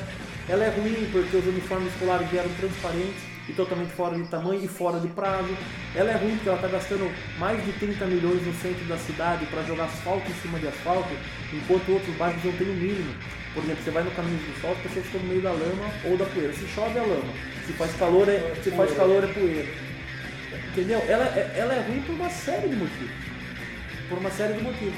Ela 0.49 0.65
é 0.65 0.69
ruim 0.71 1.09
porque 1.11 1.37
os 1.37 1.47
uniformes 1.47 1.93
escolares 1.93 2.29
vieram 2.31 2.51
transparentes 2.61 3.35
e 3.49 3.53
totalmente 3.53 3.93
fora 3.93 4.17
de 4.17 4.25
tamanho 4.25 4.65
e 4.65 4.69
fora 4.69 5.01
de 5.01 5.09
prazo. 5.09 5.55
Ela 5.95 6.11
é 6.13 6.17
ruim 6.17 6.37
porque 6.37 6.49
ela 6.49 6.59
está 6.59 6.69
gastando 6.69 7.11
mais 7.39 7.63
de 7.65 7.73
30 7.73 8.05
milhões 8.07 8.47
no 8.47 8.53
centro 8.55 8.85
da 8.85 8.97
cidade 8.99 9.47
para 9.47 9.63
jogar 9.63 9.85
asfalto 9.85 10.31
em 10.31 10.35
cima 10.35 10.59
de 10.59 10.69
asfalto, 10.69 11.11
enquanto 11.53 11.93
outros 11.93 12.15
bairros 12.17 12.43
não 12.45 12.53
têm 12.53 12.69
o 12.69 12.75
mínimo. 12.75 13.15
Por 13.53 13.63
exemplo, 13.63 13.85
você 13.85 13.91
vai 13.91 14.03
no 14.03 14.11
caminho 14.11 14.39
do 14.39 14.61
sol, 14.61 14.73
as 14.73 14.79
pessoas 14.79 15.07
estão 15.07 15.21
no 15.21 15.29
meio 15.29 15.43
da 15.43 15.53
lama 15.53 15.91
ou 16.05 16.17
da 16.17 16.25
poeira. 16.27 16.53
Se 16.53 16.67
chove 16.69 16.99
é 16.99 17.03
lama, 17.03 17.33
se 17.67 17.73
faz 17.75 17.95
calor 17.95 18.29
é, 18.29 18.55
se 18.63 18.71
faz 18.71 18.93
calor 18.95 19.23
é 19.23 19.27
poeira. 19.29 19.94
Entendeu? 20.73 21.03
Ela, 21.09 21.25
é- 21.27 21.53
ela 21.57 21.75
é 21.75 21.81
ruim 21.81 22.01
por 22.03 22.15
uma 22.15 22.31
série 22.31 22.69
de 22.69 22.77
motivos. 22.77 23.11
Por 24.09 24.19
uma 24.19 24.31
série 24.31 24.55
de 24.55 24.63
motivos. 24.63 24.95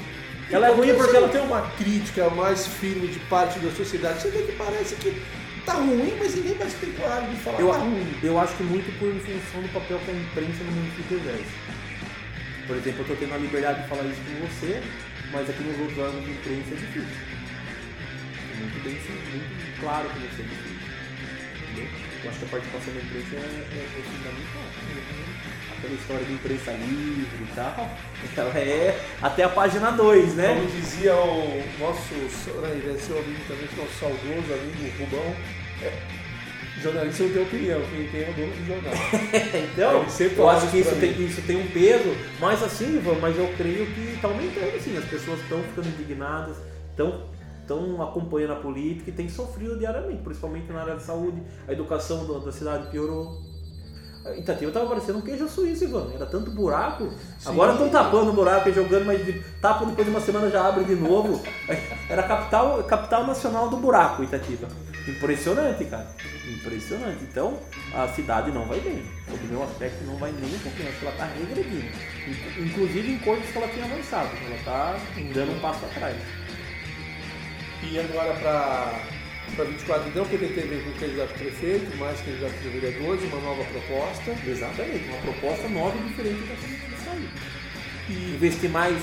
Ela 0.49 0.67
é 0.67 0.71
ruim 0.71 0.93
porque 0.95 1.15
ela 1.15 1.27
tem 1.29 1.41
uma 1.41 1.61
crítica 1.77 2.29
mais 2.29 2.65
firme 2.67 3.07
de 3.07 3.19
parte 3.21 3.59
da 3.59 3.69
sociedade. 3.71 4.21
Você 4.21 4.29
vê 4.29 4.43
que 4.43 4.53
parece 4.53 4.95
que 4.95 5.21
tá 5.65 5.73
ruim, 5.73 6.15
mas 6.17 6.35
ninguém 6.35 6.55
mais 6.55 6.73
tem 6.75 6.91
coragem 6.93 7.29
de 7.29 7.35
falar 7.37 7.59
Eu, 7.59 7.69
tá 7.69 7.77
ruim. 7.79 8.07
eu 8.23 8.39
acho 8.39 8.55
que 8.55 8.63
muito 8.63 8.87
por 8.99 9.11
função 9.21 9.61
do 9.61 9.69
papel 9.73 9.99
que 10.05 10.11
a 10.11 10.13
imprensa 10.13 10.63
no 10.63 10.71
município 10.71 11.17
exerce. 11.19 11.51
Por 12.65 12.75
exemplo, 12.77 12.99
eu 12.99 13.01
estou 13.01 13.15
tendo 13.17 13.33
a 13.33 13.37
liberdade 13.37 13.81
de 13.83 13.87
falar 13.89 14.03
isso 14.03 14.21
com 14.23 14.47
você, 14.47 14.81
mas 15.31 15.49
aqui 15.49 15.63
nos 15.63 15.79
outros 15.79 15.97
órgãos 15.99 16.23
de 16.25 16.31
imprensa 16.31 16.71
é 16.71 16.75
difícil. 16.75 17.23
Muito 18.59 18.83
bem 18.83 18.93
muito 18.95 19.79
claro 19.81 20.09
que 20.09 20.19
você 20.19 20.41
é 20.41 20.45
difícil. 20.47 20.79
Entendeu? 21.63 21.87
Eu 22.23 22.29
acho 22.29 22.39
que 22.39 22.45
a 22.45 22.47
participação 22.47 22.93
da 22.93 22.99
imprensa 23.01 23.35
é, 23.35 23.67
é, 23.67 23.83
é 23.83 24.01
fundamental. 24.07 24.67
Aquela 25.77 25.93
história 25.93 26.25
de 26.25 26.33
imprensa 26.33 26.71
livre 26.71 27.43
e 27.43 27.55
tal, 27.55 27.89
ela 28.37 28.59
é 28.59 28.99
até 29.21 29.43
a 29.43 29.49
página 29.49 29.91
2, 29.91 30.35
né? 30.35 30.55
Como 30.55 30.67
dizia 30.71 31.15
o 31.15 31.63
nosso, 31.79 32.13
né, 32.13 32.93
é 32.95 32.97
seu 32.97 33.17
amigo 33.17 33.39
também, 33.47 33.67
nosso 33.77 33.99
saudoso 33.99 34.53
amigo 34.53 34.97
Rubão, 34.99 35.35
é, 35.83 35.91
jornalista 36.81 37.23
não 37.23 37.33
tem 37.33 37.43
opinião, 37.43 37.81
quem 37.91 38.07
tem 38.07 38.21
é 38.21 38.29
o 38.29 38.33
dono 38.33 38.51
do 38.55 38.65
jornal. 38.65 38.93
Então, 39.73 40.05
eu 40.43 40.49
acho 40.49 40.71
que 40.71 40.77
isso 40.79 40.95
tem, 40.95 41.25
isso 41.25 41.41
tem 41.43 41.57
um 41.57 41.67
peso, 41.67 42.15
mas 42.39 42.63
assim, 42.63 42.97
Ivan, 42.97 43.15
mas 43.19 43.37
eu 43.37 43.47
creio 43.57 43.85
que 43.87 44.13
está 44.15 44.27
aumentando, 44.27 44.75
assim, 44.75 44.97
as 44.97 45.05
pessoas 45.05 45.39
estão 45.41 45.61
ficando 45.63 45.87
indignadas, 45.89 46.57
estão 46.89 47.37
estão 47.67 48.01
acompanhando 48.01 48.53
a 48.53 48.55
política 48.55 49.09
e 49.09 49.13
têm 49.13 49.27
sofrido 49.27 49.77
diariamente, 49.77 50.21
principalmente 50.23 50.71
na 50.71 50.81
área 50.81 50.95
de 50.95 51.03
saúde, 51.03 51.43
a 51.67 51.73
educação 51.73 52.25
da 52.39 52.51
cidade 52.51 52.89
piorou. 52.89 53.41
Itatiba 54.35 54.69
estava 54.69 54.87
parecendo 54.87 55.19
um 55.19 55.21
queijo 55.21 55.47
suíço, 55.47 55.83
Ivan. 55.85 56.07
Era 56.13 56.25
tanto 56.25 56.51
buraco. 56.51 57.09
Agora 57.45 57.73
estão 57.73 57.89
tapando 57.89 58.31
o 58.31 58.33
buraco 58.33 58.69
e 58.69 58.73
jogando, 58.73 59.05
mas 59.05 59.21
tapa 59.61 59.85
depois 59.85 60.05
de 60.05 60.11
uma 60.11 60.21
semana 60.21 60.49
já 60.49 60.67
abre 60.67 60.83
de 60.83 60.95
novo. 60.95 61.41
Era 62.09 62.21
a 62.21 62.27
capital, 62.27 62.83
capital 62.83 63.27
nacional 63.27 63.69
do 63.69 63.77
buraco, 63.77 64.23
Itatiba. 64.23 64.67
Impressionante, 65.07 65.85
cara. 65.85 66.07
Impressionante. 66.49 67.23
Então, 67.23 67.57
a 67.93 68.07
cidade 68.09 68.51
não 68.51 68.65
vai 68.65 68.79
bem. 68.81 69.05
Sob 69.29 69.43
o 69.45 69.47
meu 69.47 69.63
aspecto, 69.63 70.03
não 70.05 70.17
vai 70.17 70.31
nem 70.33 70.53
um 70.53 70.59
pouquinho. 70.59 70.89
Acho 70.89 70.99
que 70.99 71.05
ela 71.05 71.13
está 71.13 71.25
regredindo. 71.25 71.85
Inc- 72.27 72.57
Inclusive 72.71 73.11
em 73.13 73.19
coisas 73.19 73.45
que 73.49 73.57
ela 73.57 73.67
tinha 73.69 73.85
avançado. 73.85 74.29
Ela 74.45 74.55
está 74.55 74.97
dando 75.33 75.51
um 75.55 75.59
passo 75.59 75.85
atrás. 75.85 76.17
E 77.83 77.99
agora 77.99 78.33
para 78.33 78.99
24, 79.55 80.09
então, 80.09 80.23
o 80.23 80.27
PDT 80.27 80.61
vem 80.61 80.81
com 80.81 80.91
candidato 80.99 81.31
a 81.31 81.37
prefeito, 81.37 81.97
mais 81.97 82.19
candidato 82.21 82.53
a 82.65 82.69
vereadores, 82.69 83.23
uma 83.31 83.41
nova 83.41 83.63
proposta. 83.63 84.35
Exatamente. 84.47 85.05
Uma 85.09 85.17
proposta 85.21 85.67
nova 85.69 85.97
e 85.97 86.07
diferente 86.09 86.39
da 86.47 86.55
que 86.55 87.03
saiu. 87.03 87.29
E 88.09 88.35
investir 88.35 88.69
mais 88.69 88.97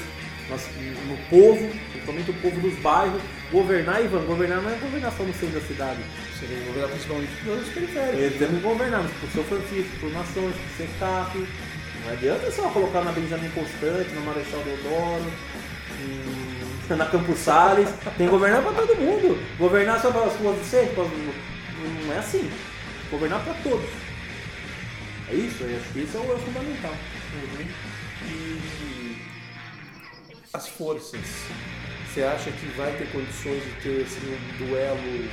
no 1.08 1.16
povo, 1.30 1.70
principalmente 1.90 2.30
o 2.30 2.34
povo 2.34 2.60
dos 2.60 2.74
bairros. 2.80 3.20
Governar, 3.50 4.04
Ivan, 4.04 4.24
governar 4.24 4.60
não 4.62 4.70
é 4.70 4.76
governar 4.76 5.12
só 5.12 5.22
no 5.24 5.32
centro 5.34 5.58
da 5.60 5.66
cidade. 5.66 6.00
Você 6.38 6.46
vem 6.46 6.62
governar 6.66 6.90
principalmente 6.90 7.32
nos 7.44 7.68
periféricos. 7.68 8.20
Eles 8.20 8.38
devem 8.38 8.60
governar 8.60 9.02
por 9.20 9.30
São 9.30 9.44
Francisco, 9.44 9.96
por 10.00 10.10
Nações, 10.12 10.54
por 10.54 10.76
Secap. 10.76 11.46
Não 12.04 12.12
adianta 12.12 12.50
só 12.50 12.68
colocar 12.68 13.02
na 13.02 13.12
Benjamin 13.12 13.48
Constante, 13.50 14.10
na 14.14 14.20
Marechal 14.20 14.60
Deodoro, 14.62 15.32
em- 16.00 16.43
na 16.96 17.06
Campos 17.06 17.38
Salles. 17.38 17.88
Tem 18.16 18.26
que 18.26 18.32
governar 18.32 18.62
para 18.62 18.72
todo 18.72 18.96
mundo. 18.96 19.38
Governar 19.58 20.00
só 20.00 20.10
para 20.10 20.24
as 20.24 20.66
centro, 20.66 20.94
pras- 20.94 21.08
não 22.06 22.12
é 22.12 22.18
assim. 22.18 22.50
Governar 23.10 23.42
para 23.44 23.54
todos. 23.54 23.88
É 25.30 25.34
isso, 25.34 25.64
acho 25.64 25.92
que 25.92 26.00
isso 26.00 26.16
é 26.16 26.20
o 26.20 26.30
é 26.32 26.34
o 26.34 26.38
fundamental. 26.38 26.94
E 28.22 29.16
as 30.52 30.68
forças, 30.68 31.20
você 32.06 32.22
acha 32.22 32.50
que 32.52 32.66
vai 32.76 32.92
ter 32.96 33.10
condições 33.10 33.62
de 33.64 33.70
ter 33.82 34.02
assim, 34.02 34.20
um 34.32 34.66
duelo 34.66 35.30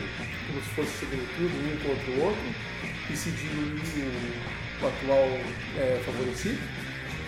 como 0.47 0.61
se 0.63 0.69
fosse 0.71 1.05
turno, 1.35 1.73
um 1.73 1.77
contra 1.77 2.11
o 2.11 2.19
outro, 2.25 2.55
e 3.09 3.15
se 3.15 3.31
diluir 3.31 3.81
o 4.81 4.87
atual 4.87 5.27
é, 5.77 6.01
favorecido? 6.03 6.59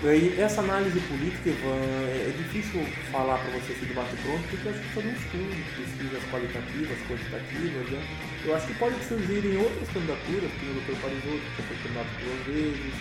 E 0.04 0.36
essa 0.38 0.60
análise 0.60 1.00
política, 1.08 1.48
Ivan, 1.48 1.80
é 2.12 2.28
é 2.28 2.36
difícil 2.36 2.84
falar 3.10 3.40
para 3.40 3.52
você 3.56 3.72
esse 3.72 3.86
debate 3.86 4.12
pronto, 4.20 4.44
porque 4.52 4.68
que 4.68 4.92
fazer 4.92 5.08
um 5.08 5.16
estudo, 5.16 5.56
pesquisas 5.80 6.24
qualitativas, 6.28 6.98
quantitativas, 7.08 7.88
né? 7.88 8.04
Eu 8.44 8.52
acho 8.54 8.68
que 8.68 8.74
pode 8.76 9.00
surgir 9.06 9.40
em 9.48 9.56
outras 9.56 9.88
candidaturas, 9.96 10.52
tem 10.60 10.68
o 10.68 10.76
Dr. 10.76 11.00
Parisotto, 11.00 11.48
que 11.56 11.62
foi 11.64 11.78
candidato 11.88 12.12
duas 12.20 12.42
vezes, 12.52 12.94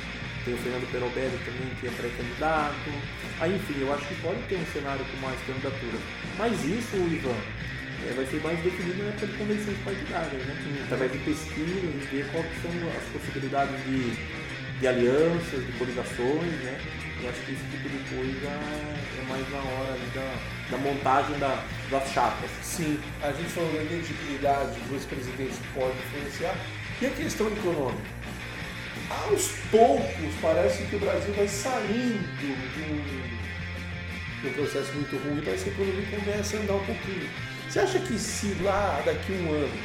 tem 0.45 0.55
o 0.55 0.59
Fernando 0.63 0.87
Perobelli 0.95 1.39
também, 1.43 1.71
que 1.75 1.87
é 1.87 1.91
pré-candidato. 1.91 2.89
Aí, 3.43 3.51
enfim, 3.51 3.77
eu 3.83 3.91
acho 3.93 4.07
que 4.07 4.15
pode 4.23 4.41
ter 4.47 4.57
um 4.63 4.67
cenário 4.71 5.03
com 5.03 5.17
mais 5.19 5.39
candidaturas. 5.43 6.03
Mas 6.39 6.55
isso, 6.63 6.95
Ivan, 7.03 7.35
é, 8.07 8.15
vai 8.15 8.27
ser 8.27 8.39
mais 8.47 8.59
definido 8.63 9.03
na 9.03 9.11
época 9.11 9.27
de 9.27 9.35
convenções 9.43 9.79
partidárias, 9.83 10.43
né? 10.47 10.55
Através 10.87 11.11
de 11.11 11.19
pesquisa, 11.19 11.87
ver 12.15 12.27
quais 12.31 12.47
são 12.63 12.71
as 12.95 13.05
possibilidades 13.11 13.75
de, 13.91 14.15
de 14.83 14.89
alianças, 14.89 15.65
de 15.65 15.73
coligações, 15.79 16.53
né? 16.65 16.77
Eu 17.23 17.31
acho 17.31 17.41
que 17.43 17.53
esse 17.53 17.63
tipo 17.71 17.89
de 17.89 17.99
coisa 18.17 18.49
é 18.49 19.25
mais 19.29 19.49
na 19.51 19.59
hora 19.59 19.97
da, 20.13 20.77
da 20.77 20.79
montagem 20.79 21.39
da, 21.39 21.65
das 21.89 22.09
chapas. 22.11 22.51
Sim, 22.63 22.99
a 23.23 23.31
gente 23.31 23.49
falou 23.51 23.73
da 23.73 23.81
elegibilidade 23.81 24.81
do 24.81 24.95
ex-presidente 24.97 25.55
pode 25.73 25.97
influenciar. 25.99 26.57
E 27.01 27.07
a 27.07 27.11
questão 27.11 27.47
econômica? 27.47 28.03
Aos 29.09 29.53
poucos, 29.71 30.35
parece 30.41 30.83
que 30.87 30.97
o 30.97 30.99
Brasil 30.99 31.33
vai 31.35 31.47
saindo 31.47 32.37
de 32.41 32.47
um, 32.83 34.43
de 34.43 34.49
um 34.49 34.53
processo 34.55 34.93
muito 34.95 35.17
ruim, 35.17 35.43
parece 35.45 35.65
que 35.65 35.71
a 35.71 35.73
economia 35.75 36.19
começa 36.19 36.57
a 36.57 36.61
andar 36.61 36.75
um 36.75 36.87
pouquinho. 36.87 37.31
Você 37.69 37.79
acha 37.79 38.01
que 38.01 38.19
se 38.19 38.53
lá 38.65 39.01
daqui 39.07 39.33
a 39.33 39.43
um 39.43 39.55
ano, 39.55 39.79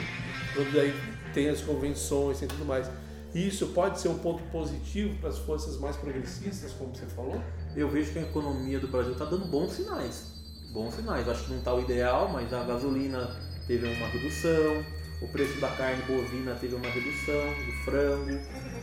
quando 0.55 0.73
daí 0.73 0.91
tem 1.35 1.49
as 1.49 1.61
convenções 1.61 2.41
e 2.41 2.47
tudo 2.47 2.65
mais, 2.65 2.89
isso 3.33 3.67
pode 3.67 3.99
ser 3.99 4.07
um 4.09 4.17
ponto 4.17 4.41
positivo 4.51 5.17
para 5.19 5.29
as 5.29 5.37
forças 5.37 5.79
mais 5.79 5.95
progressistas, 5.95 6.71
como 6.73 6.95
você 6.95 7.05
falou? 7.05 7.41
Eu 7.75 7.89
vejo 7.89 8.11
que 8.11 8.19
a 8.19 8.23
economia 8.23 8.79
do 8.79 8.87
Brasil 8.87 9.13
está 9.13 9.25
dando 9.25 9.45
bons 9.45 9.73
sinais. 9.73 10.25
Bons 10.71 10.93
sinais. 10.93 11.27
Acho 11.27 11.43
que 11.45 11.51
não 11.51 11.59
está 11.59 11.73
o 11.73 11.81
ideal, 11.81 12.29
mas 12.29 12.51
a 12.53 12.63
gasolina 12.63 13.35
teve 13.67 13.85
uma 13.87 14.07
redução, 14.07 14.83
o 15.19 15.27
preço 15.27 15.59
da 15.59 15.67
carne 15.69 16.01
bovina 16.03 16.55
teve 16.61 16.75
uma 16.75 16.87
redução, 16.89 17.53
do 17.65 17.71
frango, 17.83 18.39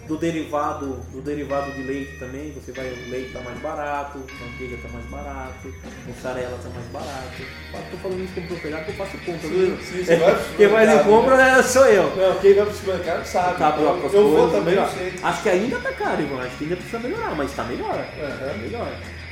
do 0.08 0.16
derivado, 0.16 0.96
do 1.12 1.20
derivado 1.22 1.72
de 1.72 1.82
leite 1.82 2.18
também, 2.18 2.50
você 2.52 2.72
vai, 2.72 2.88
o 2.88 3.10
leite 3.10 3.28
está 3.28 3.40
mais 3.40 3.58
barato, 3.60 4.18
a 4.18 4.44
manteiga 4.44 4.74
está 4.74 4.88
mais 4.88 5.04
barato, 5.06 5.74
mussarela 6.06 6.56
está 6.56 6.70
mais 6.70 6.86
barato. 6.86 7.42
Estou 7.84 8.00
falando 8.00 8.24
isso 8.24 8.34
como 8.34 8.48
propriedade 8.48 8.84
porque 8.84 9.00
eu 9.00 9.06
faço 9.06 9.18
conta, 9.24 9.46
viu? 9.46 9.76
sim, 9.80 10.04
você 10.04 10.16
vai 10.16 10.34
pro 10.34 10.44
Quem 10.56 10.66
supermercado, 10.66 10.96
não 10.96 11.04
compra 11.04 11.36
né? 11.36 11.58
é 11.58 11.62
sou 11.62 11.86
eu. 11.86 12.16
Não, 12.16 12.40
quem 12.40 12.54
vai 12.54 12.66
pro 12.66 12.74
supermercado 12.74 13.24
sabe. 13.24 13.58
Tá, 13.58 13.76
eu, 13.78 14.10
eu 14.12 14.30
vou 14.30 14.50
também, 14.50 14.74
eu 14.74 14.88
sei. 14.88 15.14
Acho 15.22 15.42
que 15.42 15.48
ainda 15.48 15.78
tá 15.78 15.92
caro, 15.92 16.22
Ivan. 16.22 16.42
Acho 16.42 16.56
que 16.56 16.64
ainda 16.64 16.76
precisa 16.76 16.98
melhorar, 16.98 17.34
mas 17.36 17.54
tá 17.54 17.62
melhor. 17.64 18.06
Tá 18.18 18.54
melhor. 18.54 18.88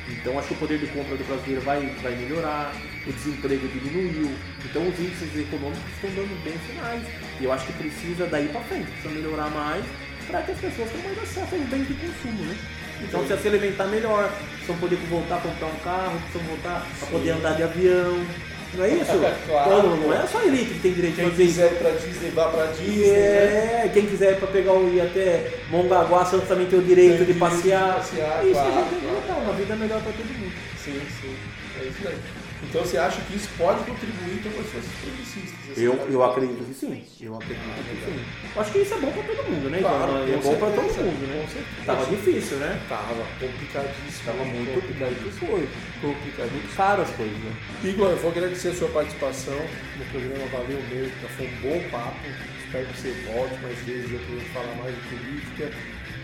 Então 0.09 0.38
acho 0.38 0.48
que 0.48 0.55
o 0.55 0.57
poder 0.57 0.78
de 0.78 0.86
compra 0.88 1.16
do 1.16 1.24
brasileiro 1.24 1.61
vai, 1.62 1.80
vai 2.03 2.14
melhorar, 2.16 2.72
o 3.07 3.12
desemprego 3.12 3.66
diminuiu, 3.68 4.30
então 4.64 4.86
os 4.88 4.98
índices 4.98 5.36
econômicos 5.36 5.90
estão 5.94 6.11
dando 6.11 6.44
bons 6.44 6.61
sinais. 6.66 7.03
E 7.40 7.44
eu 7.44 7.53
acho 7.53 7.66
que 7.66 7.72
precisa 7.74 8.26
daí 8.26 8.48
para 8.48 8.61
frente, 8.62 8.90
precisa 8.90 9.14
melhorar 9.14 9.50
mais 9.50 9.84
para 10.26 10.42
que 10.42 10.53
as 10.53 10.59
pessoas 10.59 10.90
tenham 10.90 11.07
mais 11.07 11.18
acesso 11.18 11.55
aos 11.55 11.64
bens 11.68 11.86
de 11.86 11.94
consumo, 11.94 12.44
né? 12.44 12.57
Então 13.03 13.20
precisa 13.20 13.40
se 13.40 13.48
alimentar 13.48 13.86
melhor, 13.86 14.32
precisam 14.53 14.76
poder 14.78 14.96
voltar 14.96 15.36
a 15.36 15.40
comprar 15.40 15.66
um 15.66 15.78
carro, 15.80 16.20
precisam 16.20 16.46
voltar 16.46 16.86
a 17.03 17.07
poder 17.07 17.30
andar 17.30 17.55
de 17.55 17.62
avião. 17.62 18.26
Não 18.75 18.85
é 18.85 18.89
isso? 18.89 19.12
Claro. 19.47 19.70
Então, 19.79 19.97
não 19.97 20.14
é 20.14 20.27
só 20.27 20.39
a 20.39 20.45
elite 20.47 20.75
que 20.75 20.81
tem 20.81 20.93
direito 20.93 21.16
Quem 21.16 21.27
a 21.27 21.31
fazer 21.31 21.43
isso. 21.45 21.53
quiser 21.55 21.73
ir 21.73 21.77
pra 21.79 21.91
Disney, 21.91 22.31
vá 22.31 22.49
pra 22.49 22.66
Disney. 22.66 23.07
né? 23.11 23.83
É, 23.85 23.91
quem 23.93 24.07
quiser 24.07 24.33
ir 24.33 24.37
pra 24.37 24.49
pegar 24.49 24.73
o 24.73 24.89
ir 24.95 25.01
até 25.01 25.51
Mongaguá, 25.70 26.25
Santos 26.25 26.49
também 26.49 26.66
tem 26.66 26.79
o 26.79 26.83
direito 26.83 27.18
Tem 27.25 27.27
de 27.27 27.35
passear. 27.35 27.89
de 27.91 27.97
passear, 27.97 28.41
é 28.43 28.45
isso 28.47 28.53
claro, 28.55 28.73
que 28.73 28.79
a 28.79 28.81
gente 28.83 28.91
tem 28.91 28.99
que 29.01 29.27
claro. 29.27 29.43
uma 29.43 29.53
vida 29.53 29.77
melhor 29.77 30.01
pra 30.03 30.12
todo 30.12 30.39
mundo. 30.39 30.53
Sim, 30.83 31.01
sim. 31.20 31.37
É 31.81 31.85
isso 31.85 32.09
aí. 32.09 32.41
Então 32.73 32.87
você 32.87 32.97
acha 32.97 33.20
que 33.20 33.37
isso 33.37 33.51
pode 33.59 33.85
contribuir 33.85 34.41
então, 34.41 34.51
com 34.51 34.61
as 34.62 34.66
forças 34.68 34.91
progressistas? 35.05 35.77
Eu, 35.77 35.93
eu 36.09 36.25
acredito 36.25 36.64
que 36.64 36.73
sim. 36.73 37.05
Eu 37.20 37.37
acredito 37.37 37.61
que 37.61 38.01
sim. 38.01 38.25
Eu 38.57 38.62
acho 38.62 38.73
que 38.73 38.79
isso 38.79 38.95
é 38.95 38.97
bom 38.97 39.12
pra 39.12 39.23
todo 39.23 39.45
mundo, 39.45 39.68
né? 39.68 39.79
Claro, 39.81 40.12
é 40.16 40.37
bom 40.39 40.57
pra 40.57 40.70
todo 40.70 41.05
mundo, 41.05 41.29
né? 41.29 41.64
Tava 41.85 42.07
difícil, 42.07 42.57
né? 42.57 42.81
Tava 42.89 43.27
complicadíssimo. 43.39 44.25
Tava 44.25 44.45
muito 44.47 44.73
complicadíssimo. 44.73 45.33
Foi. 45.33 45.68
complicadíssimo. 46.01 46.61
Muito 46.62 46.75
caro 46.75 47.03
as 47.03 47.11
coisas, 47.11 47.37
né? 47.37 47.53
Igor, 47.85 48.09
eu 48.09 48.16
vou 48.16 48.31
agradecer 48.31 48.68
a 48.68 48.75
sua 48.75 48.89
participação 48.89 49.61
no 49.99 50.05
programa, 50.07 50.47
valeu 50.51 50.83
mesmo, 50.89 51.12
tá? 51.20 51.29
foi 51.37 51.47
um 51.47 51.61
bom 51.61 51.91
papo. 51.91 52.25
Espero 52.64 52.87
que 52.87 52.97
você 52.97 53.11
volte 53.29 53.55
mais 53.61 53.79
vezes 53.81 54.09
gente 54.09 54.49
falar 54.49 54.75
mais 54.77 54.95
de 54.95 55.03
política. 55.12 55.77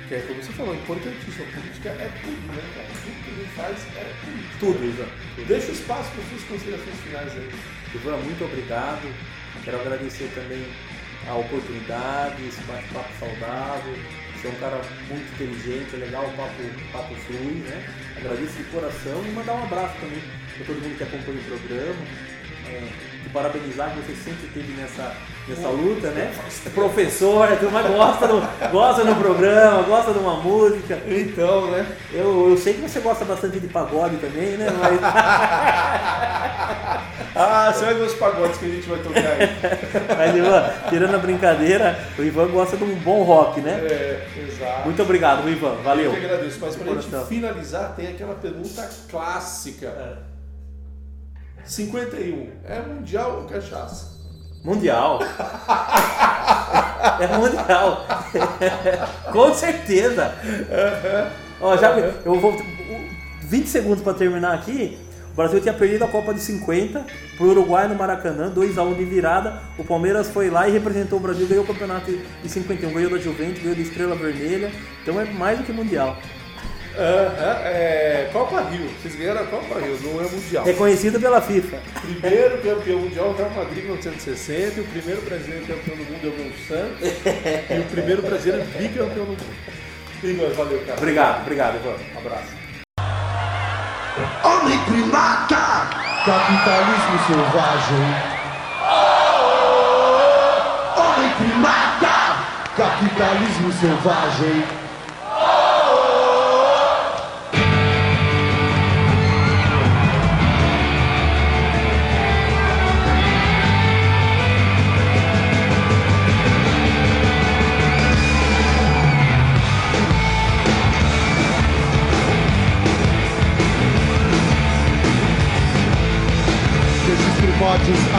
Que 0.08 0.14
é 0.14 0.20
como 0.20 0.42
você 0.42 0.52
falou, 0.52 0.74
importantíssimo. 0.74 1.44
A 1.44 1.60
política 1.60 1.88
é 1.90 2.10
tudo, 2.22 2.52
né, 2.52 2.62
cara? 2.74 2.88
Tudo 2.88 3.24
que 3.24 3.30
gente 3.36 3.54
faz 3.54 3.76
é 3.96 4.14
política. 4.24 4.56
Tudo, 4.58 4.84
Ivan. 4.84 5.08
Deixa 5.46 5.68
o 5.68 5.72
espaço 5.72 6.10
para 6.12 6.24
suas 6.24 6.44
considerações 6.44 6.96
finais 7.00 7.32
aí. 7.32 7.50
Ivan, 7.94 8.16
muito 8.16 8.44
obrigado. 8.44 9.14
Quero 9.64 9.80
agradecer 9.80 10.30
também 10.34 10.64
a 11.28 11.34
oportunidade, 11.34 12.46
esse 12.46 12.60
bate-papo 12.62 13.10
saudável. 13.20 13.94
Você 14.34 14.46
é 14.46 14.50
um 14.50 14.54
cara 14.54 14.80
muito 15.08 15.26
inteligente, 15.34 15.94
é 15.94 15.98
legal, 15.98 16.24
o 16.24 16.32
papo, 16.36 16.62
papo 16.92 17.14
flui, 17.26 17.60
né? 17.68 17.84
Agradeço 18.16 18.56
de 18.56 18.64
coração 18.64 19.24
e 19.26 19.30
mandar 19.32 19.54
um 19.54 19.64
abraço 19.64 19.94
também 20.00 20.22
para 20.56 20.64
todo 20.64 20.80
mundo 20.80 20.96
que 20.96 21.02
acompanha 21.02 21.38
o 21.38 21.44
programa. 21.44 22.02
É, 22.68 23.07
te 23.22 23.28
parabenizar 23.30 23.90
que 23.90 24.00
você 24.00 24.14
sempre 24.14 24.46
esteve 24.46 24.72
nessa, 24.72 25.12
nessa 25.48 25.68
luta, 25.68 26.10
né? 26.10 26.32
Professor, 26.74 27.52
a 27.52 27.56
turma 27.56 27.82
gosta 27.82 28.28
do, 28.28 28.70
gosta 28.70 29.04
do 29.04 29.14
programa, 29.16 29.82
gosta 29.82 30.12
de 30.12 30.18
uma 30.18 30.36
música. 30.36 30.98
Então, 31.06 31.70
né? 31.70 31.86
Eu, 32.12 32.50
eu 32.50 32.56
sei 32.56 32.74
que 32.74 32.80
você 32.82 33.00
gosta 33.00 33.24
bastante 33.24 33.60
de 33.60 33.68
pagode 33.68 34.16
também, 34.16 34.56
né? 34.56 34.66
Mas... 34.78 34.98
Ah, 37.34 37.72
você 37.72 37.84
vai 37.84 37.94
ver 37.94 38.02
os 38.02 38.14
pagodes 38.14 38.58
que 38.58 38.64
a 38.64 38.68
gente 38.68 38.88
vai 38.88 38.98
tocar 38.98 39.20
aí. 39.20 39.48
Mas, 40.16 40.36
Ivan, 40.36 40.72
tirando 40.88 41.14
a 41.14 41.18
brincadeira, 41.18 41.98
o 42.18 42.22
Ivan 42.22 42.48
gosta 42.48 42.76
de 42.76 42.84
um 42.84 42.94
bom 42.96 43.22
rock, 43.22 43.60
né? 43.60 43.78
É, 43.82 44.26
exato. 44.48 44.84
Muito 44.84 45.00
obrigado, 45.02 45.48
Ivan. 45.48 45.76
Valeu. 45.84 46.12
Eu 46.12 46.20
que 46.20 46.26
agradeço. 46.26 46.58
Mas 46.60 46.76
pra 46.76 46.94
gente 46.94 47.26
finalizar, 47.28 47.94
tem 47.94 48.08
aquela 48.08 48.34
pergunta 48.34 48.88
clássica. 49.08 50.18
51. 51.68 52.48
É 52.66 52.80
mundial 52.80 53.40
ou 53.40 53.44
cachaça? 53.44 54.16
Mundial. 54.64 55.20
É 57.20 57.36
mundial. 57.36 58.06
Com 59.32 59.54
certeza. 59.54 60.34
Ó, 61.60 61.76
já, 61.76 61.90
eu 62.24 62.40
vou. 62.40 62.56
20 63.42 63.66
segundos 63.66 64.02
para 64.02 64.14
terminar 64.14 64.54
aqui. 64.54 64.98
O 65.32 65.34
Brasil 65.36 65.60
tinha 65.60 65.72
perdido 65.72 66.04
a 66.04 66.08
Copa 66.08 66.34
de 66.34 66.40
50 66.40 67.06
pro 67.36 67.50
Uruguai 67.50 67.86
no 67.86 67.94
Maracanã, 67.94 68.52
2x1 68.52 68.96
de 68.96 69.04
virada. 69.04 69.62
O 69.78 69.84
Palmeiras 69.84 70.28
foi 70.28 70.50
lá 70.50 70.68
e 70.68 70.72
representou 70.72 71.18
o 71.18 71.22
Brasil, 71.22 71.46
ganhou 71.46 71.62
o 71.62 71.66
campeonato 71.66 72.10
de 72.42 72.48
51, 72.48 72.92
ganhou 72.92 73.10
da 73.10 73.18
Juventus, 73.18 73.62
ganhou 73.62 73.76
da 73.76 73.82
Estrela 73.82 74.16
Vermelha. 74.16 74.72
Então 75.02 75.20
é 75.20 75.24
mais 75.24 75.58
do 75.58 75.64
que 75.64 75.72
mundial. 75.72 76.16
Aham, 76.98 77.60
é 77.64 78.28
Copa 78.32 78.60
Rio. 78.62 78.90
Vocês 79.00 79.14
ganharam 79.14 79.42
a 79.42 79.44
Copa 79.44 79.78
Rio, 79.78 79.96
não 80.02 80.20
é 80.20 80.28
mundial. 80.28 80.64
Reconhecido 80.64 81.20
pela 81.20 81.40
FIFA. 81.40 81.78
Primeiro 82.20 82.58
campeão 82.58 82.98
mundial 82.98 83.26
é 83.26 83.28
o 83.28 83.36
Real 83.36 83.50
Madrid 83.50 83.78
em 83.78 83.86
1960, 83.86 84.80
e 84.80 84.80
o 84.80 84.84
primeiro 84.86 85.22
brasileiro 85.22 85.64
campeão 85.64 85.96
do 85.96 86.04
mundo 86.04 86.24
é 86.24 86.26
o 86.26 86.32
Gol 86.32 86.52
Santos, 86.66 87.08
e 87.70 87.78
o 87.78 87.84
primeiro 87.84 88.22
brasileiro 88.22 88.66
bicampeão 88.76 89.24
do 89.24 89.30
mundo. 89.30 89.44
Igor, 90.24 90.50
valeu, 90.54 90.80
cara. 90.80 90.98
Obrigado, 90.98 91.42
obrigado, 91.42 91.76
Ivan. 91.76 91.94
Um 92.14 92.18
abraço. 92.18 92.58
Homem 94.42 94.78
primata, 94.86 95.88
capitalismo 96.26 97.18
selvagem. 97.28 98.06
Homem 100.96 101.30
primata, 101.38 102.16
capitalismo 102.76 103.72
selvagem. 103.72 104.77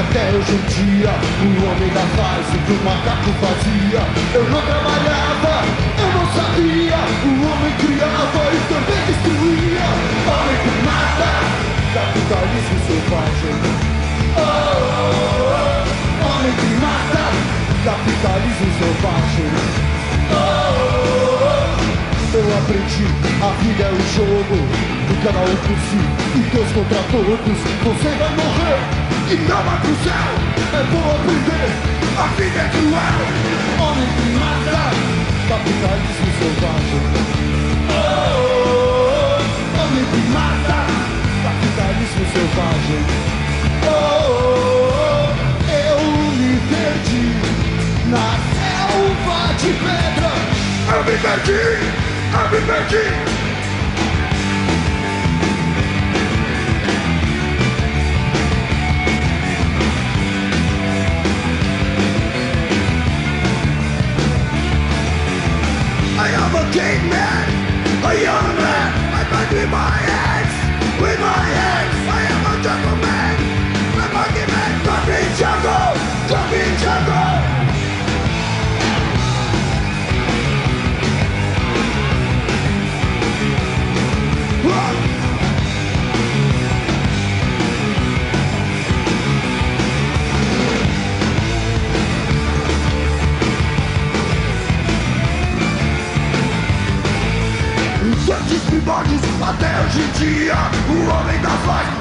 Até 0.10 0.26
hoje 0.36 0.54
em 0.54 0.64
dia 0.74 1.12
O 1.40 1.50
homem 1.70 1.90
da 1.94 2.02
faz 2.18 2.46
o 2.50 2.58
que 2.66 2.74
o 2.74 2.84
macaco 2.84 3.32
fazia. 3.40 4.02
Eu 4.34 4.44
não 4.50 4.62
trabalhava, 4.62 5.56
eu 5.98 6.10
não 6.18 6.26
sabia. 6.34 7.00
O 7.26 7.34
homem 7.46 7.74
criava 7.78 8.44
e 8.50 8.60
também 8.70 9.02
destruía. 9.06 9.88
Homem 10.26 10.58
que 10.64 10.74
mata, 10.86 11.32
capitalismo 11.94 12.78
selvagem. 12.88 13.56
Oh, 14.36 14.42
oh, 14.42 15.16
oh. 15.20 15.70
Homem 16.26 16.54
que 16.54 16.70
mata, 16.82 17.26
capitalismo 17.86 18.70
selvagem. 18.80 19.52
Oh, 20.32 20.36
oh, 20.36 21.44
oh. 21.44 22.38
Eu 22.38 22.58
aprendi, 22.58 23.06
a 23.42 23.50
vida 23.62 23.84
é 23.84 23.92
um 23.92 24.06
jogo. 24.16 24.58
Do 25.10 25.16
canal 25.24 25.46
por 25.46 25.78
si 25.90 26.02
e 26.36 26.42
Deus 26.54 26.72
contra 26.72 27.02
todos. 27.12 27.58
Você 27.84 28.10
vai 28.18 28.30
morrer 28.36 29.09
e 29.32 29.36
não 29.48 29.64
vai 29.64 29.80
pro 29.80 29.96
céu 30.04 30.28
É 30.74 30.84
bom 30.92 31.16
aprender, 31.16 31.70
a 32.18 32.28
vida 32.36 32.60
é 32.60 32.70
cruel 32.70 33.20
Homem 33.80 34.10
que 34.16 34.30
mata, 34.40 34.84
capitalismo 35.48 36.30
selvagem 36.40 37.04
oh, 37.90 37.98
oh. 38.40 39.82
Homem 39.82 40.06
que 40.06 40.22
mata, 40.32 40.80
capitalismo 41.44 42.24
selvagem 42.34 43.04
oh, 43.86 43.90
oh, 43.90 44.48
oh. 44.82 45.38
Eu 45.72 46.00
me 46.34 46.52
perdi 46.70 47.26
na 48.10 48.28
selva 48.58 49.40
de 49.60 49.70
pedra 49.74 50.34
Eu 50.96 51.02
me 51.04 51.16
perdi, 51.20 51.64
eu 52.34 52.46
me 52.50 52.60
perdi 52.66 53.39
King 66.72 67.10
man, 67.10 67.46
a 68.06 68.14
young 68.22 68.50
man. 68.62 68.90
I 69.14 69.24
fight 69.32 69.50
with 69.52 69.70
my 69.70 69.90
hands, 70.10 70.54
with 71.02 71.20
my 71.20 71.42
hands. 71.56 71.96
I 72.18 72.22
am 72.34 72.46
a 72.52 72.64
jungle 72.64 72.98
man, 73.06 73.36
a 73.98 74.14
monkey 74.14 74.52
man 74.52 74.70
Jumping 74.86 75.36
jungle, 75.38 75.96
jumping 76.30 76.78
jungle. 76.78 77.29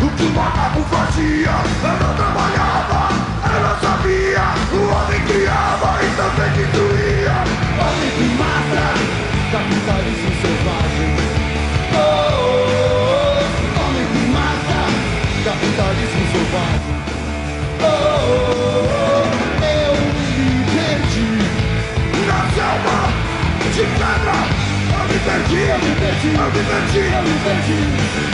O 0.03 0.11
que 0.11 0.33
cabo 0.33 0.83
fazia 0.91 1.51
não 1.83 2.15
trabalhava, 2.15 3.09
não 3.63 3.75
sabia 3.81 4.47
O 4.73 4.81
homem 4.95 5.21
criava 5.27 5.91
e 6.03 6.09
também 6.17 6.51
destruía 6.53 7.37
Homem 7.81 8.11
que 8.17 8.27
mata, 8.39 8.87
capitalismo 9.51 10.31
selvagem 10.41 11.13
oh, 11.95 11.99
oh, 11.99 12.65
oh. 12.79 13.81
Homem 13.83 14.07
que 14.13 14.23
mata, 14.31 14.81
capitalismo 15.45 16.25
selvagem 16.33 16.97
oh, 17.81 17.87
oh, 17.87 18.87
oh. 18.89 19.65
Eu 19.65 19.95
me 20.15 20.49
perdi 20.75 21.29
na 22.27 22.39
selva 22.55 22.99
de 23.73 23.85
pedra 23.99 24.39
eu 24.91 25.05
me 25.05 25.19
perdi, 25.21 25.61
eu 25.63 25.79
me 25.79 25.95
perdi, 25.95 26.29
eu 26.29 26.49
me 26.49 26.63
perdi, 26.65 26.99
eu 26.99 27.23
me 27.23 27.35
perdi. 27.45 28.28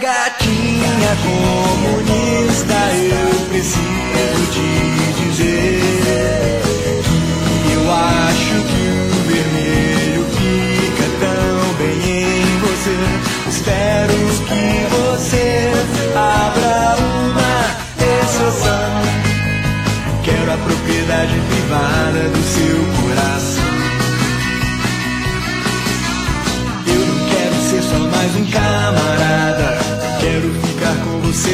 Gatinha 0.00 1.16
comunista, 1.22 1.51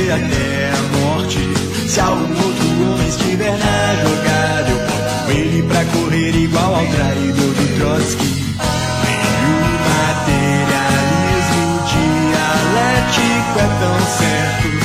até 0.06 0.70
a 0.70 0.82
morte. 0.96 1.40
Se 1.88 2.00
algum 2.00 2.22
outro 2.22 2.92
homem 2.92 3.08
estiver 3.08 3.58
na 3.58 3.94
jogada, 3.96 4.70
eu 4.70 4.78
com 5.24 5.30
ele 5.32 5.62
pra 5.64 5.84
correr 5.86 6.34
igual 6.36 6.76
ao 6.76 6.86
traidor 6.86 7.54
do 7.54 7.66
Trotsky. 7.78 8.26
E 8.26 9.16
o 9.44 9.58
materialismo 9.90 11.66
dialético 11.90 13.58
é 13.58 13.68
tão 13.80 13.98
certo 14.18 14.77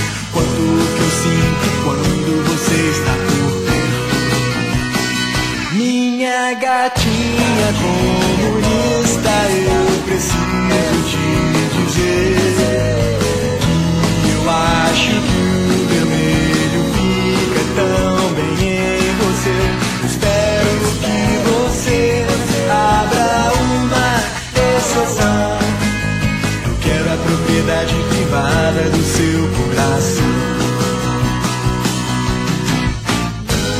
privada 28.83 28.89
do 28.89 29.03
seu 29.03 29.47
coração. 29.57 30.25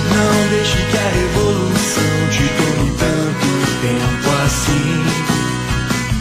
Não 0.10 0.50
deixe 0.50 0.78
que 0.78 0.98
a 0.98 1.10
revolução 1.10 2.14
te 2.32 2.46
tome 2.58 2.92
tanto 2.98 3.48
tempo 3.82 4.30
assim. 4.46 4.96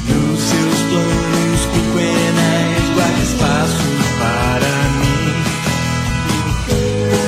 Nos 0.09 0.41
seus 0.41 0.79
planos 0.89 1.63
pequenas, 1.73 2.83
guarde 2.95 3.23
espaço 3.23 3.87
para 4.19 4.75
mim. 4.99 5.31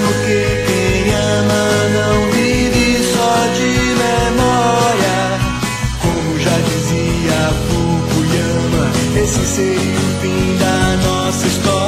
Porque 0.07 0.41
quem 0.67 1.15
ama 1.15 1.65
não 1.95 2.15
vive 2.33 2.87
só 3.13 3.35
de 3.55 3.71
memória. 4.03 5.19
Como 6.03 6.39
já 6.41 6.57
dizia 6.59 7.41
Fukuyama, 7.69 8.85
esse 9.23 9.45
seria 9.47 9.99
o 9.99 10.21
fim 10.21 10.57
da 10.59 10.97
nossa 10.97 11.14
história. 11.31 11.84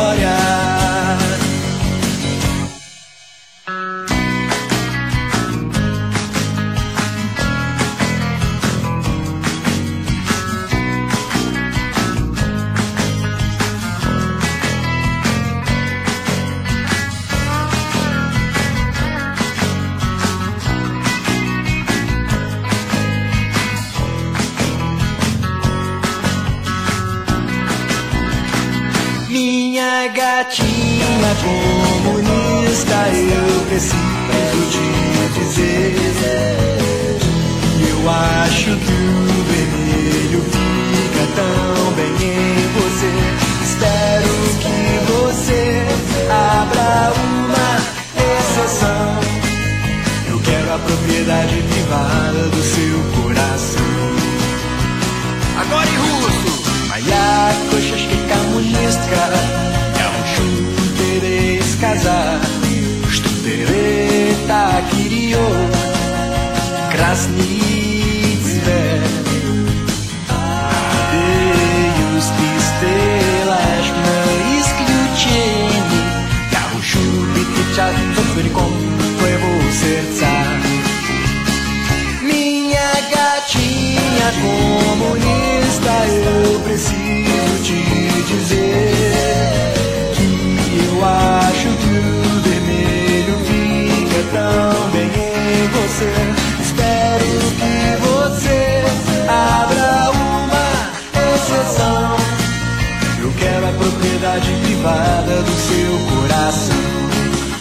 Privada 104.44 105.42
do 105.42 105.52
seu 105.52 105.92
coração. 106.10 106.76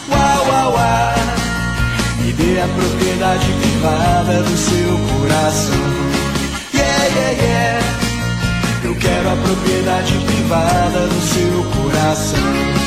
Uau, 0.10 0.48
uau, 0.48 0.74
uau. 0.74 1.14
Me 2.20 2.34
dê 2.34 2.60
a 2.60 2.68
propriedade 2.68 3.48
privada 3.62 4.44
do 4.44 4.58
seu 4.58 4.98
coração. 5.20 5.86
Yeah, 6.74 7.06
yeah, 7.06 7.42
yeah. 7.42 7.86
Eu 8.84 8.96
quero 8.96 9.30
a 9.30 9.36
propriedade 9.36 10.14
privada 10.26 11.08
do 11.08 11.22
seu 11.22 11.82
coração. 11.82 12.86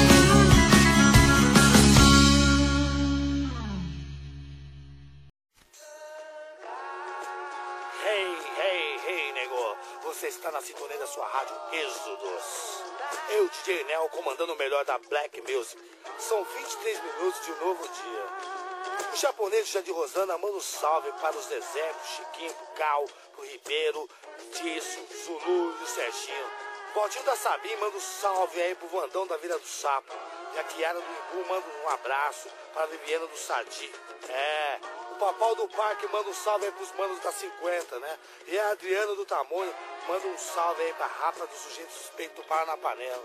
Você 10.05 10.27
está 10.27 10.51
na 10.51 10.61
sintonia 10.61 10.99
da 10.99 11.07
sua 11.07 11.25
rádio 11.29 11.55
Êxodos. 11.73 12.98
Eu, 13.31 13.49
DJ 13.49 13.85
Nel, 13.85 14.09
comandando 14.09 14.55
o 14.55 14.57
melhor 14.57 14.85
da 14.87 14.99
Black 14.99 15.41
Music. 15.43 15.79
São 16.19 16.43
23 16.45 17.03
minutos 17.03 17.45
de 17.45 17.53
um 17.53 17.67
novo 17.67 17.87
dia. 17.87 19.13
O 19.13 19.17
japonês 19.17 19.69
já 19.69 19.83
de 19.83 19.91
Rosana 19.91 20.39
manda 20.39 20.57
um 20.57 20.61
salve 20.61 21.13
para 21.21 21.37
os 21.37 21.47
desertos, 21.47 22.09
Chiquinho, 22.09 22.55
Cal, 22.75 23.05
pro 23.33 23.45
Ribeiro, 23.45 24.09
Tisso, 24.53 24.99
Zulu 25.25 25.77
e 25.79 25.85
o 25.85 25.87
Serginho. 25.87 26.51
Valtinho 26.95 27.25
da 27.25 27.37
Sabim 27.37 27.77
manda 27.77 27.97
um 27.97 28.01
salve 28.01 28.61
aí 28.63 28.75
pro 28.75 28.89
Vandão 28.89 29.27
da 29.27 29.37
Vila 29.37 29.59
do 29.59 29.67
Sapo. 29.67 30.13
E 30.55 30.59
a 30.59 30.65
Kiara 30.65 30.99
do 30.99 31.07
Imbu 31.07 31.49
manda 31.49 31.67
um 31.85 31.89
abraço 31.91 32.49
para 32.73 32.85
a 32.85 32.87
Viviana 32.87 33.27
do 33.27 33.37
Sadi. 33.37 33.93
É, 34.29 34.81
o 35.19 35.27
Papau 35.27 35.57
do 35.57 35.69
Parque 35.69 36.07
manda 36.13 36.31
um 36.31 36.35
salve 36.35 36.67
aí 36.67 36.73
pros 36.73 36.93
manos 36.97 37.19
da 37.19 37.33
50, 37.33 37.99
né? 37.99 38.19
E 38.47 38.57
a 38.57 38.71
Adriana 38.71 39.17
do 39.17 39.25
Tamonho 39.25 39.75
manda 40.07 40.29
um 40.29 40.39
salve 40.39 40.81
aí 40.81 40.93
pra 40.95 41.07
Rapa 41.07 41.45
do 41.45 41.55
Sujeito 41.57 41.93
Suspeito 41.93 42.41
do 42.41 42.47
Paranapanela. 42.47 43.25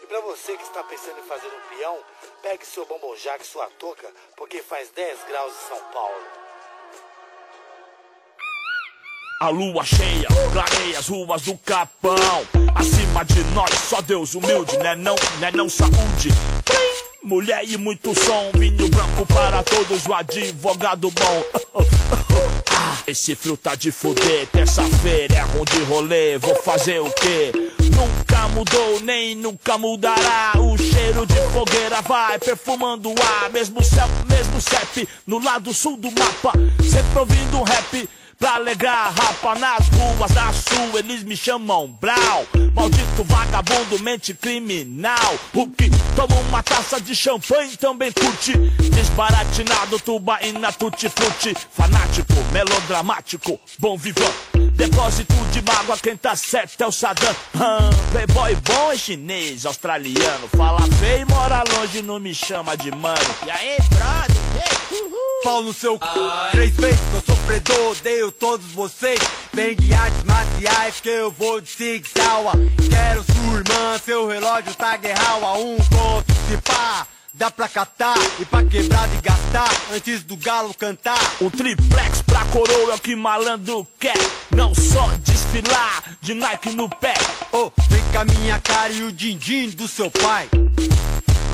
E 0.00 0.06
pra 0.06 0.20
você 0.20 0.56
que 0.56 0.62
está 0.62 0.84
pensando 0.84 1.18
em 1.18 1.22
fazer 1.24 1.48
um 1.48 1.76
peão, 1.76 1.98
pegue 2.40 2.64
seu 2.64 2.86
bombonjac 2.86 3.42
e 3.42 3.46
sua 3.46 3.66
touca, 3.78 4.08
porque 4.36 4.62
faz 4.62 4.90
10 4.90 5.24
graus 5.24 5.52
em 5.52 5.68
São 5.68 5.80
Paulo. 5.92 6.24
A 9.40 9.48
lua 9.48 9.84
cheia 9.84 10.28
clareia 10.52 10.98
as 11.00 11.08
ruas 11.08 11.42
do 11.42 11.58
Capão. 11.58 12.14
Acima 12.76 13.24
de 13.24 13.42
nós, 13.54 13.74
só 13.88 14.00
Deus 14.00 14.34
humilde, 14.34 14.78
né 14.78 14.94
não, 14.94 15.16
né 15.40 15.50
não 15.50 15.68
saúde. 15.68 16.28
Plim! 16.64 17.13
Mulher 17.24 17.62
e 17.66 17.78
muito 17.78 18.14
som, 18.14 18.50
vinho 18.52 18.86
branco 18.90 19.24
para 19.24 19.62
todos, 19.62 20.04
o 20.04 20.12
advogado 20.12 21.10
bom. 21.10 21.44
Esse 23.06 23.34
frio 23.34 23.56
tá 23.56 23.74
de 23.74 23.90
fuder, 23.90 24.46
terça-feira 24.52 25.34
é 25.34 25.40
ruim 25.40 25.64
de 25.64 25.82
rolê, 25.84 26.36
vou 26.36 26.54
fazer 26.56 27.00
o 27.00 27.10
quê? 27.10 27.50
Nunca 27.96 28.48
mudou, 28.48 29.00
nem 29.00 29.34
nunca 29.34 29.78
mudará. 29.78 30.52
O 30.56 30.76
cheiro 30.76 31.26
de 31.26 31.40
fogueira 31.52 32.02
vai 32.02 32.38
perfumando 32.38 33.10
o 33.10 33.14
ar. 33.42 33.50
Mesmo 33.50 33.82
céu, 33.82 34.08
mesmo 34.28 34.60
CEP, 34.60 35.08
no 35.26 35.38
lado 35.42 35.72
sul 35.72 35.96
do 35.96 36.10
mapa. 36.10 36.52
Sempre 36.82 37.18
ouvindo 37.18 37.58
um 37.58 37.62
rap. 37.62 38.08
Pra 38.38 38.56
a 38.56 39.08
rapa 39.08 39.54
nas 39.58 39.88
ruas 39.88 40.30
da 40.32 40.52
sul, 40.52 40.98
eles 40.98 41.22
me 41.22 41.36
chamam 41.36 41.86
Brau. 42.00 42.46
Maldito 42.74 43.24
vagabundo, 43.24 43.98
mente 44.00 44.34
criminal. 44.34 45.34
O 45.54 45.66
toma 46.14 46.40
uma 46.48 46.62
taça 46.62 47.00
de 47.00 47.14
champanhe 47.14 47.76
também 47.76 48.12
curte. 48.12 48.52
Desbaratinado, 48.92 49.98
tubaína, 50.00 50.72
tutti-frutti. 50.72 51.54
Fanático, 51.70 52.34
melodramático, 52.52 53.58
bom 53.78 53.96
vivan. 53.96 54.53
Depósito 54.74 55.34
de 55.52 55.62
mágoa, 55.62 55.96
quem 55.98 56.16
tá 56.16 56.34
certo 56.34 56.80
é 56.82 56.86
o 56.86 56.92
Saddam. 56.92 57.34
Hum, 57.54 58.10
playboy 58.10 58.56
bom 58.56 58.92
é 58.92 58.96
chinês, 58.96 59.64
australiano. 59.64 60.48
Fala 60.56 60.80
feio 60.98 61.26
mora 61.28 61.62
longe, 61.72 62.02
não 62.02 62.18
me 62.18 62.34
chama 62.34 62.76
de 62.76 62.90
mano. 62.90 63.18
E 63.46 63.50
aí, 63.50 63.76
brother? 63.90 64.44
Pau 65.44 65.62
no 65.62 65.74
seu 65.74 65.94
c... 65.94 66.50
Três 66.52 66.74
vezes 66.76 67.00
eu 67.12 67.20
sou 67.20 67.36
predor, 67.44 67.90
odeio 67.90 68.32
todos 68.32 68.64
vocês 68.72 69.20
Vem 69.52 69.76
de 69.76 69.92
artes 69.92 70.22
marciais 70.24 71.00
que 71.00 71.08
eu 71.10 71.30
vou 71.30 71.60
de 71.60 71.68
Sig 71.68 72.02
Quero 72.10 73.22
sua 73.24 73.58
irmã, 73.58 73.98
seu 74.02 74.26
relógio 74.26 74.74
tá 74.74 74.96
guerral 74.96 75.44
a 75.44 75.58
um 75.58 75.76
conto 75.76 76.32
se 76.48 76.56
pá 76.62 77.06
Dá 77.36 77.50
pra 77.50 77.68
catar 77.68 78.14
e 78.38 78.44
pra 78.44 78.62
quebrar 78.62 79.12
e 79.12 79.20
gastar 79.20 79.68
antes 79.92 80.22
do 80.22 80.36
galo 80.36 80.72
cantar 80.72 81.18
O 81.40 81.50
triplex 81.50 82.22
pra 82.22 82.44
coroa 82.44 82.92
é 82.92 82.94
o 82.94 82.98
que 83.00 83.16
malandro 83.16 83.84
quer. 83.98 84.16
Não 84.54 84.72
só 84.72 85.08
desfilar 85.24 86.16
de 86.20 86.32
Nike 86.32 86.70
no 86.70 86.88
pé. 86.88 87.14
Ô, 87.50 87.72
vem 87.88 88.02
com 88.12 88.18
a 88.20 88.24
minha 88.24 88.60
cara 88.60 88.92
e 88.92 89.02
o 89.02 89.10
din-din 89.10 89.70
do 89.70 89.88
seu 89.88 90.08
pai 90.12 90.48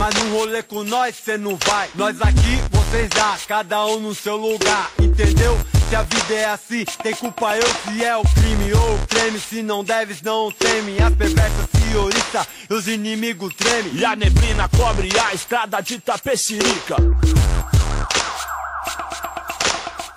mas 0.00 0.14
num 0.14 0.32
rolê 0.32 0.62
com 0.62 0.82
nós 0.82 1.14
cê 1.14 1.36
não 1.36 1.58
vai. 1.66 1.90
Nós 1.94 2.18
aqui, 2.22 2.56
vocês 2.70 3.10
lá, 3.14 3.38
cada 3.46 3.84
um 3.84 4.00
no 4.00 4.14
seu 4.14 4.34
lugar, 4.34 4.90
entendeu? 4.98 5.60
Se 5.90 5.94
a 5.94 6.02
vida 6.02 6.34
é 6.34 6.46
assim, 6.46 6.86
tem 7.02 7.14
culpa 7.14 7.54
eu 7.54 7.66
se 7.66 8.02
é 8.02 8.16
o 8.16 8.22
crime 8.22 8.72
ou 8.72 8.94
o 8.94 9.06
creme. 9.06 9.38
Se 9.38 9.62
não 9.62 9.84
deves, 9.84 10.22
não 10.22 10.50
teme. 10.52 10.96
As 11.02 11.14
perversas 11.14 11.68
se 11.70 11.96
oriçam 11.98 12.46
e 12.70 12.72
os 12.72 12.88
inimigos 12.88 13.52
tremem. 13.54 13.92
E 13.94 14.02
a 14.02 14.16
neblina 14.16 14.70
cobre 14.70 15.10
a 15.18 15.34
estrada 15.34 15.82
de 15.82 16.00
Tapecirica. 16.00 16.96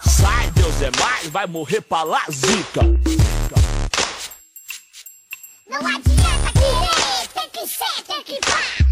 Sai, 0.07 0.49
Deus 0.51 0.81
é 0.81 0.91
mais, 0.97 1.27
vai 1.27 1.45
morrer 1.45 1.81
pra 1.81 2.03
lá, 2.03 2.21
zica. 2.31 2.83
Não 5.69 5.79
adianta 5.79 6.51
querer, 6.53 7.27
tem 7.33 7.49
que 7.49 7.67
ser, 7.67 8.03
tem 8.07 8.23
que 8.23 8.39
vá. 8.49 8.82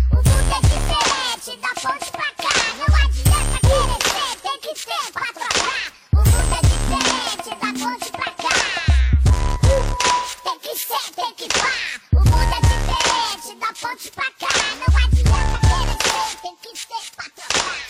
Que 11.42 11.48
vá. 11.58 11.72
O 12.14 12.20
mundo 12.20 12.54
é 12.54 12.62
diferente, 12.62 13.56
da 13.60 13.74
ponte 13.74 14.12
pra 14.12 14.26
cá. 14.40 14.54
Não 14.78 14.86
adianta 14.98 15.58
querer 15.60 15.98
ser, 16.04 16.38
tem 16.42 16.56
que 16.62 16.70
ser 16.78 17.04
pra 17.16 17.26
trocar. 17.36 17.82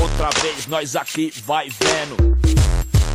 Outra 0.00 0.30
vez 0.40 0.66
nós 0.66 0.94
aqui 0.96 1.32
vai 1.46 1.70
vendo. 1.70 2.32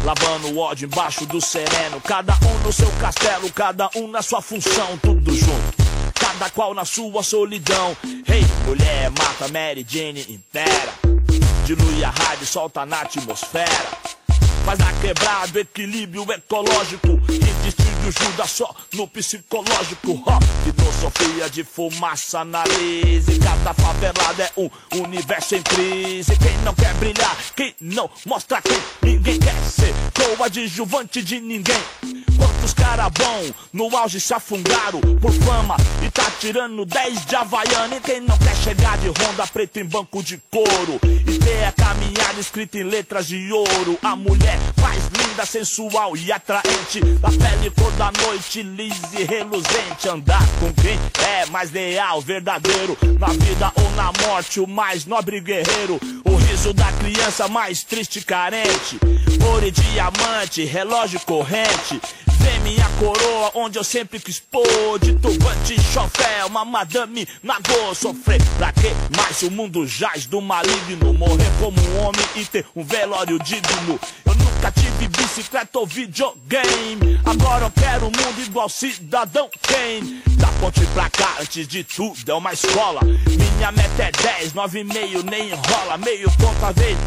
Lavando 0.04 0.48
o 0.50 0.58
ódio 0.58 0.88
embaixo 0.88 1.26
do 1.28 1.40
sereno. 1.40 2.02
Cada 2.02 2.34
um 2.34 2.64
no 2.64 2.74
seu 2.74 2.90
castelo, 2.94 3.52
cada 3.52 3.90
um 3.96 4.08
na 4.08 4.22
sua 4.24 4.42
função, 4.42 4.98
tudo 4.98 5.36
junto. 5.36 5.78
Cada 6.20 6.50
qual 6.50 6.74
na 6.74 6.86
sua 6.86 7.22
solidão. 7.22 7.96
Ei, 8.04 8.44
mulher, 8.66 9.12
mata 9.12 9.48
Mary 9.48 9.86
Jane 9.88 10.22
inteira. 10.28 10.94
Dilui 11.66 12.04
a 12.04 12.10
rádio, 12.10 12.48
solta 12.48 12.86
na 12.86 13.02
atmosfera. 13.02 14.17
Faz 14.68 14.80
na 14.80 14.92
quebrada 15.00 15.62
equilíbrio 15.62 16.30
ecológico. 16.30 17.22
E 17.30 17.40
distribui 17.64 18.12
Judas 18.12 18.52
só 18.52 18.76
no 18.96 19.08
psicológico. 19.08 20.22
Ó, 20.26 20.40
filosofia 20.66 21.50
de 21.50 21.64
fumaça 21.64 22.40
analise. 22.40 23.40
Cada 23.40 23.74
favelada 23.74 24.44
é 24.44 24.52
um 24.58 24.70
universo 25.06 25.56
em 25.56 25.62
crise. 25.62 26.38
Quem 26.38 26.58
não 26.66 26.76
quer 26.76 26.94
brilhar, 26.96 27.38
quem 27.56 27.74
não 27.80 28.10
mostra 28.26 28.62
quem 28.62 28.78
ninguém 29.02 29.40
quer 29.40 29.56
ser. 29.64 29.94
Coadjuvante 30.36 31.24
de 31.24 31.40
ninguém. 31.40 32.17
Quantos 32.68 32.74
cara 32.74 33.10
bom 33.10 33.52
no 33.72 33.96
auge 33.96 34.20
se 34.20 34.34
afundaram 34.34 35.00
por 35.22 35.32
fama 35.32 35.78
e 36.06 36.10
tá 36.10 36.30
tirando 36.38 36.86
10 36.86 37.26
de 37.26 37.36
Havaiana. 37.36 37.96
E 37.96 38.02
quem 38.02 38.20
não 38.20 38.38
quer 38.38 38.56
chegar 38.58 38.98
de 38.98 39.08
Honda 39.08 39.48
preta 39.48 39.80
em 39.80 39.86
banco 39.86 40.22
de 40.22 40.42
couro 40.52 41.00
e 41.04 41.38
ter 41.40 41.64
a 41.64 41.72
caminhada 41.72 42.40
escrita 42.40 42.78
em 42.78 42.84
letras 42.84 43.28
de 43.28 43.52
ouro. 43.54 43.98
A 44.04 44.16
mulher 44.18 44.60
mais 44.82 45.02
linda, 45.08 45.46
sensual 45.46 46.18
e 46.18 46.30
atraente, 46.30 47.00
da 47.22 47.30
pele 47.30 47.72
cor 47.72 47.92
da 47.94 48.12
noite, 48.24 48.62
lisa 48.62 49.08
e 49.18 49.24
reluzente. 49.24 50.10
Andar 50.10 50.46
com 50.60 50.74
quem 50.74 51.00
é 51.26 51.46
mais 51.46 51.72
leal, 51.72 52.20
verdadeiro, 52.20 52.98
na 53.18 53.28
vida 53.28 53.72
ou 53.76 53.90
na 53.92 54.12
morte, 54.28 54.60
o 54.60 54.68
mais 54.68 55.06
nobre 55.06 55.40
guerreiro. 55.40 56.02
O 56.26 56.36
riso 56.36 56.74
da 56.74 56.92
criança 56.94 57.48
mais 57.48 57.84
triste 57.84 58.20
e 58.20 58.24
carente. 58.24 59.00
Ouro 59.50 59.66
e 59.66 59.72
diamante, 59.72 60.66
relógio 60.66 61.20
corrente. 61.22 62.02
Minha 62.68 62.90
coroa, 63.00 63.52
onde 63.56 63.78
eu 63.78 63.84
sempre 63.84 64.20
quis 64.20 64.40
pôr. 64.40 65.00
De 65.00 65.14
turbante, 65.14 65.82
chofé, 65.94 66.44
uma 66.46 66.66
madame 66.66 67.28
nagô 67.42 67.96
Sofrer 67.96 68.42
pra 68.58 68.72
quê? 68.74 68.92
Mas 69.16 69.42
o 69.42 69.52
mundo 69.52 69.88
jaz 69.88 70.26
do 70.26 70.42
maligno. 70.42 71.14
Morrer 71.14 71.50
como 71.60 71.80
um 71.80 72.00
homem 72.00 72.26
e 72.36 72.46
ter 72.46 72.66
um 72.76 72.84
velório 72.84 73.40
digno. 73.40 74.00
Eu 74.26 74.36
nunca 74.36 74.72
tive 74.72 75.08
bicicleta 75.08 75.80
ou 75.80 75.86
videogame. 75.86 77.20
Agora 77.26 77.66
eu 77.66 77.72
quero 77.72 78.06
um 78.06 78.12
mundo 78.12 78.42
igual 78.46 78.70
cidadão 78.70 79.50
Kane. 79.62 80.22
Da 80.38 80.48
ponte 80.60 80.86
pra 80.88 81.10
cá, 81.10 81.38
antes 81.40 81.68
de 81.68 81.84
tudo 81.84 82.32
é 82.32 82.34
uma 82.34 82.54
escola. 82.54 83.02
Minha 83.04 83.72
meta 83.72 84.04
é 84.04 84.12
10, 84.12 84.54
9,5, 84.54 85.24
nem 85.24 85.50
enrola. 85.50 85.98
Meio 85.98 86.30
ponto 86.32 86.66
a 86.66 86.72
vez. 86.72 86.98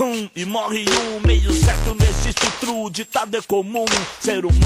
Hum, 0.00 0.28
e 0.34 0.44
morre 0.44 0.84
um, 0.88 1.26
meio 1.26 1.52
certo 1.52 1.94
existe 2.20 2.50
true, 2.60 2.90
ditado 2.90 3.36
é 3.36 3.42
comum. 3.42 3.84
Ser 4.20 4.44
humano 4.44 4.59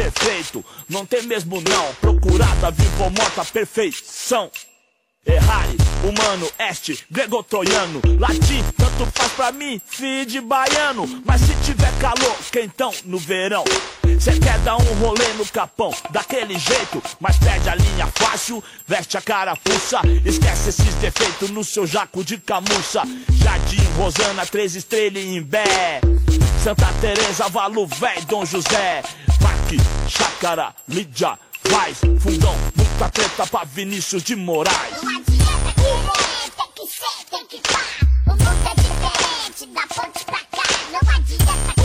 perfeito, 0.00 0.64
não 0.88 1.04
tem 1.04 1.22
mesmo 1.22 1.60
não. 1.60 1.94
Procurada, 1.94 2.70
viva 2.70 3.04
ou 3.04 3.10
morta, 3.10 3.44
perfeição. 3.44 4.50
Errare, 5.26 5.76
humano, 6.02 6.50
este, 6.58 7.04
grego-troiano. 7.10 8.00
Latim, 8.18 8.64
tanto 8.76 9.06
faz 9.12 9.32
pra 9.32 9.52
mim, 9.52 9.80
filho 9.84 10.24
de 10.24 10.40
baiano. 10.40 11.06
Mas 11.26 11.42
se 11.42 11.54
tiver 11.64 11.92
calor, 11.98 12.36
quentão 12.50 12.92
no 13.04 13.18
verão? 13.18 13.64
Cê 14.18 14.38
quer 14.38 14.58
dar 14.60 14.76
um 14.76 14.94
rolê 14.94 15.32
no 15.34 15.46
capão, 15.46 15.92
daquele 16.10 16.58
jeito. 16.58 17.02
Mas 17.20 17.36
perde 17.38 17.68
a 17.68 17.74
linha 17.74 18.06
fácil, 18.14 18.62
veste 18.86 19.16
a 19.16 19.20
carapuça 19.22 20.00
Esquece 20.24 20.70
esses 20.70 20.94
defeitos 20.96 21.50
no 21.50 21.64
seu 21.64 21.86
jaco 21.86 22.24
de 22.24 22.38
camuça. 22.38 23.02
Jardim, 23.32 23.82
Rosana, 23.96 24.46
três 24.46 24.74
estrelas 24.74 25.22
em 25.22 25.42
Bé. 25.42 26.00
Santa 26.64 26.92
Teresa, 27.00 27.48
Valo 27.48 27.86
Véi, 27.86 28.20
Dom 28.26 28.44
José 28.44 29.02
Parque, 29.70 29.76
Chácara, 30.08 30.74
Lídia, 30.88 31.38
Vaz, 31.68 31.98
Fundão, 32.20 32.54
muita 32.74 33.08
treta 33.10 33.46
pra 33.46 33.64
Vinícius 33.64 34.22
de 34.22 34.34
Moraes 34.34 35.02
Não 35.02 35.16
adianta 35.16 35.72
querer, 35.76 36.50
tem 36.56 36.66
que 36.74 36.92
ser, 36.92 37.24
tem 37.30 37.46
que 37.46 37.60
pá. 37.68 37.80
O 38.26 38.30
mundo 38.30 38.42
é 38.66 38.74
diferente, 38.74 39.66
da 39.72 39.82
ponte 39.94 40.24
pra 40.24 40.40
cá. 40.40 40.68
Não 40.90 41.14
adianta 41.14 41.79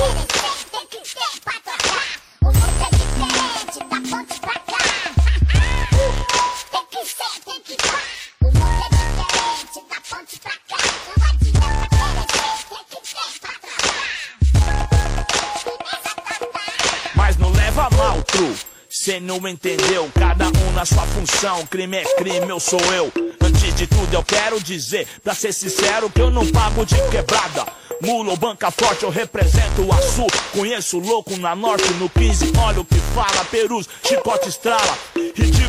Cê 19.15 19.19
não 19.21 19.47
entendeu, 19.47 20.09
cada 20.13 20.47
um 20.47 20.71
na 20.73 20.85
sua 20.85 21.03
função. 21.03 21.65
Crime 21.67 21.97
é 21.97 22.03
crime, 22.15 22.49
eu 22.49 22.59
sou 22.59 22.79
eu. 22.93 23.11
Antes 23.41 23.73
de 23.73 23.87
tudo, 23.87 24.13
eu 24.13 24.23
quero 24.23 24.61
dizer, 24.61 25.07
pra 25.23 25.33
ser 25.33 25.53
sincero, 25.53 26.09
que 26.09 26.21
eu 26.21 26.29
não 26.29 26.45
pago 26.47 26.85
de 26.85 26.95
quebrada. 27.09 27.65
Mula 28.01 28.31
ou 28.31 28.37
banca 28.37 28.69
forte, 28.71 29.03
eu 29.03 29.09
represento 29.09 29.83
o 29.83 29.93
Açu. 29.93 30.27
Conheço 30.51 30.99
louco 30.99 31.37
na 31.37 31.55
norte, 31.55 31.87
no 31.93 32.09
15. 32.09 32.51
Olha 32.57 32.81
o 32.81 32.85
que 32.85 32.99
fala, 33.13 33.45
perus, 33.45 33.87
chicote 34.03 34.49
estrala. 34.49 34.97
Ridículo 35.33 35.64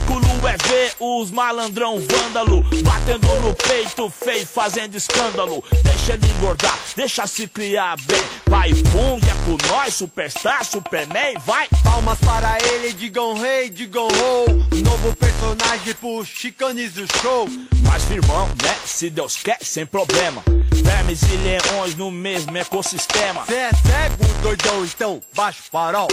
é 0.48 0.56
ver 0.68 0.92
os 1.00 1.30
malandrão 1.30 1.98
vândalo 1.98 2.62
batendo 2.84 3.28
no 3.40 3.54
peito 3.54 4.08
feio, 4.10 4.46
fazendo 4.46 4.96
escândalo. 4.96 5.62
Deixa 5.82 6.14
ele 6.14 6.26
engordar, 6.26 6.78
deixa 6.94 7.26
se 7.26 7.46
criar 7.46 7.96
bem. 8.02 8.22
Pai 8.48 8.70
Pung 8.92 9.20
é 9.24 9.44
com 9.44 9.56
nós, 9.68 9.94
superstar, 9.94 10.64
superman, 10.64 11.34
vai. 11.44 11.68
Palmas 11.82 12.18
para 12.18 12.58
ele, 12.72 12.92
digam 12.92 13.34
rei, 13.34 13.70
digam 13.70 14.06
ho. 14.06 14.66
Novo 14.84 15.14
personagem 15.16 15.94
pro 15.94 16.24
Chicanes 16.24 16.92
do 16.92 17.06
show. 17.20 17.48
Mas 17.82 18.04
firmão, 18.04 18.46
né? 18.62 18.76
Se 18.84 19.10
Deus 19.10 19.36
quer, 19.36 19.58
sem 19.62 19.86
problema. 19.86 20.42
Vermes 20.72 21.22
e 21.22 21.36
leões 21.36 21.94
no 21.94 22.10
mesmo 22.10 22.56
ecossistema. 22.56 23.44
Cê 23.46 23.54
é 23.54 23.70
cego, 23.70 24.42
doidão, 24.42 24.84
então 24.84 25.20
baixa 25.34 25.60
o 25.60 25.70
farol. 25.70 26.08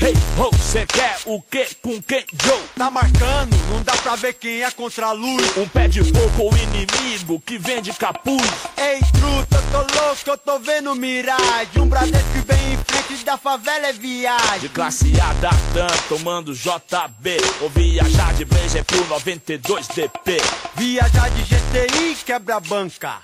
Hey, 0.00 0.14
ho, 0.38 0.50
cê 0.62 0.84
quer 0.86 1.18
o 1.24 1.40
que 1.40 1.66
com 1.82 2.00
quem, 2.02 2.24
Joe? 2.42 2.60
Tá 2.76 2.90
marcando, 2.90 3.56
não 3.70 3.82
dá 3.82 3.92
pra 3.96 4.16
ver 4.16 4.34
quem 4.34 4.62
é 4.62 4.70
contra 4.70 5.06
a 5.06 5.12
luz. 5.12 5.56
Um 5.56 5.68
pé 5.68 5.88
de 5.88 6.02
fogo 6.04 6.42
ou 6.42 6.56
inimigo 6.56 7.40
que 7.40 7.58
vende 7.58 7.92
capuz. 7.92 8.46
Ei, 8.76 9.00
truta, 9.12 9.56
eu 9.56 9.62
tô 9.70 10.00
louco, 10.00 10.20
eu 10.26 10.38
tô 10.38 10.58
vendo 10.58 10.94
miragem. 10.94 11.82
Um 11.82 11.86
Bradesco 11.86 12.28
que 12.32 12.40
vem 12.40 12.72
em 12.72 12.76
frente 12.76 13.24
da 13.24 13.36
favela 13.36 13.86
é 13.86 13.92
viagem. 13.92 14.60
De 14.60 14.68
classe 14.68 15.12
A 15.20 15.32
da 15.34 15.50
TAM, 15.50 15.86
tomando 16.08 16.54
JB. 16.54 17.36
Ou 17.60 17.68
viajar 17.70 18.34
de 18.34 18.44
Blazer 18.44 18.84
pro 18.84 19.04
92 19.06 19.88
DP. 19.88 20.40
Viajar 20.76 21.30
de 21.30 21.42
GTI 21.42 22.16
quebra 22.24 22.56
a 22.56 22.60
banca. 22.60 23.16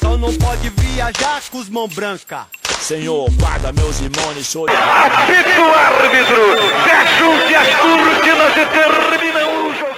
Só 0.00 0.16
não 0.16 0.34
pode 0.34 0.68
viajar 0.70 1.42
com 1.50 1.58
os 1.58 1.68
mão 1.68 1.86
branca. 1.88 2.46
Senhor, 2.82 3.30
guarda 3.38 3.72
meus 3.72 4.00
irmãos, 4.00 4.44
show 4.44 4.66
de... 4.66 4.74
Apito 4.74 5.62
árbitro, 5.72 6.42
fecha-se 6.82 7.54
as 7.54 7.68
cortinas 7.76 8.56
e 8.56 8.66
termina 8.66 9.46
o 9.46 9.72
jogo. 9.72 9.91